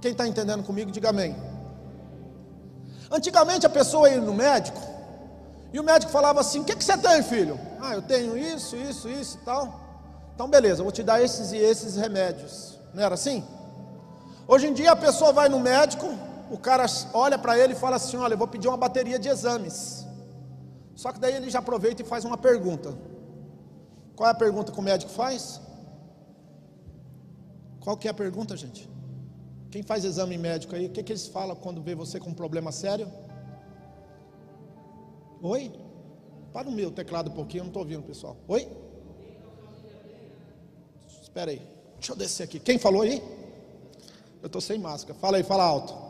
Quem 0.01 0.13
está 0.13 0.25
entendendo 0.25 0.63
comigo, 0.63 0.89
diga 0.89 1.09
amém. 1.09 1.35
Antigamente 3.11 3.65
a 3.65 3.69
pessoa 3.69 4.09
ia 4.09 4.21
no 4.21 4.33
médico, 4.33 4.79
e 5.73 5.79
o 5.81 5.83
médico 5.83 6.13
falava 6.13 6.39
assim: 6.39 6.61
O 6.61 6.63
que, 6.63 6.73
que 6.73 6.83
você 6.83 6.97
tem, 6.97 7.21
filho? 7.21 7.59
Ah, 7.81 7.93
eu 7.93 8.01
tenho 8.01 8.37
isso, 8.37 8.77
isso, 8.77 9.09
isso 9.09 9.37
e 9.41 9.43
tal. 9.43 9.81
Então, 10.33 10.47
beleza, 10.47 10.81
vou 10.81 10.93
te 10.93 11.03
dar 11.03 11.21
esses 11.21 11.51
e 11.51 11.57
esses 11.57 11.97
remédios. 11.97 12.79
Não 12.93 13.03
era 13.03 13.15
assim? 13.15 13.43
Hoje 14.47 14.67
em 14.67 14.73
dia 14.73 14.93
a 14.93 14.95
pessoa 14.95 15.33
vai 15.33 15.49
no 15.49 15.59
médico, 15.59 16.07
o 16.51 16.57
cara 16.57 16.85
olha 17.13 17.37
para 17.37 17.57
ele 17.57 17.73
e 17.73 17.75
fala 17.75 17.95
assim: 17.95 18.17
Olha, 18.17 18.33
eu 18.33 18.37
vou 18.37 18.47
pedir 18.47 18.67
uma 18.67 18.77
bateria 18.77 19.17
de 19.17 19.29
exames. 19.29 20.05
Só 20.95 21.11
que 21.11 21.19
daí 21.19 21.33
ele 21.35 21.49
já 21.49 21.59
aproveita 21.59 22.01
e 22.01 22.05
faz 22.05 22.23
uma 22.23 22.37
pergunta. 22.37 22.97
Qual 24.15 24.27
é 24.27 24.31
a 24.31 24.35
pergunta 24.35 24.71
que 24.71 24.79
o 24.79 24.81
médico 24.81 25.11
faz? 25.11 25.61
Qual 27.81 27.97
que 27.97 28.07
é 28.07 28.11
a 28.11 28.13
pergunta, 28.13 28.55
gente? 28.55 28.89
Quem 29.69 29.83
faz 29.83 30.05
exame 30.05 30.37
médico 30.37 30.73
aí, 30.73 30.85
o 30.85 30.89
que, 30.89 31.03
que 31.03 31.11
eles 31.11 31.27
falam 31.27 31.55
quando 31.55 31.81
vê 31.81 31.93
você 31.93 32.19
com 32.19 32.29
um 32.29 32.33
problema 32.33 32.71
sério? 32.71 33.11
Oi? 35.41 35.71
Para 36.53 36.69
o 36.69 36.71
meu 36.71 36.89
teclado 36.89 37.29
um 37.29 37.33
pouquinho, 37.33 37.61
eu 37.61 37.65
não 37.65 37.69
estou 37.71 37.81
ouvindo, 37.81 38.03
pessoal. 38.03 38.37
Oi? 38.47 38.67
Espera 41.21 41.51
aí, 41.51 41.61
deixa 41.95 42.13
eu 42.13 42.15
descer 42.15 42.43
aqui. 42.43 42.59
Quem 42.59 42.79
falou 42.79 43.01
aí? 43.01 43.21
Eu 44.41 44.47
estou 44.47 44.61
sem 44.61 44.79
máscara. 44.79 45.19
Fala 45.19 45.35
aí, 45.37 45.43
fala 45.43 45.63
alto. 45.65 46.04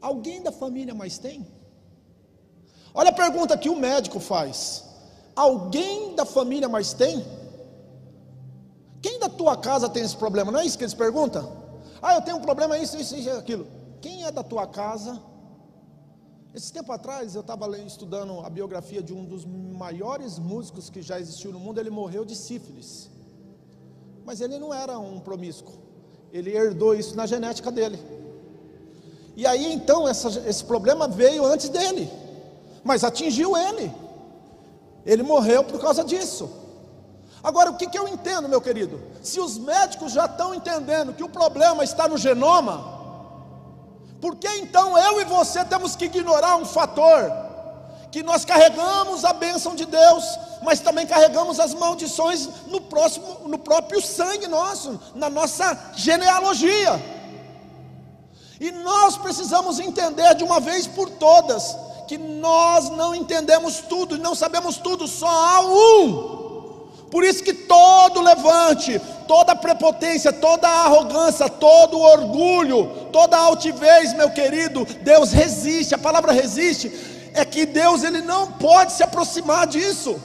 Alguém 0.00 0.42
da 0.42 0.52
família 0.52 0.94
mais 0.94 1.18
tem? 1.18 1.46
Olha 2.94 3.10
a 3.10 3.12
pergunta 3.12 3.56
que 3.56 3.68
o 3.68 3.76
médico 3.76 4.18
faz. 4.18 4.84
Alguém 5.36 6.14
da 6.14 6.24
família 6.24 6.68
mais 6.68 6.92
tem? 6.92 7.24
Quem 9.02 9.18
da 9.18 9.28
tua 9.28 9.56
casa 9.56 9.88
tem 9.88 10.02
esse 10.02 10.16
problema? 10.16 10.50
Não 10.50 10.60
é 10.60 10.66
isso 10.66 10.76
que 10.76 10.84
eles 10.84 10.94
perguntam? 10.94 11.60
Ah, 12.02 12.14
eu 12.14 12.22
tenho 12.22 12.38
um 12.38 12.40
problema, 12.42 12.78
isso, 12.78 12.96
isso, 12.96 13.14
isso, 13.16 13.30
aquilo. 13.30 13.66
Quem 14.00 14.24
é 14.24 14.30
da 14.30 14.42
tua 14.42 14.66
casa? 14.66 15.20
Esse 16.54 16.72
tempo 16.72 16.90
atrás 16.90 17.34
eu 17.34 17.42
estava 17.42 17.78
estudando 17.78 18.40
a 18.40 18.50
biografia 18.50 19.02
de 19.02 19.14
um 19.14 19.24
dos 19.24 19.44
maiores 19.44 20.38
músicos 20.38 20.90
que 20.90 21.00
já 21.00 21.20
existiu 21.20 21.52
no 21.52 21.60
mundo. 21.60 21.78
Ele 21.78 21.90
morreu 21.90 22.24
de 22.24 22.34
sífilis, 22.34 23.08
mas 24.24 24.40
ele 24.40 24.58
não 24.58 24.74
era 24.74 24.98
um 24.98 25.20
promíscuo. 25.20 25.74
Ele 26.32 26.50
herdou 26.50 26.94
isso 26.94 27.16
na 27.16 27.26
genética 27.26 27.70
dele. 27.70 27.98
E 29.40 29.46
aí 29.46 29.72
então 29.72 30.06
essa, 30.06 30.28
esse 30.46 30.62
problema 30.62 31.08
veio 31.08 31.46
antes 31.46 31.70
dele, 31.70 32.12
mas 32.84 33.02
atingiu 33.02 33.56
ele. 33.56 33.90
Ele 35.06 35.22
morreu 35.22 35.64
por 35.64 35.80
causa 35.80 36.04
disso. 36.04 36.50
Agora, 37.42 37.70
o 37.70 37.76
que, 37.78 37.86
que 37.86 37.98
eu 37.98 38.06
entendo, 38.06 38.50
meu 38.50 38.60
querido? 38.60 39.00
Se 39.22 39.40
os 39.40 39.56
médicos 39.56 40.12
já 40.12 40.26
estão 40.26 40.54
entendendo 40.54 41.14
que 41.14 41.24
o 41.24 41.28
problema 41.30 41.82
está 41.82 42.06
no 42.06 42.18
genoma, 42.18 43.00
por 44.20 44.36
que 44.36 44.46
então 44.58 44.98
eu 44.98 45.22
e 45.22 45.24
você 45.24 45.64
temos 45.64 45.96
que 45.96 46.04
ignorar 46.04 46.56
um 46.56 46.66
fator? 46.66 47.32
Que 48.12 48.22
nós 48.22 48.44
carregamos 48.44 49.24
a 49.24 49.32
bênção 49.32 49.74
de 49.74 49.86
Deus, 49.86 50.38
mas 50.62 50.80
também 50.80 51.06
carregamos 51.06 51.58
as 51.58 51.72
maldições 51.72 52.46
no, 52.66 52.82
próximo, 52.82 53.48
no 53.48 53.56
próprio 53.56 54.02
sangue 54.02 54.46
nosso, 54.46 55.00
na 55.14 55.30
nossa 55.30 55.92
genealogia. 55.96 57.19
E 58.60 58.70
nós 58.70 59.16
precisamos 59.16 59.80
entender 59.80 60.34
de 60.34 60.44
uma 60.44 60.60
vez 60.60 60.86
por 60.86 61.08
todas 61.08 61.76
que 62.06 62.18
nós 62.18 62.90
não 62.90 63.14
entendemos 63.14 63.78
tudo 63.88 64.16
e 64.16 64.18
não 64.18 64.34
sabemos 64.34 64.76
tudo, 64.76 65.08
só 65.08 65.28
há 65.28 65.60
um 65.62 66.40
por 67.10 67.24
isso 67.24 67.42
que 67.42 67.52
todo 67.52 68.20
levante, 68.20 69.00
toda 69.26 69.56
prepotência, 69.56 70.32
toda 70.32 70.68
arrogância, 70.68 71.48
todo 71.48 71.98
orgulho, 71.98 72.86
toda 73.12 73.36
altivez, 73.36 74.14
meu 74.14 74.30
querido, 74.30 74.86
Deus 75.02 75.32
resiste. 75.32 75.92
A 75.92 75.98
palavra 75.98 76.32
resiste 76.32 76.92
é 77.34 77.44
que 77.44 77.66
Deus 77.66 78.04
ele 78.04 78.20
não 78.20 78.52
pode 78.52 78.92
se 78.92 79.02
aproximar 79.02 79.66
disso. 79.66 80.20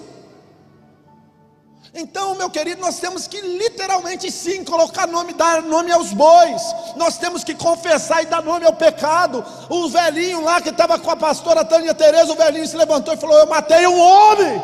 Então, 1.98 2.36
meu 2.36 2.50
querido, 2.50 2.82
nós 2.82 3.00
temos 3.00 3.26
que 3.26 3.40
literalmente 3.40 4.30
sim 4.30 4.66
colocar 4.66 5.08
nome, 5.08 5.32
dar 5.32 5.62
nome 5.62 5.94
aos 5.94 6.12
bois. 6.12 6.62
Nós 6.98 7.18
temos 7.18 7.42
que 7.42 7.56
confessar 7.56 8.22
e 8.22 8.26
dar 8.26 8.44
nome 8.44 8.66
ao 8.66 8.74
pecado. 8.74 9.42
O 9.70 9.88
velhinho 9.88 10.44
lá 10.44 10.60
que 10.60 10.72
estava 10.72 11.00
com 11.00 11.10
a 11.10 11.16
pastora 11.16 11.64
Tânia 11.64 11.96
Tereza, 11.96 12.34
o 12.34 12.36
velhinho 12.36 12.68
se 12.68 12.76
levantou 12.76 13.14
e 13.14 13.18
falou: 13.18 13.40
Eu 13.40 13.48
matei 13.48 13.88
um 13.88 13.98
homem. 13.98 14.62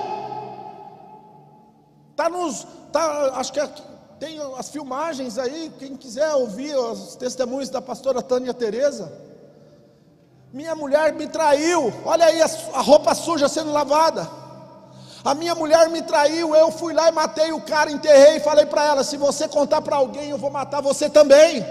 Tá 2.18 2.28
nos, 2.28 2.68
tá, 2.92 3.32
acho 3.36 3.54
que 3.54 3.62
é, 3.62 3.70
tem 4.20 4.38
as 4.58 4.70
filmagens 4.70 5.38
aí, 5.38 5.72
quem 5.80 5.96
quiser 5.96 6.34
ouvir 6.34 6.76
os 6.76 7.16
testemunhos 7.16 7.70
da 7.70 7.82
pastora 7.82 8.22
Tânia 8.22 8.54
Teresa. 8.54 9.10
Minha 10.52 10.76
mulher 10.76 11.14
me 11.14 11.28
traiu, 11.28 11.94
olha 12.04 12.26
aí 12.26 12.42
a, 12.42 12.50
a 12.74 12.82
roupa 12.82 13.16
suja 13.16 13.48
sendo 13.48 13.72
lavada. 13.72 14.41
A 15.24 15.36
minha 15.36 15.54
mulher 15.54 15.88
me 15.90 16.02
traiu, 16.02 16.56
eu 16.56 16.72
fui 16.72 16.94
lá 16.94 17.10
e 17.10 17.12
matei 17.12 17.52
o 17.52 17.62
cara, 17.62 17.92
enterrei 17.92 18.38
e 18.38 18.40
falei 18.40 18.66
para 18.66 18.84
ela: 18.84 19.04
se 19.04 19.18
você 19.18 19.48
contar 19.48 19.82
para 19.82 19.98
alguém, 19.98 20.30
eu 20.30 20.38
vou 20.38 20.50
matar 20.50 20.82
você 20.82 21.10
também. 21.10 21.64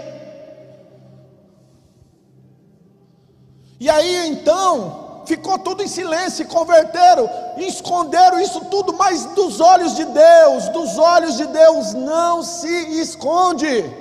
E 3.77 3.89
aí 3.89 4.29
então, 4.29 5.23
ficou 5.25 5.57
tudo 5.59 5.83
em 5.83 5.87
silêncio, 5.87 6.47
converteram, 6.47 7.29
esconderam 7.57 8.39
isso 8.39 8.61
tudo, 8.65 8.93
mas 8.93 9.25
dos 9.25 9.59
olhos 9.59 9.95
de 9.95 10.05
Deus, 10.05 10.69
dos 10.69 10.97
olhos 10.97 11.35
de 11.35 11.47
Deus 11.47 11.93
não 11.93 12.43
se 12.43 13.01
esconde. 13.01 14.00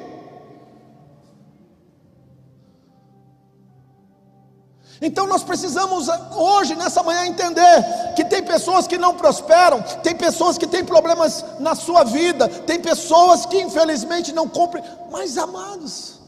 Então 5.01 5.27
nós 5.27 5.43
precisamos 5.43 6.09
hoje, 6.37 6.75
nessa 6.75 7.03
manhã, 7.03 7.25
entender 7.27 8.15
que 8.15 8.25
tem 8.25 8.43
pessoas 8.43 8.87
que 8.87 8.99
não 8.99 9.17
prosperam, 9.17 9.83
tem 10.03 10.15
pessoas 10.15 10.59
que 10.59 10.67
têm 10.67 10.85
problemas 10.85 11.43
na 11.59 11.75
sua 11.75 12.05
vida, 12.05 12.47
tem 12.49 12.79
pessoas 12.81 13.47
que 13.47 13.59
infelizmente 13.61 14.31
não 14.33 14.47
cumprem, 14.47 14.85
mas 15.11 15.39
amados, 15.39 16.21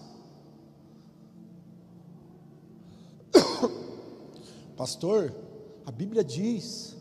pastor, 4.74 5.34
a 5.84 5.90
Bíblia 5.90 6.24
diz 6.24 6.96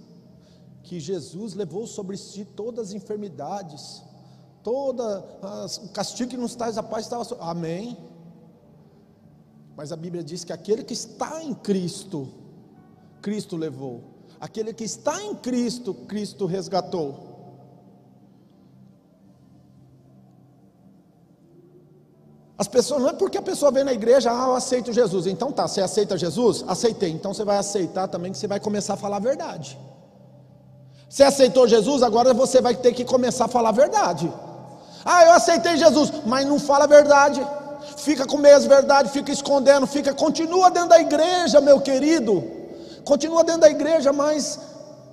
que 0.83 0.99
Jesus 0.99 1.53
levou 1.53 1.87
sobre 1.87 2.17
si 2.17 2.43
todas 2.43 2.89
as 2.89 2.93
enfermidades, 2.93 4.03
toda 4.61 5.25
as, 5.41 5.77
o 5.77 5.89
castigo 5.89 6.31
que 6.31 6.37
nos 6.37 6.53
traz 6.53 6.77
a 6.77 6.83
paz 6.83 7.05
estava. 7.05 7.25
Amém. 7.39 7.97
Mas 9.75 9.91
a 9.91 9.95
Bíblia 9.95 10.23
diz 10.23 10.43
que 10.43 10.53
aquele 10.53 10.83
que 10.83 10.93
está 10.93 11.43
em 11.43 11.53
Cristo, 11.53 12.27
Cristo 13.21 13.55
levou. 13.55 14.03
Aquele 14.39 14.73
que 14.73 14.83
está 14.83 15.21
em 15.21 15.35
Cristo, 15.35 15.93
Cristo 15.93 16.45
resgatou. 16.45 17.29
As 22.57 22.67
pessoas, 22.67 23.01
não 23.01 23.09
é 23.09 23.13
porque 23.13 23.37
a 23.37 23.41
pessoa 23.41 23.71
vem 23.71 23.83
na 23.83 23.93
igreja, 23.93 24.31
ah, 24.31 24.49
eu 24.49 24.55
aceito 24.55 24.93
Jesus. 24.93 25.25
Então 25.25 25.51
tá, 25.51 25.67
você 25.67 25.81
aceita 25.81 26.17
Jesus? 26.17 26.63
Aceitei. 26.67 27.09
Então 27.09 27.33
você 27.33 27.43
vai 27.43 27.57
aceitar 27.57 28.07
também 28.07 28.31
que 28.31 28.37
você 28.37 28.47
vai 28.47 28.59
começar 28.59 28.93
a 28.93 28.97
falar 28.97 29.17
a 29.17 29.19
verdade. 29.19 29.79
Você 31.09 31.23
aceitou 31.23 31.67
Jesus, 31.67 32.03
agora 32.03 32.33
você 32.33 32.61
vai 32.61 32.75
ter 32.75 32.93
que 32.93 33.03
começar 33.03 33.45
a 33.45 33.47
falar 33.47 33.69
a 33.69 33.73
verdade. 33.73 34.31
Ah, 35.03 35.25
eu 35.25 35.31
aceitei 35.31 35.75
Jesus, 35.75 36.11
mas 36.25 36.45
não 36.45 36.59
fala 36.59 36.83
a 36.83 36.87
verdade 36.87 37.45
fica 37.97 38.25
com 38.25 38.37
meias 38.37 38.65
verdade, 38.65 39.09
fica 39.09 39.31
escondendo, 39.31 39.85
fica, 39.87 40.13
continua 40.13 40.69
dentro 40.69 40.89
da 40.89 40.99
igreja, 40.99 41.61
meu 41.61 41.79
querido, 41.79 42.43
continua 43.03 43.43
dentro 43.43 43.61
da 43.61 43.69
igreja, 43.69 44.11
mas 44.13 44.59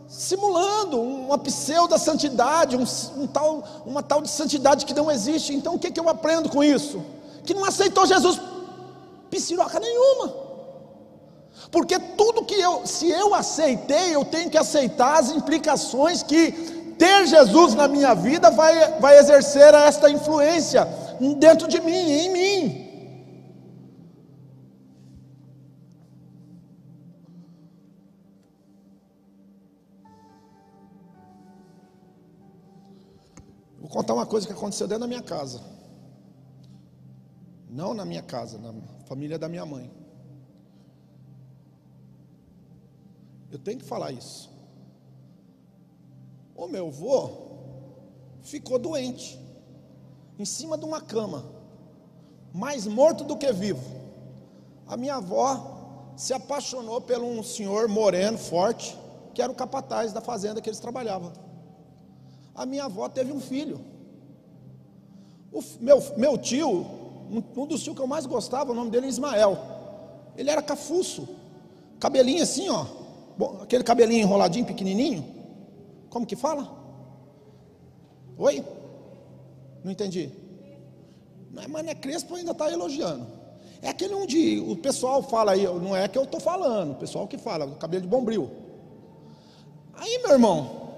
simulando 0.09 1.01
uma 1.01 1.37
pseudo 1.39 1.99
santidade, 1.99 2.77
um, 2.77 2.85
um 3.23 3.27
tal, 3.27 3.63
uma 3.85 4.03
tal 4.03 4.23
de 4.23 4.31
santidade 4.31 4.87
que 4.87 4.95
não 4.95 5.11
existe. 5.11 5.55
Então 5.55 5.75
o 5.75 5.79
que, 5.79 5.91
que 5.91 6.01
eu 6.01 6.09
aprendo 6.09 6.49
com 6.49 6.65
isso? 6.65 7.03
Que 7.45 7.53
não 7.53 7.65
aceitou 7.65 8.07
Jesus 8.07 8.41
psiroca 9.31 9.79
nenhuma. 9.79 10.33
Porque 11.71 11.99
tudo 11.99 12.45
que 12.45 12.55
eu, 12.55 12.87
se 12.87 13.11
eu 13.11 13.35
aceitei, 13.35 14.15
eu 14.15 14.25
tenho 14.25 14.49
que 14.49 14.57
aceitar 14.57 15.19
as 15.19 15.31
implicações 15.31 16.23
que 16.23 16.53
ter 16.99 17.27
Jesus 17.27 17.75
na 17.75 17.87
minha 17.87 18.15
vida 18.15 18.51
vai, 18.51 18.99
vai 18.99 19.19
exercer 19.19 19.75
esta 19.75 20.11
influência 20.11 20.89
dentro 21.39 21.69
de 21.69 21.81
mim, 21.81 21.93
em 21.93 22.33
mim. 22.33 22.89
Vou 33.79 33.89
contar 33.89 34.15
uma 34.15 34.27
coisa 34.27 34.47
que 34.47 34.53
aconteceu 34.53 34.87
dentro 34.87 35.01
da 35.01 35.07
minha 35.07 35.23
casa. 35.23 35.61
Não 37.69 37.95
na 37.95 38.05
minha 38.05 38.23
casa, 38.23 38.59
na 38.59 38.75
família 39.07 39.39
da 39.39 39.49
minha 39.49 39.67
mãe. 39.67 39.91
Eu 43.51 43.59
tenho 43.59 43.79
que 43.79 43.85
falar 43.85 44.13
isso. 44.13 44.51
O 46.55 46.67
meu 46.67 46.89
avô 46.89 47.31
ficou 48.43 48.79
doente 48.79 49.48
em 50.39 50.45
cima 50.45 50.79
de 50.79 50.85
uma 50.85 51.01
cama, 51.01 51.45
mais 52.53 52.87
morto 52.87 53.25
do 53.25 53.37
que 53.37 53.53
vivo. 53.53 53.83
A 54.87 54.97
minha 54.97 55.17
avó 55.17 56.13
se 56.17 56.33
apaixonou 56.33 57.01
por 57.01 57.19
um 57.19 57.43
senhor 57.43 57.89
moreno, 57.89 58.39
forte, 58.39 58.97
que 59.35 59.43
era 59.43 59.51
o 59.51 59.55
capataz 59.55 60.13
da 60.13 60.21
fazenda 60.21 60.61
que 60.61 60.69
eles 60.69 60.81
trabalhavam. 60.81 61.33
A 62.55 62.65
minha 62.65 62.85
avó 62.85 63.09
teve 63.09 63.33
um 63.33 63.41
filho. 63.41 63.81
O 65.53 65.63
meu, 65.81 66.03
meu 66.17 66.39
tio, 66.39 66.87
um, 67.31 67.67
dos 67.67 67.83
tios 67.83 67.97
que 67.97 68.03
eu 68.03 68.07
mais 68.07 68.27
gostava, 68.27 68.73
o 68.73 68.75
nome 68.75 68.91
dele 68.91 69.07
é 69.07 69.09
Ismael. 69.09 69.59
Ele 70.37 70.51
era 70.51 70.63
cafuço, 70.63 71.29
cabelinho 71.99 72.43
assim, 72.43 72.69
ó, 72.69 72.87
aquele 73.63 73.85
cabelinho 73.85 74.23
enroladinho, 74.23 74.67
pequenininho. 74.67 75.25
Como 76.09 76.27
que 76.27 76.37
fala? 76.37 76.77
Oi? 78.37 78.65
Não 79.85 79.93
entendi. 79.93 80.31
Não 81.51 81.79
é 81.79 81.95
Crespo 81.95 82.35
ainda 82.35 82.53
está 82.53 82.71
elogiando. 82.71 83.27
É 83.81 83.89
aquele 83.89 84.15
onde 84.15 84.61
o 84.61 84.77
pessoal 84.77 85.23
fala 85.23 85.53
aí, 85.53 85.65
não 85.65 85.95
é 85.95 86.09
que 86.09 86.19
eu 86.19 86.25
estou 86.25 86.41
falando, 86.41 86.93
o 86.93 86.97
pessoal 86.97 87.29
que 87.29 87.39
fala, 87.39 87.67
cabelo 87.77 88.03
de 88.03 88.09
bombril. 88.09 88.51
Aí, 89.95 90.19
meu 90.19 90.33
irmão, 90.33 90.89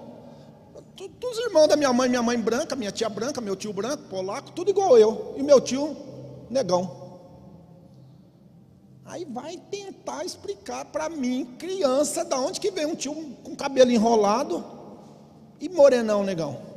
todos 0.95 1.37
os 1.37 1.45
irmãos 1.45 1.67
da 1.67 1.75
minha 1.75 1.93
mãe, 1.93 2.09
minha 2.09 2.21
mãe 2.21 2.39
branca, 2.39 2.75
minha 2.75 2.91
tia 2.91 3.09
branca, 3.09 3.39
meu 3.39 3.55
tio 3.55 3.71
branco, 3.71 4.03
polaco, 4.09 4.51
tudo 4.51 4.71
igual 4.71 4.97
eu. 4.97 5.35
E 5.37 5.43
meu 5.43 5.61
tio, 5.61 5.95
negão. 6.49 6.99
Aí 9.05 9.25
vai 9.25 9.57
tentar 9.57 10.23
explicar 10.23 10.85
para 10.85 11.09
mim, 11.09 11.55
criança, 11.59 12.23
da 12.23 12.39
onde 12.39 12.59
que 12.59 12.71
vem 12.71 12.85
um 12.85 12.95
tio 12.95 13.13
com 13.43 13.55
cabelo 13.55 13.91
enrolado 13.91 14.63
e 15.59 15.67
morenão, 15.69 16.23
negão. 16.23 16.70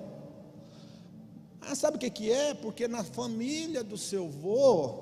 Ah, 1.66 1.74
sabe 1.74 1.96
o 1.96 2.00
que, 2.00 2.10
que 2.10 2.30
é? 2.30 2.54
Porque 2.54 2.86
na 2.86 3.02
família 3.02 3.82
do 3.82 3.96
seu 3.96 4.26
avô, 4.26 4.94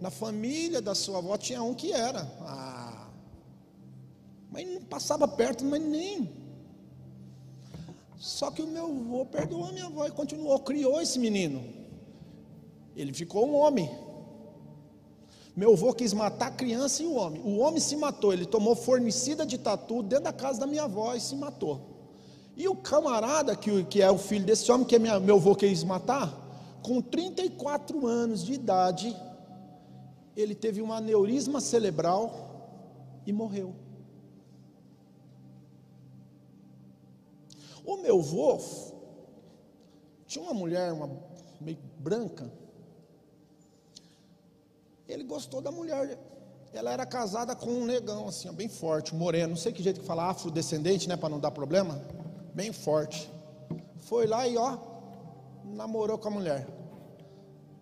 na 0.00 0.10
família 0.10 0.80
da 0.80 0.94
sua 0.94 1.18
avó, 1.18 1.36
tinha 1.36 1.62
um 1.62 1.74
que 1.74 1.92
era. 1.92 2.22
Ah, 2.40 3.08
mas 4.50 4.66
não 4.66 4.82
passava 4.82 5.26
perto, 5.26 5.64
mas 5.64 5.82
nem. 5.82 6.30
Só 8.16 8.50
que 8.50 8.62
o 8.62 8.66
meu 8.66 8.86
avô 8.86 9.26
perdoou 9.26 9.66
a 9.66 9.72
minha 9.72 9.86
avó 9.86 10.06
e 10.06 10.10
continuou, 10.10 10.58
criou 10.60 11.00
esse 11.00 11.18
menino. 11.18 11.64
Ele 12.96 13.12
ficou 13.12 13.46
um 13.46 13.54
homem. 13.54 13.90
Meu 15.56 15.72
avô 15.72 15.92
quis 15.92 16.12
matar 16.12 16.48
a 16.48 16.50
criança 16.50 17.02
e 17.02 17.06
o 17.06 17.14
homem. 17.14 17.40
O 17.42 17.58
homem 17.58 17.80
se 17.80 17.96
matou, 17.96 18.32
ele 18.32 18.46
tomou 18.46 18.74
fornicida 18.74 19.44
de 19.44 19.58
tatu 19.58 20.02
dentro 20.02 20.24
da 20.24 20.32
casa 20.32 20.60
da 20.60 20.66
minha 20.66 20.84
avó 20.84 21.14
e 21.14 21.20
se 21.20 21.36
matou. 21.36 21.93
E 22.56 22.68
o 22.68 22.76
camarada, 22.76 23.56
que, 23.56 23.84
que 23.84 24.00
é 24.00 24.10
o 24.10 24.18
filho 24.18 24.44
desse 24.44 24.70
homem, 24.70 24.86
que 24.86 24.94
é 24.94 24.98
minha, 24.98 25.18
meu 25.18 25.36
avô 25.36 25.54
quis 25.56 25.82
matar, 25.82 26.32
com 26.82 27.00
34 27.00 28.06
anos 28.06 28.44
de 28.44 28.52
idade, 28.52 29.16
ele 30.36 30.54
teve 30.54 30.80
um 30.80 30.92
aneurisma 30.92 31.60
cerebral 31.60 33.20
e 33.26 33.32
morreu. 33.32 33.74
O 37.84 37.96
meu 37.96 38.20
avô 38.20 38.58
tinha 40.26 40.44
uma 40.44 40.54
mulher, 40.54 40.92
uma 40.92 41.10
meio 41.60 41.78
branca. 41.98 42.50
Ele 45.08 45.24
gostou 45.24 45.60
da 45.60 45.72
mulher. 45.72 46.18
Ela 46.72 46.92
era 46.92 47.04
casada 47.04 47.54
com 47.54 47.70
um 47.70 47.84
negão, 47.84 48.28
assim, 48.28 48.50
bem 48.52 48.68
forte, 48.68 49.14
moreno. 49.14 49.50
Não 49.50 49.56
sei 49.56 49.72
que 49.72 49.82
jeito 49.82 50.00
que 50.00 50.06
fala, 50.06 50.30
afrodescendente, 50.30 51.08
né, 51.08 51.16
para 51.16 51.28
não 51.28 51.38
dar 51.38 51.50
problema 51.50 52.23
bem 52.54 52.72
forte. 52.72 53.30
Foi 53.98 54.26
lá 54.26 54.46
e 54.46 54.56
ó, 54.56 54.78
namorou 55.64 56.16
com 56.16 56.28
a 56.28 56.30
mulher. 56.30 56.66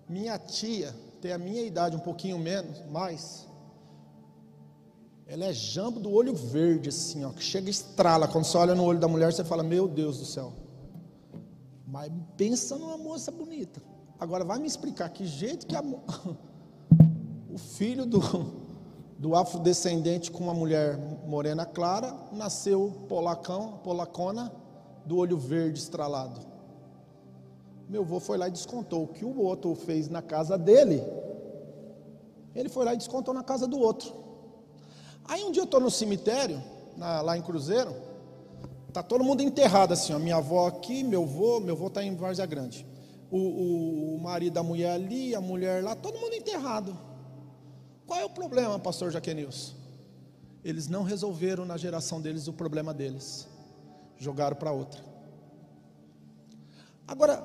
Minha 0.08 0.38
tia 0.38 0.94
tem 1.20 1.32
a 1.32 1.38
minha 1.38 1.62
idade, 1.62 1.96
um 1.96 2.00
pouquinho 2.00 2.38
menos, 2.38 2.82
mais. 2.90 3.46
Ela 5.26 5.46
é 5.46 5.52
jambo 5.52 6.00
do 6.00 6.10
olho 6.10 6.34
verde, 6.34 6.88
assim, 6.88 7.24
ó, 7.24 7.30
que 7.30 7.42
chega 7.42 7.68
e 7.68 7.70
estrala. 7.70 8.26
Quando 8.26 8.44
você 8.44 8.56
olha 8.56 8.74
no 8.74 8.84
olho 8.84 8.98
da 8.98 9.08
mulher, 9.08 9.32
você 9.32 9.44
fala: 9.44 9.62
Meu 9.62 9.86
Deus 9.86 10.18
do 10.18 10.24
céu. 10.24 10.52
Mas 11.86 12.10
pensa 12.36 12.76
numa 12.76 12.96
moça 12.96 13.30
bonita. 13.30 13.82
Agora 14.18 14.44
vai 14.44 14.58
me 14.58 14.66
explicar 14.66 15.08
que 15.10 15.26
jeito 15.26 15.66
que 15.66 15.76
a, 15.76 15.82
o 17.50 17.58
filho 17.58 18.06
do, 18.06 18.20
do 19.18 19.34
afrodescendente 19.34 20.30
com 20.30 20.44
uma 20.44 20.54
mulher 20.54 20.96
morena 21.26 21.66
clara 21.66 22.14
nasceu 22.32 23.06
polacão, 23.08 23.80
polacona 23.84 24.52
do 25.04 25.16
olho 25.16 25.36
verde 25.36 25.78
estralado. 25.78 26.40
Meu 27.88 28.02
avô 28.02 28.20
foi 28.20 28.38
lá 28.38 28.48
e 28.48 28.50
descontou 28.50 29.04
o 29.04 29.08
que 29.08 29.24
o 29.24 29.40
outro 29.40 29.74
fez 29.74 30.08
na 30.08 30.22
casa 30.22 30.56
dele. 30.56 31.02
Ele 32.54 32.68
foi 32.68 32.84
lá 32.84 32.94
e 32.94 32.96
descontou 32.96 33.34
na 33.34 33.42
casa 33.42 33.66
do 33.66 33.78
outro. 33.78 34.12
Aí 35.24 35.44
um 35.44 35.50
dia 35.50 35.62
eu 35.62 35.64
estou 35.64 35.80
no 35.80 35.90
cemitério, 35.90 36.62
na, 36.96 37.20
lá 37.20 37.36
em 37.36 37.42
Cruzeiro, 37.42 37.94
tá 38.92 39.02
todo 39.02 39.24
mundo 39.24 39.42
enterrado 39.42 39.92
assim, 39.92 40.12
ó, 40.12 40.18
minha 40.18 40.36
avó 40.36 40.66
aqui, 40.66 41.02
meu 41.02 41.22
avô, 41.22 41.60
meu 41.60 41.74
avô 41.74 41.86
está 41.86 42.02
em 42.02 42.14
Várzea 42.14 42.46
Grande. 42.46 42.86
O, 43.30 43.38
o, 43.38 44.14
o 44.16 44.20
marido 44.20 44.54
da 44.54 44.62
mulher 44.62 44.92
ali, 44.92 45.34
a 45.34 45.40
mulher 45.40 45.82
lá, 45.82 45.94
todo 45.94 46.18
mundo 46.18 46.34
enterrado. 46.34 46.96
Qual 48.06 48.20
é 48.20 48.24
o 48.24 48.30
problema, 48.30 48.78
pastor 48.78 49.10
Jaquenilson? 49.10 49.74
Eles 50.64 50.88
não 50.88 51.02
resolveram 51.02 51.64
na 51.64 51.76
geração 51.76 52.20
deles 52.20 52.46
o 52.46 52.52
problema 52.52 52.92
deles 52.92 53.51
jogaram 54.22 54.56
para 54.56 54.70
outra. 54.70 55.02
Agora, 57.06 57.42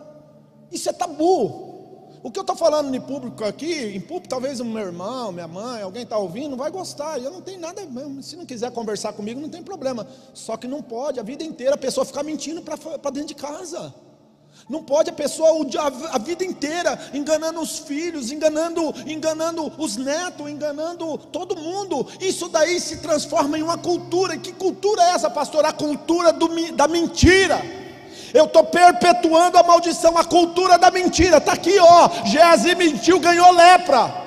isso 0.72 0.90
é 0.90 0.94
tabu. 0.94 1.76
O 2.24 2.32
que 2.32 2.40
eu 2.40 2.42
estou 2.42 2.56
falando 2.56 2.94
em 2.94 3.02
público 3.02 3.44
aqui, 3.44 3.96
em 3.96 4.00
público, 4.00 4.28
talvez 4.28 4.60
o 4.60 4.66
meu 4.66 4.86
irmão, 4.86 5.32
minha 5.32 5.48
mãe, 5.48 5.82
alguém 5.82 6.04
está 6.04 6.18
ouvindo, 6.18 6.50
não 6.50 6.58
vai 6.58 6.70
gostar. 6.70 7.20
Eu 7.22 7.32
não 7.32 7.42
tenho 7.42 7.60
nada. 7.60 7.82
Se 8.22 8.36
não 8.36 8.46
quiser 8.46 8.72
conversar 8.72 9.14
comigo, 9.14 9.40
não 9.40 9.50
tem 9.50 9.64
problema. 9.64 10.08
Só 10.34 10.58
que 10.58 10.68
não 10.68 10.82
pode 10.82 11.20
a 11.20 11.24
vida 11.24 11.44
inteira 11.44 11.76
a 11.76 11.78
pessoa 11.78 12.06
ficar 12.06 12.24
mentindo 12.24 12.62
para 12.62 13.12
dentro 13.12 13.30
de 13.30 13.36
casa. 13.36 13.94
Não 14.70 14.84
pode 14.84 15.10
a 15.10 15.14
pessoa 15.14 15.66
a 16.12 16.18
vida 16.18 16.44
inteira 16.44 17.00
enganando 17.14 17.62
os 17.62 17.80
filhos, 17.80 18.32
enganando, 18.32 18.94
enganando 19.06 19.72
os 19.78 19.96
netos, 19.96 20.50
enganando 20.50 21.18
todo 21.18 21.56
mundo. 21.56 22.06
Isso 22.20 22.50
daí 22.50 22.78
se 22.82 22.98
transforma 22.98 23.58
em 23.58 23.64
uma 23.64 23.78
cultura. 23.78 24.36
E 24.36 24.40
que 24.40 24.52
cultura 24.52 25.02
é 25.04 25.12
essa, 25.12 25.30
pastor? 25.30 25.64
A 25.64 25.72
cultura 25.72 26.34
do, 26.34 26.50
da 26.74 26.86
mentira. 26.86 27.62
Eu 28.34 28.44
estou 28.44 28.66
perpetuando 28.66 29.58
a 29.58 29.64
maldição, 29.64 30.18
a 30.18 30.26
cultura 30.26 30.78
da 30.78 30.92
mentira. 30.92 31.38
Está 31.38 31.54
aqui, 31.54 31.80
ó. 31.80 32.10
Geazi 32.26 32.76
mentiu, 32.76 33.22
ganhou 33.22 33.50
lepra. 33.54 34.27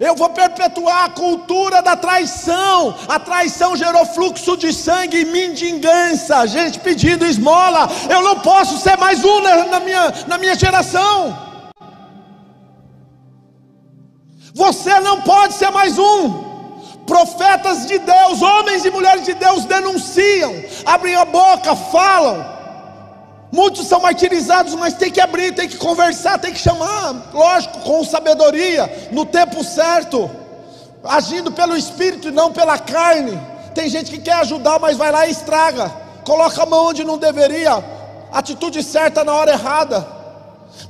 Eu 0.00 0.14
vou 0.14 0.30
perpetuar 0.30 1.06
a 1.06 1.10
cultura 1.10 1.82
da 1.82 1.96
traição. 1.96 2.94
A 3.08 3.18
traição 3.18 3.76
gerou 3.76 4.06
fluxo 4.06 4.56
de 4.56 4.72
sangue 4.72 5.20
e 5.20 5.24
mendigança. 5.24 6.46
Gente 6.46 6.78
pedindo 6.78 7.26
esmola. 7.26 7.88
Eu 8.08 8.22
não 8.22 8.38
posso 8.38 8.78
ser 8.78 8.96
mais 8.96 9.24
um 9.24 9.40
na, 9.40 9.80
minha, 9.80 10.14
na 10.28 10.38
minha 10.38 10.54
geração. 10.54 11.36
Você 14.54 15.00
não 15.00 15.22
pode 15.22 15.54
ser 15.54 15.70
mais 15.70 15.98
um. 15.98 16.46
Profetas 17.04 17.86
de 17.86 17.98
Deus, 17.98 18.40
homens 18.42 18.84
e 18.84 18.90
mulheres 18.90 19.24
de 19.24 19.32
Deus 19.32 19.64
denunciam, 19.64 20.54
abrem 20.84 21.14
a 21.14 21.24
boca, 21.24 21.74
falam 21.74 22.57
Muitos 23.50 23.86
são 23.86 24.00
martirizados, 24.00 24.74
mas 24.74 24.94
tem 24.94 25.10
que 25.10 25.20
abrir, 25.20 25.54
tem 25.54 25.68
que 25.68 25.78
conversar, 25.78 26.38
tem 26.38 26.52
que 26.52 26.58
chamar, 26.58 27.30
lógico, 27.32 27.80
com 27.80 28.04
sabedoria, 28.04 29.08
no 29.10 29.24
tempo 29.24 29.64
certo, 29.64 30.30
agindo 31.02 31.50
pelo 31.50 31.76
espírito 31.76 32.28
e 32.28 32.32
não 32.32 32.52
pela 32.52 32.78
carne. 32.78 33.40
Tem 33.74 33.88
gente 33.88 34.10
que 34.10 34.18
quer 34.18 34.34
ajudar, 34.34 34.78
mas 34.78 34.96
vai 34.96 35.10
lá 35.10 35.26
e 35.26 35.30
estraga, 35.30 35.90
coloca 36.24 36.62
a 36.62 36.66
mão 36.66 36.86
onde 36.86 37.04
não 37.04 37.16
deveria, 37.16 37.82
atitude 38.30 38.82
certa 38.82 39.24
na 39.24 39.32
hora 39.32 39.52
errada. 39.52 40.06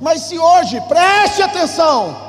Mas 0.01 0.23
se 0.23 0.37
hoje, 0.37 0.81
preste 0.81 1.41
atenção, 1.41 2.28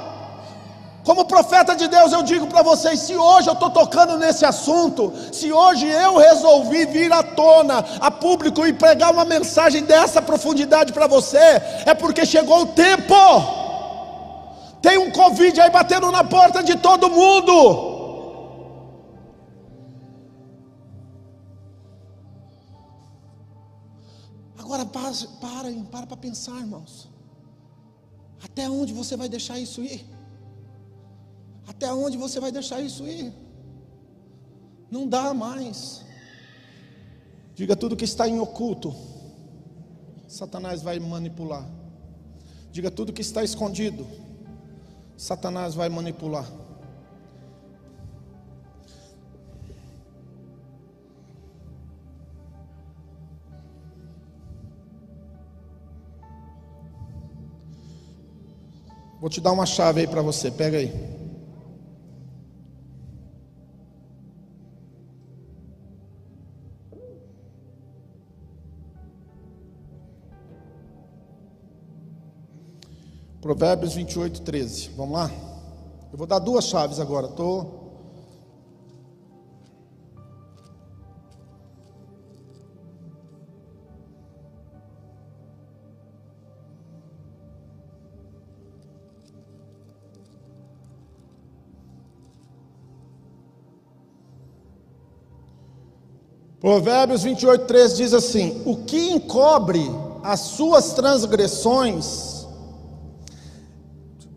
como 1.04 1.24
profeta 1.24 1.74
de 1.74 1.88
Deus, 1.88 2.12
eu 2.12 2.22
digo 2.22 2.46
para 2.46 2.62
vocês: 2.62 3.00
se 3.00 3.16
hoje 3.16 3.48
eu 3.48 3.54
estou 3.54 3.70
tocando 3.70 4.18
nesse 4.18 4.44
assunto, 4.44 5.12
se 5.32 5.50
hoje 5.50 5.86
eu 5.86 6.16
resolvi 6.18 6.84
vir 6.86 7.10
à 7.12 7.22
tona, 7.22 7.78
a 8.00 8.10
público 8.10 8.66
e 8.66 8.72
pregar 8.72 9.12
uma 9.12 9.24
mensagem 9.24 9.82
dessa 9.82 10.20
profundidade 10.20 10.92
para 10.92 11.06
você, 11.06 11.38
é 11.86 11.94
porque 11.94 12.26
chegou 12.26 12.62
o 12.62 12.66
tempo. 12.66 13.14
Tem 14.82 14.98
um 14.98 15.10
Covid 15.10 15.60
aí 15.60 15.70
batendo 15.70 16.10
na 16.10 16.22
porta 16.22 16.62
de 16.62 16.76
todo 16.76 17.10
mundo. 17.10 17.88
Agora 24.58 24.84
para 24.84 25.10
para 25.90 26.06
para 26.06 26.16
pensar, 26.16 26.56
irmãos. 26.58 27.08
Até 28.42 28.68
onde 28.68 28.92
você 28.92 29.16
vai 29.16 29.28
deixar 29.28 29.58
isso 29.58 29.82
ir? 29.82 30.19
Até 31.70 31.92
onde 31.94 32.18
você 32.18 32.40
vai 32.40 32.50
deixar 32.50 32.80
isso 32.80 33.06
ir? 33.06 33.32
Não 34.90 35.06
dá 35.06 35.32
mais. 35.32 36.04
Diga 37.54 37.76
tudo 37.76 37.96
que 37.96 38.04
está 38.04 38.28
em 38.28 38.40
oculto. 38.40 38.92
Satanás 40.26 40.82
vai 40.82 40.98
manipular. 40.98 41.64
Diga 42.72 42.90
tudo 42.90 43.12
que 43.12 43.22
está 43.22 43.44
escondido. 43.44 44.04
Satanás 45.16 45.74
vai 45.74 45.88
manipular. 45.88 46.50
Vou 59.20 59.30
te 59.30 59.40
dar 59.40 59.52
uma 59.52 59.66
chave 59.66 60.00
aí 60.00 60.06
para 60.08 60.20
você, 60.20 60.50
pega 60.50 60.78
aí. 60.78 61.19
Provérbios 73.40 73.94
28, 73.94 74.42
13. 74.42 74.90
Vamos 74.96 75.14
lá? 75.14 75.30
Eu 76.12 76.18
vou 76.18 76.26
dar 76.26 76.38
duas 76.38 76.66
chaves 76.66 77.00
agora. 77.00 77.26
Estou. 77.26 77.80
Provérbios 96.60 97.22
28, 97.22 97.64
13 97.64 97.96
diz 97.96 98.12
assim: 98.12 98.60
O 98.66 98.84
que 98.84 99.10
encobre 99.10 99.80
as 100.22 100.40
suas 100.40 100.92
transgressões 100.92 102.29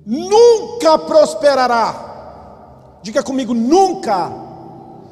nunca 0.05 0.97
prosperará. 0.97 2.99
Diga 3.01 3.21
comigo, 3.21 3.53
nunca. 3.53 4.31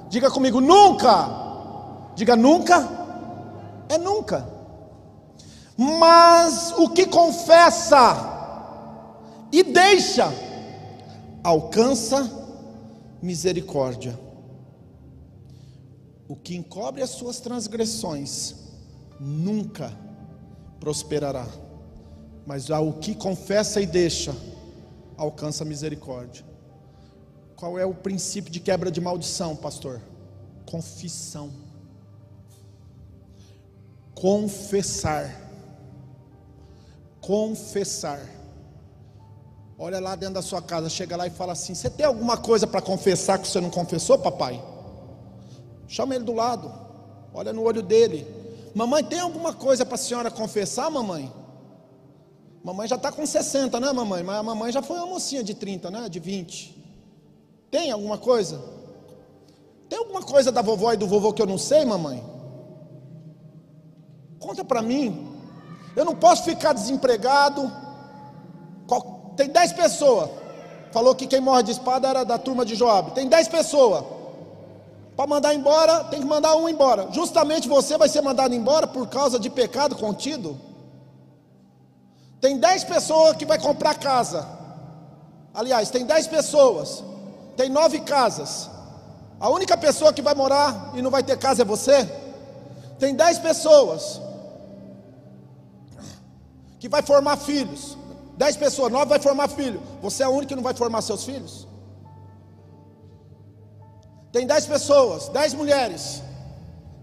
Diga 0.09 0.31
comigo, 0.31 0.61
nunca. 0.61 1.29
Diga 2.15 2.35
nunca. 2.35 2.87
É 3.89 3.97
nunca. 3.97 4.47
Mas 5.77 6.73
o 6.77 6.89
que 6.89 7.05
confessa 7.05 8.29
e 9.51 9.63
deixa, 9.63 10.31
alcança 11.43 12.29
misericórdia. 13.21 14.17
O 16.27 16.35
que 16.35 16.55
encobre 16.55 17.01
as 17.01 17.09
suas 17.09 17.41
transgressões, 17.41 18.55
nunca 19.19 19.91
prosperará. 20.79 21.45
Mas 22.45 22.69
o 22.69 22.93
que 22.93 23.13
confessa 23.13 23.81
e 23.81 23.85
deixa, 23.85 24.33
alcança 25.21 25.63
misericórdia. 25.63 26.43
Qual 27.55 27.77
é 27.77 27.85
o 27.85 27.93
princípio 27.93 28.51
de 28.51 28.59
quebra 28.59 28.89
de 28.89 28.99
maldição, 28.99 29.55
pastor? 29.55 30.01
Confissão. 30.65 31.51
Confessar. 34.15 35.29
Confessar. 37.19 38.19
Olha 39.77 39.99
lá 39.99 40.15
dentro 40.15 40.35
da 40.35 40.41
sua 40.41 40.61
casa, 40.61 40.89
chega 40.89 41.15
lá 41.15 41.27
e 41.27 41.29
fala 41.29 41.53
assim: 41.53 41.75
Você 41.75 41.89
tem 41.89 42.05
alguma 42.05 42.37
coisa 42.37 42.65
para 42.65 42.81
confessar 42.81 43.37
que 43.37 43.47
você 43.47 43.61
não 43.61 43.69
confessou, 43.69 44.17
papai? 44.17 44.63
Chama 45.87 46.15
ele 46.15 46.23
do 46.23 46.33
lado, 46.33 46.71
olha 47.33 47.53
no 47.53 47.63
olho 47.63 47.83
dele. 47.83 48.25
Mamãe, 48.73 49.03
tem 49.03 49.19
alguma 49.19 49.53
coisa 49.53 49.85
para 49.85 49.95
a 49.95 49.99
senhora 49.99 50.31
confessar, 50.31 50.89
mamãe? 50.89 51.31
Mamãe 52.63 52.87
já 52.87 52.95
está 52.95 53.11
com 53.11 53.25
60, 53.25 53.79
né, 53.79 53.91
mamãe? 53.91 54.21
Mas 54.21 54.37
a 54.37 54.43
mamãe 54.43 54.71
já 54.71 54.81
foi 54.81 54.97
uma 54.97 55.07
mocinha 55.07 55.43
de 55.43 55.55
30, 55.55 55.89
né? 55.89 56.07
De 56.07 56.19
20. 56.19 56.77
Tem 57.71 57.91
alguma 57.91 58.17
coisa? 58.17 58.61
Tem 59.89 59.97
alguma 59.97 60.21
coisa 60.21 60.51
da 60.51 60.61
vovó 60.61 60.93
e 60.93 60.97
do 60.97 61.07
vovô 61.07 61.33
que 61.33 61.41
eu 61.41 61.47
não 61.47 61.57
sei, 61.57 61.83
mamãe? 61.85 62.23
Conta 64.39 64.63
para 64.63 64.81
mim. 64.81 65.27
Eu 65.95 66.05
não 66.05 66.15
posso 66.15 66.43
ficar 66.43 66.73
desempregado. 66.73 67.71
Tem 69.35 69.49
10 69.49 69.73
pessoas. 69.73 70.29
Falou 70.91 71.15
que 71.15 71.25
quem 71.25 71.39
morre 71.39 71.63
de 71.63 71.71
espada 71.71 72.07
era 72.07 72.23
da 72.23 72.37
turma 72.37 72.63
de 72.63 72.75
Joab. 72.75 73.11
Tem 73.11 73.27
10 73.27 73.47
pessoas. 73.47 74.03
Para 75.15 75.27
mandar 75.27 75.53
embora, 75.53 76.03
tem 76.05 76.19
que 76.19 76.25
mandar 76.25 76.55
um 76.55 76.69
embora. 76.69 77.07
Justamente 77.11 77.67
você 77.67 77.97
vai 77.97 78.07
ser 78.07 78.21
mandado 78.21 78.53
embora 78.53 78.85
por 78.85 79.07
causa 79.07 79.39
de 79.39 79.49
pecado 79.49 79.95
contido. 79.95 80.57
Tem 82.41 82.57
10 82.57 82.83
pessoas 82.85 83.37
que 83.37 83.45
vai 83.45 83.59
comprar 83.59 83.95
casa. 83.95 84.47
Aliás, 85.53 85.91
tem 85.91 86.05
10 86.05 86.27
pessoas. 86.27 87.03
Tem 87.55 87.69
nove 87.69 87.99
casas. 87.99 88.69
A 89.39 89.47
única 89.49 89.77
pessoa 89.77 90.11
que 90.11 90.21
vai 90.21 90.33
morar 90.33 90.91
e 90.95 91.01
não 91.01 91.11
vai 91.11 91.23
ter 91.23 91.37
casa 91.37 91.61
é 91.61 91.65
você? 91.65 92.09
Tem 92.97 93.15
10 93.15 93.39
pessoas 93.39 94.19
que 96.79 96.89
vai 96.89 97.03
formar 97.03 97.37
filhos. 97.37 97.97
10 98.37 98.57
pessoas, 98.57 98.91
9 98.91 99.05
vai 99.05 99.19
formar 99.19 99.47
filho. 99.47 99.81
Você 100.01 100.23
é 100.23 100.27
o 100.27 100.31
único 100.31 100.47
que 100.47 100.55
não 100.55 100.63
vai 100.63 100.73
formar 100.73 101.01
seus 101.01 101.23
filhos? 101.23 101.67
Tem 104.31 104.47
10 104.47 104.65
pessoas, 104.65 105.29
10 105.29 105.53
mulheres. 105.53 106.23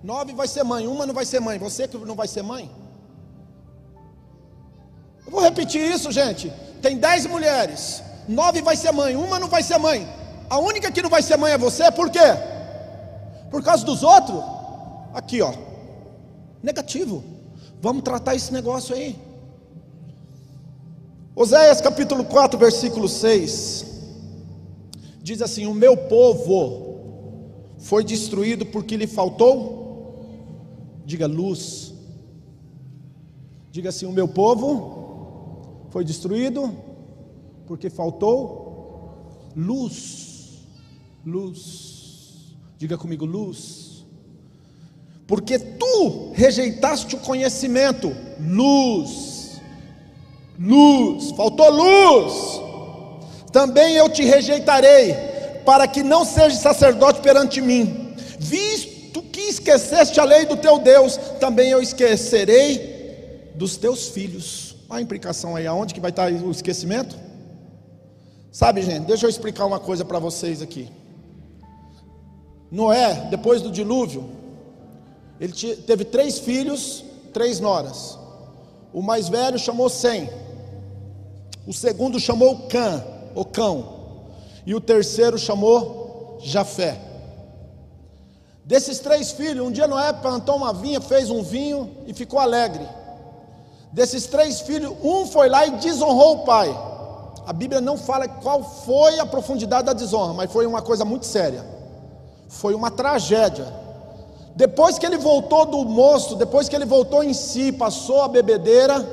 9 0.02 0.32
vai 0.32 0.48
ser 0.48 0.64
mãe, 0.64 0.86
uma 0.88 1.06
não 1.06 1.14
vai 1.14 1.24
ser 1.24 1.40
mãe. 1.40 1.58
Você 1.58 1.86
que 1.86 1.96
não 1.98 2.16
vai 2.16 2.26
ser 2.26 2.42
mãe? 2.42 2.68
Eu 5.28 5.32
vou 5.32 5.42
repetir 5.42 5.82
isso, 5.82 6.10
gente. 6.10 6.50
Tem 6.80 6.96
dez 6.96 7.26
mulheres, 7.26 8.02
nove 8.26 8.62
vai 8.62 8.74
ser 8.74 8.92
mãe, 8.92 9.14
uma 9.14 9.38
não 9.38 9.46
vai 9.46 9.62
ser 9.62 9.76
mãe. 9.76 10.08
A 10.48 10.58
única 10.58 10.90
que 10.90 11.02
não 11.02 11.10
vai 11.10 11.20
ser 11.20 11.36
mãe 11.36 11.52
é 11.52 11.58
você, 11.58 11.92
por 11.92 12.08
quê? 12.08 12.18
Por 13.50 13.62
causa 13.62 13.84
dos 13.84 14.02
outros? 14.02 14.42
Aqui, 15.12 15.42
ó. 15.42 15.52
Negativo. 16.62 17.22
Vamos 17.78 18.04
tratar 18.04 18.36
esse 18.36 18.50
negócio 18.54 18.94
aí. 18.94 19.18
Oséias 21.36 21.82
capítulo 21.82 22.24
4, 22.24 22.58
versículo 22.58 23.06
6. 23.06 23.84
Diz 25.22 25.42
assim: 25.42 25.66
O 25.66 25.74
meu 25.74 25.94
povo 25.94 27.74
foi 27.76 28.02
destruído 28.02 28.64
porque 28.64 28.96
lhe 28.96 29.06
faltou, 29.06 30.24
diga 31.04 31.26
luz. 31.26 31.92
Diga 33.70 33.90
assim: 33.90 34.06
O 34.06 34.12
meu 34.12 34.26
povo 34.26 35.07
foi 35.90 36.04
destruído 36.04 36.74
porque 37.66 37.90
faltou 37.90 39.52
luz. 39.56 40.58
Luz. 41.24 42.56
Diga 42.78 42.96
comigo, 42.96 43.24
luz. 43.24 44.06
Porque 45.26 45.58
tu 45.58 46.32
rejeitaste 46.32 47.14
o 47.14 47.18
conhecimento, 47.18 48.10
luz. 48.40 49.60
Luz, 50.58 51.32
faltou 51.32 51.70
luz. 51.70 52.60
Também 53.52 53.96
eu 53.96 54.08
te 54.08 54.24
rejeitarei, 54.24 55.14
para 55.64 55.86
que 55.86 56.02
não 56.02 56.24
sejas 56.24 56.60
sacerdote 56.60 57.20
perante 57.20 57.60
mim. 57.60 58.14
Visto 58.38 59.22
que 59.22 59.40
esqueceste 59.40 60.18
a 60.18 60.24
lei 60.24 60.46
do 60.46 60.56
teu 60.56 60.78
Deus, 60.78 61.16
também 61.38 61.70
eu 61.70 61.82
esquecerei 61.82 63.52
dos 63.54 63.76
teus 63.76 64.08
filhos. 64.08 64.67
Olha 64.88 65.00
a 65.00 65.02
implicação 65.02 65.54
aí, 65.54 65.66
aonde 65.66 65.92
que 65.92 66.00
vai 66.00 66.10
estar 66.10 66.32
o 66.32 66.50
esquecimento? 66.50 67.18
Sabe, 68.50 68.80
gente, 68.80 69.04
deixa 69.04 69.26
eu 69.26 69.30
explicar 69.30 69.66
uma 69.66 69.78
coisa 69.78 70.02
para 70.02 70.18
vocês 70.18 70.62
aqui. 70.62 70.90
Noé, 72.70 73.28
depois 73.30 73.60
do 73.60 73.70
dilúvio, 73.70 74.30
ele 75.38 75.52
teve 75.52 76.04
três 76.04 76.38
filhos, 76.38 77.04
três 77.34 77.60
noras. 77.60 78.18
O 78.92 79.02
mais 79.02 79.28
velho 79.28 79.58
chamou 79.58 79.90
Sem. 79.90 80.30
O 81.66 81.72
segundo 81.72 82.18
chamou 82.18 82.66
Cã, 82.68 83.04
o 83.34 83.44
cão. 83.44 83.98
E 84.64 84.74
o 84.74 84.80
terceiro 84.80 85.38
chamou 85.38 86.38
Jafé. 86.42 86.98
Desses 88.64 88.98
três 88.98 89.32
filhos, 89.32 89.66
um 89.66 89.70
dia 89.70 89.86
Noé 89.86 90.12
plantou 90.14 90.56
uma 90.56 90.72
vinha, 90.72 91.00
fez 91.00 91.30
um 91.30 91.42
vinho 91.42 91.90
e 92.06 92.14
ficou 92.14 92.38
alegre. 92.38 92.86
Desses 93.92 94.26
três 94.26 94.60
filhos, 94.60 94.92
um 95.02 95.26
foi 95.26 95.48
lá 95.48 95.66
e 95.66 95.72
desonrou 95.72 96.36
o 96.36 96.44
pai. 96.44 96.68
A 97.46 97.52
Bíblia 97.52 97.80
não 97.80 97.96
fala 97.96 98.28
qual 98.28 98.62
foi 98.62 99.18
a 99.18 99.24
profundidade 99.24 99.86
da 99.86 99.92
desonra, 99.92 100.34
mas 100.34 100.52
foi 100.52 100.66
uma 100.66 100.82
coisa 100.82 101.04
muito 101.04 101.24
séria. 101.24 101.64
Foi 102.48 102.74
uma 102.74 102.90
tragédia. 102.90 103.66
Depois 104.54 104.98
que 104.98 105.06
ele 105.06 105.16
voltou 105.16 105.64
do 105.64 105.84
moço, 105.84 106.36
depois 106.36 106.68
que 106.68 106.76
ele 106.76 106.84
voltou 106.84 107.22
em 107.22 107.32
si, 107.32 107.72
passou 107.72 108.22
a 108.22 108.28
bebedeira, 108.28 109.06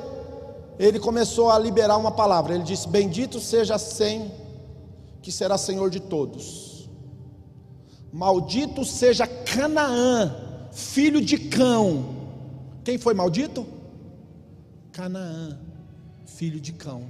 ele 0.78 1.00
começou 1.00 1.50
a 1.50 1.58
liberar 1.58 1.98
uma 1.98 2.12
palavra. 2.12 2.54
Ele 2.56 2.64
disse: 2.64 2.88
Bendito 2.88 3.40
seja 3.40 3.78
Sem, 3.78 4.32
que 5.22 5.32
será 5.32 5.58
Senhor 5.58 5.90
de 5.90 6.00
todos. 6.00 6.90
Maldito 8.12 8.84
seja 8.84 9.28
Canaã, 9.28 10.36
filho 10.72 11.22
de 11.22 11.38
cão. 11.38 12.06
Quem 12.84 12.98
foi 12.98 13.14
maldito? 13.14 13.75
Canaã, 14.96 15.58
filho 16.26 16.58
de 16.58 16.72
cão. 16.72 17.04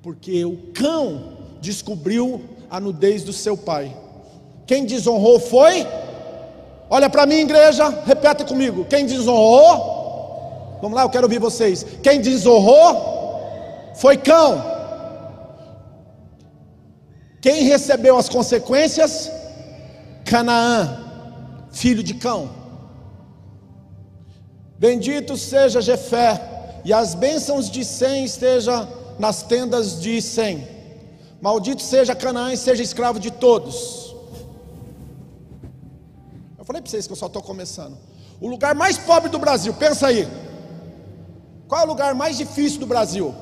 Porque 0.00 0.46
o 0.46 0.72
cão 0.72 1.36
descobriu 1.60 2.42
a 2.70 2.80
nudez 2.80 3.22
do 3.22 3.34
seu 3.34 3.54
pai. 3.54 3.94
Quem 4.66 4.86
desonrou 4.86 5.38
foi? 5.38 5.86
Olha 6.88 7.10
para 7.10 7.26
mim, 7.26 7.40
igreja, 7.40 7.86
repete 8.06 8.46
comigo. 8.46 8.86
Quem 8.86 9.04
desonrou? 9.04 10.78
Vamos 10.80 10.96
lá, 10.96 11.02
eu 11.02 11.10
quero 11.10 11.24
ouvir 11.24 11.38
vocês. 11.38 11.84
Quem 12.02 12.18
desonrou 12.18 13.92
foi 13.96 14.16
cão. 14.16 14.64
Quem 17.42 17.64
recebeu 17.64 18.16
as 18.16 18.30
consequências? 18.30 19.30
Canaã, 20.24 20.98
filho 21.72 22.02
de 22.02 22.14
cão. 22.14 22.48
Bendito 24.78 25.36
seja 25.36 25.82
Jefé, 25.82 26.55
e 26.86 26.92
as 26.92 27.16
bênçãos 27.16 27.68
de 27.68 27.84
Sem 27.84 28.24
estejam 28.24 28.88
nas 29.18 29.42
tendas 29.42 30.00
de 30.00 30.22
Sem. 30.22 30.68
Maldito 31.40 31.82
seja 31.82 32.14
Canaã 32.14 32.52
e 32.52 32.56
seja 32.56 32.80
escravo 32.80 33.18
de 33.18 33.28
todos. 33.28 34.14
Eu 36.56 36.64
falei 36.64 36.80
para 36.80 36.88
vocês 36.88 37.04
que 37.04 37.12
eu 37.12 37.16
só 37.16 37.26
estou 37.26 37.42
começando. 37.42 37.98
O 38.40 38.46
lugar 38.46 38.72
mais 38.76 38.96
pobre 38.96 39.28
do 39.28 39.36
Brasil, 39.36 39.74
pensa 39.74 40.06
aí. 40.06 40.28
Qual 41.66 41.80
é 41.80 41.84
o 41.84 41.88
lugar 41.88 42.14
mais 42.14 42.38
difícil 42.38 42.78
do 42.78 42.86
Brasil? 42.86 43.34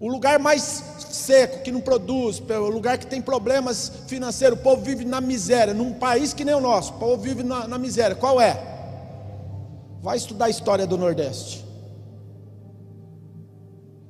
O 0.00 0.08
lugar 0.08 0.40
mais 0.40 0.82
seco, 1.08 1.62
que 1.62 1.70
não 1.70 1.80
produz, 1.80 2.40
o 2.40 2.68
lugar 2.68 2.98
que 2.98 3.06
tem 3.06 3.22
problemas 3.22 3.92
financeiros, 4.08 4.58
o 4.58 4.62
povo 4.62 4.82
vive 4.82 5.04
na 5.04 5.20
miséria, 5.20 5.72
num 5.72 5.92
país 5.92 6.34
que 6.34 6.44
nem 6.44 6.56
o 6.56 6.60
nosso, 6.60 6.92
o 6.94 6.96
povo 6.96 7.22
vive 7.22 7.44
na, 7.44 7.68
na 7.68 7.78
miséria. 7.78 8.16
Qual 8.16 8.40
é? 8.40 8.60
Vai 10.02 10.16
estudar 10.16 10.46
a 10.46 10.50
história 10.50 10.88
do 10.88 10.98
Nordeste. 10.98 11.65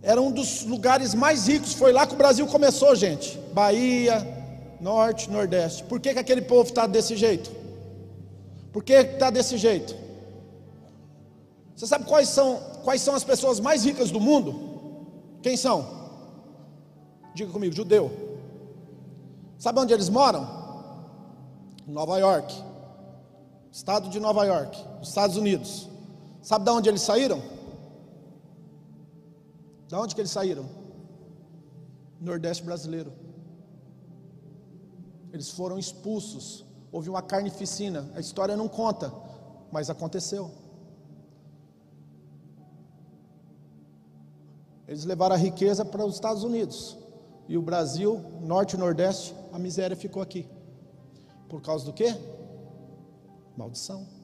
Era 0.06 0.22
um 0.22 0.30
dos 0.30 0.62
lugares 0.62 1.14
mais 1.14 1.48
ricos, 1.48 1.72
foi 1.72 1.92
lá 1.92 2.06
que 2.06 2.14
o 2.14 2.16
Brasil 2.16 2.46
começou, 2.46 2.94
gente. 2.94 3.36
Bahia, 3.52 4.24
Norte, 4.80 5.28
Nordeste. 5.28 5.82
Por 5.82 5.98
que, 5.98 6.12
que 6.12 6.20
aquele 6.20 6.42
povo 6.42 6.68
está 6.68 6.86
desse 6.86 7.16
jeito? 7.16 7.50
Por 8.72 8.84
que 8.84 8.92
está 8.92 9.30
desse 9.30 9.58
jeito? 9.58 9.96
Você 11.74 11.88
sabe 11.88 12.04
quais 12.04 12.28
são, 12.28 12.56
quais 12.84 13.02
são 13.02 13.16
as 13.16 13.24
pessoas 13.24 13.58
mais 13.58 13.84
ricas 13.84 14.12
do 14.12 14.20
mundo? 14.20 14.54
Quem 15.42 15.56
são? 15.56 15.84
Diga 17.34 17.50
comigo, 17.50 17.74
judeu. 17.74 18.08
Sabe 19.58 19.80
onde 19.80 19.92
eles 19.92 20.08
moram? 20.08 20.46
Nova 21.84 22.16
York. 22.16 22.54
Estado 23.72 24.08
de 24.08 24.20
Nova 24.20 24.44
York, 24.44 24.78
Estados 25.02 25.36
Unidos. 25.36 25.88
Sabe 26.42 26.64
de 26.64 26.70
onde 26.70 26.88
eles 26.88 27.02
saíram? 27.02 27.55
Da 29.88 30.00
onde 30.00 30.14
que 30.14 30.20
eles 30.20 30.30
saíram? 30.30 30.68
Nordeste 32.20 32.64
brasileiro. 32.64 33.12
Eles 35.32 35.50
foram 35.50 35.78
expulsos. 35.78 36.64
Houve 36.90 37.08
uma 37.10 37.22
carnificina. 37.22 38.10
A 38.14 38.20
história 38.20 38.56
não 38.56 38.68
conta, 38.68 39.12
mas 39.70 39.90
aconteceu. 39.90 40.50
Eles 44.88 45.04
levaram 45.04 45.34
a 45.34 45.38
riqueza 45.38 45.84
para 45.84 46.04
os 46.04 46.14
Estados 46.14 46.42
Unidos. 46.42 46.96
E 47.48 47.56
o 47.56 47.62
Brasil, 47.62 48.20
norte 48.40 48.74
e 48.74 48.78
nordeste, 48.78 49.34
a 49.52 49.58
miséria 49.58 49.96
ficou 49.96 50.22
aqui. 50.22 50.48
Por 51.48 51.60
causa 51.60 51.84
do 51.84 51.92
quê? 51.92 52.16
Maldição. 53.56 54.15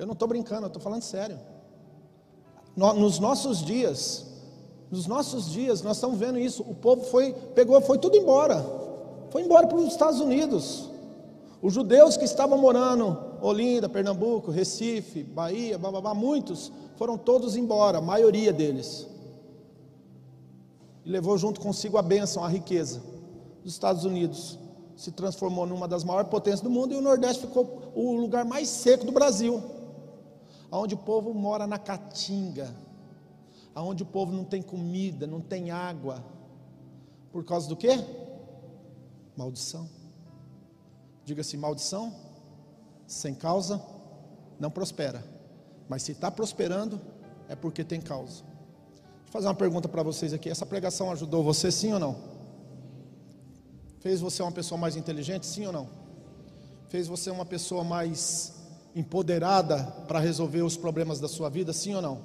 Eu 0.00 0.06
não 0.06 0.14
estou 0.14 0.26
brincando, 0.26 0.62
eu 0.62 0.68
estou 0.68 0.80
falando 0.80 1.02
sério. 1.02 1.38
Nos 2.74 3.18
nossos 3.18 3.62
dias, 3.62 4.24
nos 4.90 5.06
nossos 5.06 5.50
dias, 5.50 5.82
nós 5.82 5.98
estamos 5.98 6.18
vendo 6.18 6.38
isso. 6.38 6.62
O 6.62 6.74
povo 6.74 7.04
foi, 7.04 7.34
pegou, 7.54 7.78
foi 7.82 7.98
tudo 7.98 8.16
embora. 8.16 8.64
Foi 9.28 9.42
embora 9.42 9.66
para 9.66 9.76
os 9.76 9.92
Estados 9.92 10.18
Unidos. 10.18 10.88
Os 11.60 11.74
judeus 11.74 12.16
que 12.16 12.24
estavam 12.24 12.56
morando, 12.56 13.14
Olinda, 13.42 13.90
Pernambuco, 13.90 14.50
Recife, 14.50 15.22
Bahia, 15.22 15.76
bababá, 15.76 16.14
muitos 16.14 16.72
foram 16.96 17.18
todos 17.18 17.54
embora, 17.54 17.98
a 17.98 18.00
maioria 18.00 18.54
deles. 18.54 19.06
E 21.04 21.10
levou 21.10 21.36
junto 21.36 21.60
consigo 21.60 21.98
a 21.98 22.02
bênção, 22.02 22.42
a 22.42 22.48
riqueza. 22.48 23.02
Os 23.62 23.70
Estados 23.70 24.06
Unidos 24.06 24.58
se 24.96 25.10
transformou 25.10 25.66
numa 25.66 25.86
das 25.86 26.04
maiores 26.04 26.30
potências 26.30 26.62
do 26.62 26.70
mundo 26.70 26.94
e 26.94 26.96
o 26.96 27.02
Nordeste 27.02 27.46
ficou 27.46 27.92
o 27.94 28.14
lugar 28.14 28.46
mais 28.46 28.66
seco 28.66 29.04
do 29.04 29.12
Brasil, 29.12 29.62
onde 30.70 30.94
o 30.94 30.98
povo 30.98 31.34
mora 31.34 31.66
na 31.66 31.78
caatinga, 31.78 32.74
onde 33.74 34.02
o 34.02 34.06
povo 34.06 34.32
não 34.32 34.44
tem 34.44 34.62
comida, 34.62 35.26
não 35.26 35.40
tem 35.40 35.70
água. 35.70 36.24
Por 37.32 37.44
causa 37.44 37.68
do 37.68 37.76
quê? 37.76 38.04
Maldição. 39.36 39.88
Diga 41.24 41.40
assim: 41.40 41.56
maldição, 41.56 42.14
sem 43.06 43.34
causa, 43.34 43.82
não 44.58 44.70
prospera. 44.70 45.24
Mas 45.88 46.02
se 46.02 46.12
está 46.12 46.30
prosperando, 46.30 47.00
é 47.48 47.56
porque 47.56 47.82
tem 47.82 48.00
causa. 48.00 48.44
Deixa 48.44 49.28
eu 49.28 49.32
fazer 49.32 49.46
uma 49.46 49.54
pergunta 49.54 49.88
para 49.88 50.02
vocês 50.02 50.32
aqui: 50.32 50.48
essa 50.48 50.66
pregação 50.66 51.10
ajudou 51.10 51.42
você 51.42 51.70
sim 51.70 51.92
ou 51.92 51.98
não? 51.98 52.16
Fez 54.00 54.20
você 54.20 54.42
uma 54.42 54.52
pessoa 54.52 54.78
mais 54.78 54.96
inteligente, 54.96 55.46
sim 55.46 55.66
ou 55.66 55.72
não? 55.72 55.88
Fez 56.88 57.06
você 57.06 57.30
uma 57.30 57.44
pessoa 57.44 57.84
mais 57.84 58.59
empoderada 58.94 59.82
para 60.08 60.18
resolver 60.18 60.62
os 60.62 60.76
problemas 60.76 61.20
da 61.20 61.28
sua 61.28 61.48
vida, 61.48 61.72
sim 61.72 61.94
ou 61.94 62.02
não? 62.02 62.24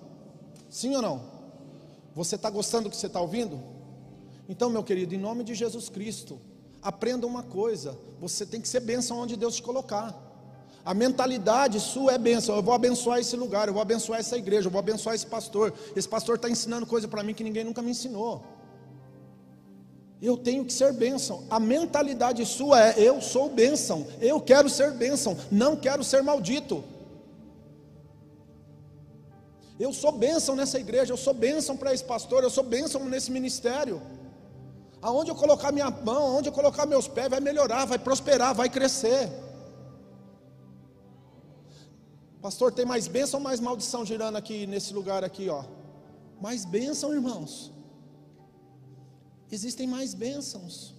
Sim 0.69 0.95
ou 0.95 1.01
não? 1.01 1.21
Você 2.15 2.35
está 2.35 2.49
gostando 2.49 2.85
do 2.85 2.89
que 2.89 2.97
você 2.97 3.07
está 3.07 3.19
ouvindo? 3.19 3.59
Então, 4.47 4.69
meu 4.69 4.83
querido, 4.83 5.13
em 5.13 5.17
nome 5.17 5.43
de 5.43 5.53
Jesus 5.53 5.89
Cristo, 5.89 6.39
aprenda 6.81 7.27
uma 7.27 7.43
coisa: 7.43 7.97
você 8.19 8.45
tem 8.45 8.61
que 8.61 8.67
ser 8.67 8.79
bênção 8.79 9.17
onde 9.17 9.35
Deus 9.35 9.55
te 9.55 9.63
colocar. 9.63 10.23
A 10.85 10.93
mentalidade 10.93 11.79
sua 11.79 12.13
é 12.13 12.17
bênção. 12.17 12.55
Eu 12.55 12.61
vou 12.61 12.73
abençoar 12.73 13.19
esse 13.19 13.35
lugar, 13.35 13.67
eu 13.67 13.73
vou 13.73 13.81
abençoar 13.81 14.19
essa 14.19 14.37
igreja, 14.37 14.67
eu 14.67 14.71
vou 14.71 14.79
abençoar 14.79 15.15
esse 15.15 15.25
pastor. 15.25 15.73
Esse 15.95 16.07
pastor 16.07 16.35
está 16.35 16.47
ensinando 16.47 16.85
coisa 16.85 17.07
para 17.07 17.23
mim 17.23 17.33
que 17.33 17.43
ninguém 17.43 17.63
nunca 17.63 17.81
me 17.81 17.89
ensinou. 17.89 18.43
Eu 20.21 20.37
tenho 20.37 20.63
que 20.65 20.73
ser 20.73 20.93
bênção. 20.93 21.43
A 21.49 21.59
mentalidade 21.59 22.45
sua 22.45 22.81
é: 22.81 22.95
eu 22.97 23.21
sou 23.21 23.49
bênção, 23.49 24.07
eu 24.21 24.39
quero 24.39 24.69
ser 24.69 24.91
bênção, 24.91 25.37
não 25.51 25.75
quero 25.75 26.03
ser 26.03 26.23
maldito. 26.23 26.83
Eu 29.77 29.91
sou 29.91 30.11
bênção 30.11 30.55
nessa 30.55 30.79
igreja, 30.79 31.11
eu 31.11 31.17
sou 31.17 31.33
bênção 31.33 31.75
para 31.75 31.93
esse 31.93 32.03
pastor, 32.03 32.43
eu 32.43 32.49
sou 32.49 32.63
bênção 32.63 33.03
nesse 33.05 33.29
ministério. 33.29 34.01
Aonde 35.01 35.29
eu 35.29 35.35
colocar 35.35 35.71
minha 35.71 35.91
mão, 35.91 36.27
aonde 36.27 36.47
eu 36.47 36.53
colocar 36.53 36.85
meus 36.85 37.07
pés, 37.07 37.29
vai 37.29 37.41
melhorar, 37.41 37.85
vai 37.85 37.99
prosperar, 37.99 38.55
vai 38.55 38.69
crescer. 38.69 39.29
Pastor, 42.41 42.71
tem 42.71 42.85
mais 42.85 43.07
bênção 43.07 43.39
ou 43.39 43.43
mais 43.43 43.59
maldição 43.59 44.05
girando 44.05 44.37
aqui 44.37 44.65
nesse 44.65 44.93
lugar 44.93 45.23
aqui, 45.23 45.49
ó? 45.49 45.63
Mais 46.39 46.63
bênção, 46.63 47.13
irmãos. 47.13 47.71
Existem 49.51 49.87
mais 49.87 50.13
bênçãos. 50.13 50.93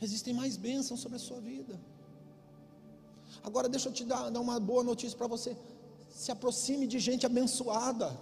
Existem 0.00 0.32
mais 0.32 0.56
bênçãos 0.56 1.00
sobre 1.00 1.16
a 1.16 1.20
sua 1.20 1.40
vida. 1.40 1.78
Agora 3.42 3.68
deixa 3.68 3.88
eu 3.88 3.92
te 3.92 4.04
dar, 4.04 4.30
dar 4.30 4.40
uma 4.40 4.58
boa 4.58 4.82
notícia 4.82 5.16
para 5.16 5.26
você. 5.26 5.56
Se 6.10 6.30
aproxime 6.32 6.86
de 6.86 6.98
gente 6.98 7.26
abençoada. 7.26 8.18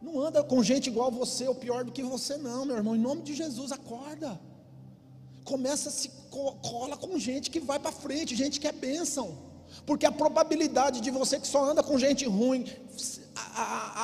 Não 0.00 0.20
anda 0.20 0.42
com 0.42 0.62
gente 0.62 0.88
igual 0.88 1.10
você 1.10 1.46
ou 1.46 1.54
pior 1.54 1.84
do 1.84 1.92
que 1.92 2.02
você, 2.02 2.36
não, 2.36 2.64
meu 2.64 2.76
irmão. 2.76 2.96
Em 2.96 3.00
nome 3.00 3.22
de 3.22 3.34
Jesus, 3.34 3.70
acorda. 3.72 4.40
Começa 5.44 5.88
a 5.88 5.92
se 5.92 6.10
cola 6.62 6.96
com 6.96 7.18
gente 7.18 7.50
que 7.50 7.60
vai 7.60 7.78
para 7.78 7.92
frente, 7.92 8.36
gente 8.36 8.60
que 8.60 8.68
é 8.68 8.72
bênção. 8.72 9.36
Porque 9.86 10.06
a 10.06 10.12
probabilidade 10.12 11.00
de 11.00 11.10
você 11.10 11.38
que 11.40 11.46
só 11.46 11.64
anda 11.64 11.82
com 11.82 11.98
gente 11.98 12.24
ruim 12.26 12.64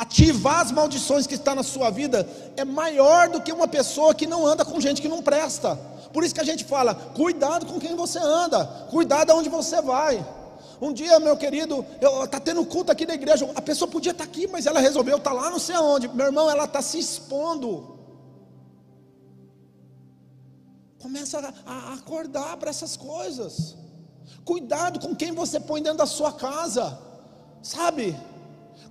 ativar 0.00 0.60
as 0.60 0.72
maldições 0.72 1.26
que 1.26 1.34
está 1.34 1.54
na 1.54 1.62
sua 1.62 1.90
vida 1.90 2.28
é 2.56 2.64
maior 2.64 3.28
do 3.28 3.40
que 3.40 3.52
uma 3.52 3.68
pessoa 3.68 4.14
que 4.14 4.26
não 4.26 4.46
anda 4.46 4.64
com 4.64 4.80
gente 4.80 5.02
que 5.02 5.08
não 5.08 5.22
presta. 5.22 5.76
Por 6.12 6.24
isso 6.24 6.34
que 6.34 6.40
a 6.40 6.44
gente 6.44 6.64
fala: 6.64 6.94
cuidado 6.94 7.66
com 7.66 7.78
quem 7.78 7.94
você 7.94 8.18
anda, 8.18 8.64
cuidado 8.90 9.30
aonde 9.30 9.48
você 9.48 9.80
vai. 9.82 10.24
Um 10.80 10.92
dia, 10.92 11.18
meu 11.18 11.36
querido, 11.36 11.84
está 12.24 12.38
tendo 12.38 12.64
culto 12.64 12.92
aqui 12.92 13.04
na 13.04 13.14
igreja. 13.14 13.50
A 13.54 13.62
pessoa 13.62 13.90
podia 13.90 14.12
estar 14.12 14.24
tá 14.24 14.30
aqui, 14.30 14.46
mas 14.46 14.64
ela 14.64 14.80
resolveu 14.80 15.16
estar 15.16 15.30
tá 15.30 15.36
lá, 15.36 15.50
não 15.50 15.58
sei 15.58 15.74
aonde. 15.74 16.08
Meu 16.08 16.26
irmão, 16.26 16.48
ela 16.48 16.64
está 16.64 16.80
se 16.80 16.98
expondo. 16.98 17.98
Começa 21.00 21.38
a, 21.66 21.72
a 21.72 21.94
acordar 21.94 22.56
para 22.56 22.70
essas 22.70 22.96
coisas. 22.96 23.76
Cuidado 24.44 25.00
com 25.00 25.16
quem 25.16 25.32
você 25.32 25.58
põe 25.58 25.82
dentro 25.82 25.98
da 25.98 26.06
sua 26.06 26.32
casa, 26.32 26.96
sabe? 27.62 28.16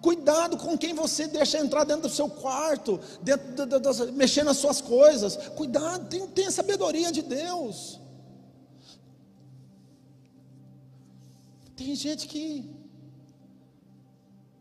Cuidado 0.02 0.58
com 0.58 0.78
quem 0.78 0.94
você 0.94 1.28
deixa 1.28 1.58
entrar 1.60 1.84
dentro 1.84 2.04
do 2.04 2.10
seu 2.10 2.30
quarto, 2.30 3.00
dentro 3.22 3.66
do, 3.66 3.66
do, 3.66 3.80
do, 3.80 4.14
mexer 4.14 4.44
nas 4.44 4.58
suas 4.58 4.80
coisas. 4.80 5.36
Cuidado, 5.50 6.08
tem, 6.08 6.28
tem 6.28 6.48
a 6.48 6.52
sabedoria 6.52 7.12
de 7.12 7.22
Deus. 7.22 8.00
Tem 11.76 11.94
gente 11.96 12.28
que 12.28 12.70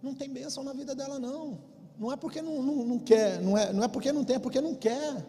não 0.02 0.14
tem 0.14 0.28
bênção 0.28 0.62
na 0.62 0.72
vida 0.72 0.94
dela, 0.94 1.18
não. 1.18 1.58
Não 1.98 2.12
é 2.12 2.16
porque 2.16 2.42
não, 2.42 2.62
não, 2.62 2.84
não 2.84 2.98
quer, 2.98 3.40
não 3.40 3.56
é, 3.56 3.72
não 3.72 3.82
é 3.82 3.88
porque 3.88 4.12
não 4.12 4.24
tem, 4.24 4.36
é 4.36 4.38
porque 4.38 4.60
não 4.60 4.74
quer. 4.74 5.26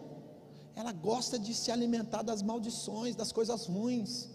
Ela 0.76 0.92
gosta 0.92 1.38
de 1.38 1.54
se 1.54 1.70
alimentar 1.70 2.22
das 2.22 2.42
maldições, 2.42 3.16
das 3.16 3.32
coisas 3.32 3.66
ruins. 3.66 4.28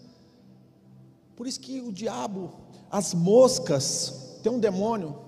Por 1.36 1.46
isso 1.46 1.60
que 1.60 1.80
o 1.80 1.92
diabo, 1.92 2.52
as 2.90 3.14
moscas, 3.14 4.38
tem 4.42 4.52
um 4.52 4.58
demônio, 4.58 5.23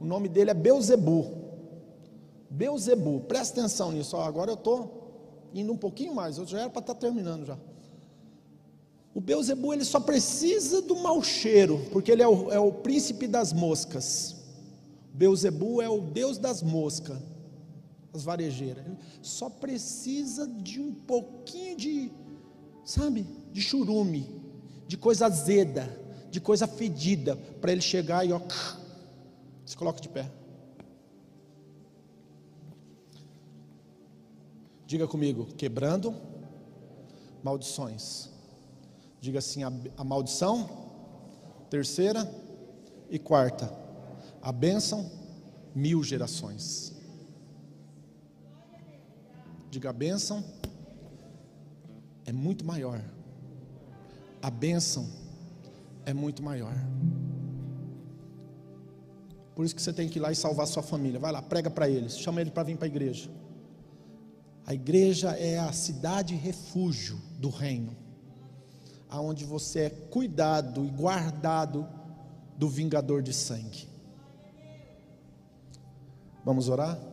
o 0.00 0.04
nome 0.04 0.28
dele 0.28 0.50
é 0.50 0.54
Beuzebu. 0.54 1.32
Beuzebu, 2.48 3.20
presta 3.20 3.60
atenção 3.60 3.92
nisso. 3.92 4.16
Ó, 4.16 4.22
agora 4.22 4.50
eu 4.50 4.54
estou 4.54 5.50
indo 5.54 5.72
um 5.72 5.76
pouquinho 5.76 6.14
mais, 6.14 6.38
eu 6.38 6.46
já 6.46 6.60
era 6.60 6.70
para 6.70 6.80
estar 6.80 6.94
tá 6.94 7.00
terminando 7.00 7.44
já. 7.44 7.58
O 9.14 9.20
Beuzebu 9.20 9.72
ele 9.72 9.84
só 9.84 10.00
precisa 10.00 10.80
do 10.80 10.96
mau 10.96 11.22
cheiro, 11.22 11.84
porque 11.92 12.10
ele 12.10 12.22
é 12.22 12.28
o, 12.28 12.50
é 12.50 12.58
o 12.58 12.72
príncipe 12.72 13.26
das 13.26 13.52
moscas. 13.52 14.36
Beuzebu 15.12 15.82
é 15.82 15.88
o 15.88 16.00
deus 16.00 16.38
das 16.38 16.62
moscas 16.62 17.18
as 18.12 18.24
varejeiras. 18.24 18.84
Ele 18.84 18.96
só 19.22 19.48
precisa 19.48 20.46
de 20.46 20.80
um 20.80 20.92
pouquinho 20.92 21.76
de, 21.76 22.12
sabe, 22.84 23.26
de 23.52 23.60
churume, 23.60 24.28
de 24.86 24.96
coisa 24.96 25.26
azeda, 25.26 25.88
de 26.30 26.40
coisa 26.40 26.66
fedida, 26.66 27.36
para 27.60 27.72
ele 27.72 27.80
chegar 27.80 28.26
e 28.26 28.32
ó, 28.32 28.40
se 29.70 29.76
coloca 29.76 30.00
de 30.00 30.08
pé. 30.08 30.28
Diga 34.84 35.06
comigo, 35.06 35.46
quebrando 35.54 36.12
maldições. 37.40 38.28
Diga 39.20 39.38
assim: 39.38 39.62
a, 39.62 39.70
a 39.96 40.02
maldição, 40.02 40.68
terceira 41.70 42.28
e 43.08 43.16
quarta, 43.16 43.72
a 44.42 44.50
bênção, 44.50 45.08
mil 45.72 46.02
gerações. 46.02 46.92
Diga 49.70 49.90
a 49.90 49.92
bênção 49.92 50.44
é 52.26 52.32
muito 52.32 52.64
maior. 52.64 53.00
A 54.42 54.50
bênção 54.50 55.08
é 56.04 56.12
muito 56.12 56.42
maior. 56.42 56.74
Por 59.54 59.64
isso 59.64 59.74
que 59.74 59.82
você 59.82 59.92
tem 59.92 60.08
que 60.08 60.18
ir 60.18 60.22
lá 60.22 60.30
e 60.32 60.36
salvar 60.36 60.66
sua 60.66 60.82
família. 60.82 61.18
Vai 61.18 61.32
lá, 61.32 61.42
prega 61.42 61.70
para 61.70 61.88
eles, 61.88 62.18
chama 62.18 62.40
ele 62.40 62.50
para 62.50 62.62
vir 62.62 62.76
para 62.76 62.86
a 62.86 62.88
igreja. 62.88 63.30
A 64.66 64.74
igreja 64.74 65.30
é 65.30 65.58
a 65.58 65.72
cidade 65.72 66.34
refúgio 66.34 67.20
do 67.38 67.48
reino, 67.48 67.96
aonde 69.08 69.44
você 69.44 69.80
é 69.80 69.90
cuidado 69.90 70.84
e 70.84 70.88
guardado 70.90 71.88
do 72.56 72.68
vingador 72.68 73.22
de 73.22 73.32
sangue. 73.32 73.88
Vamos 76.44 76.68
orar? 76.68 77.09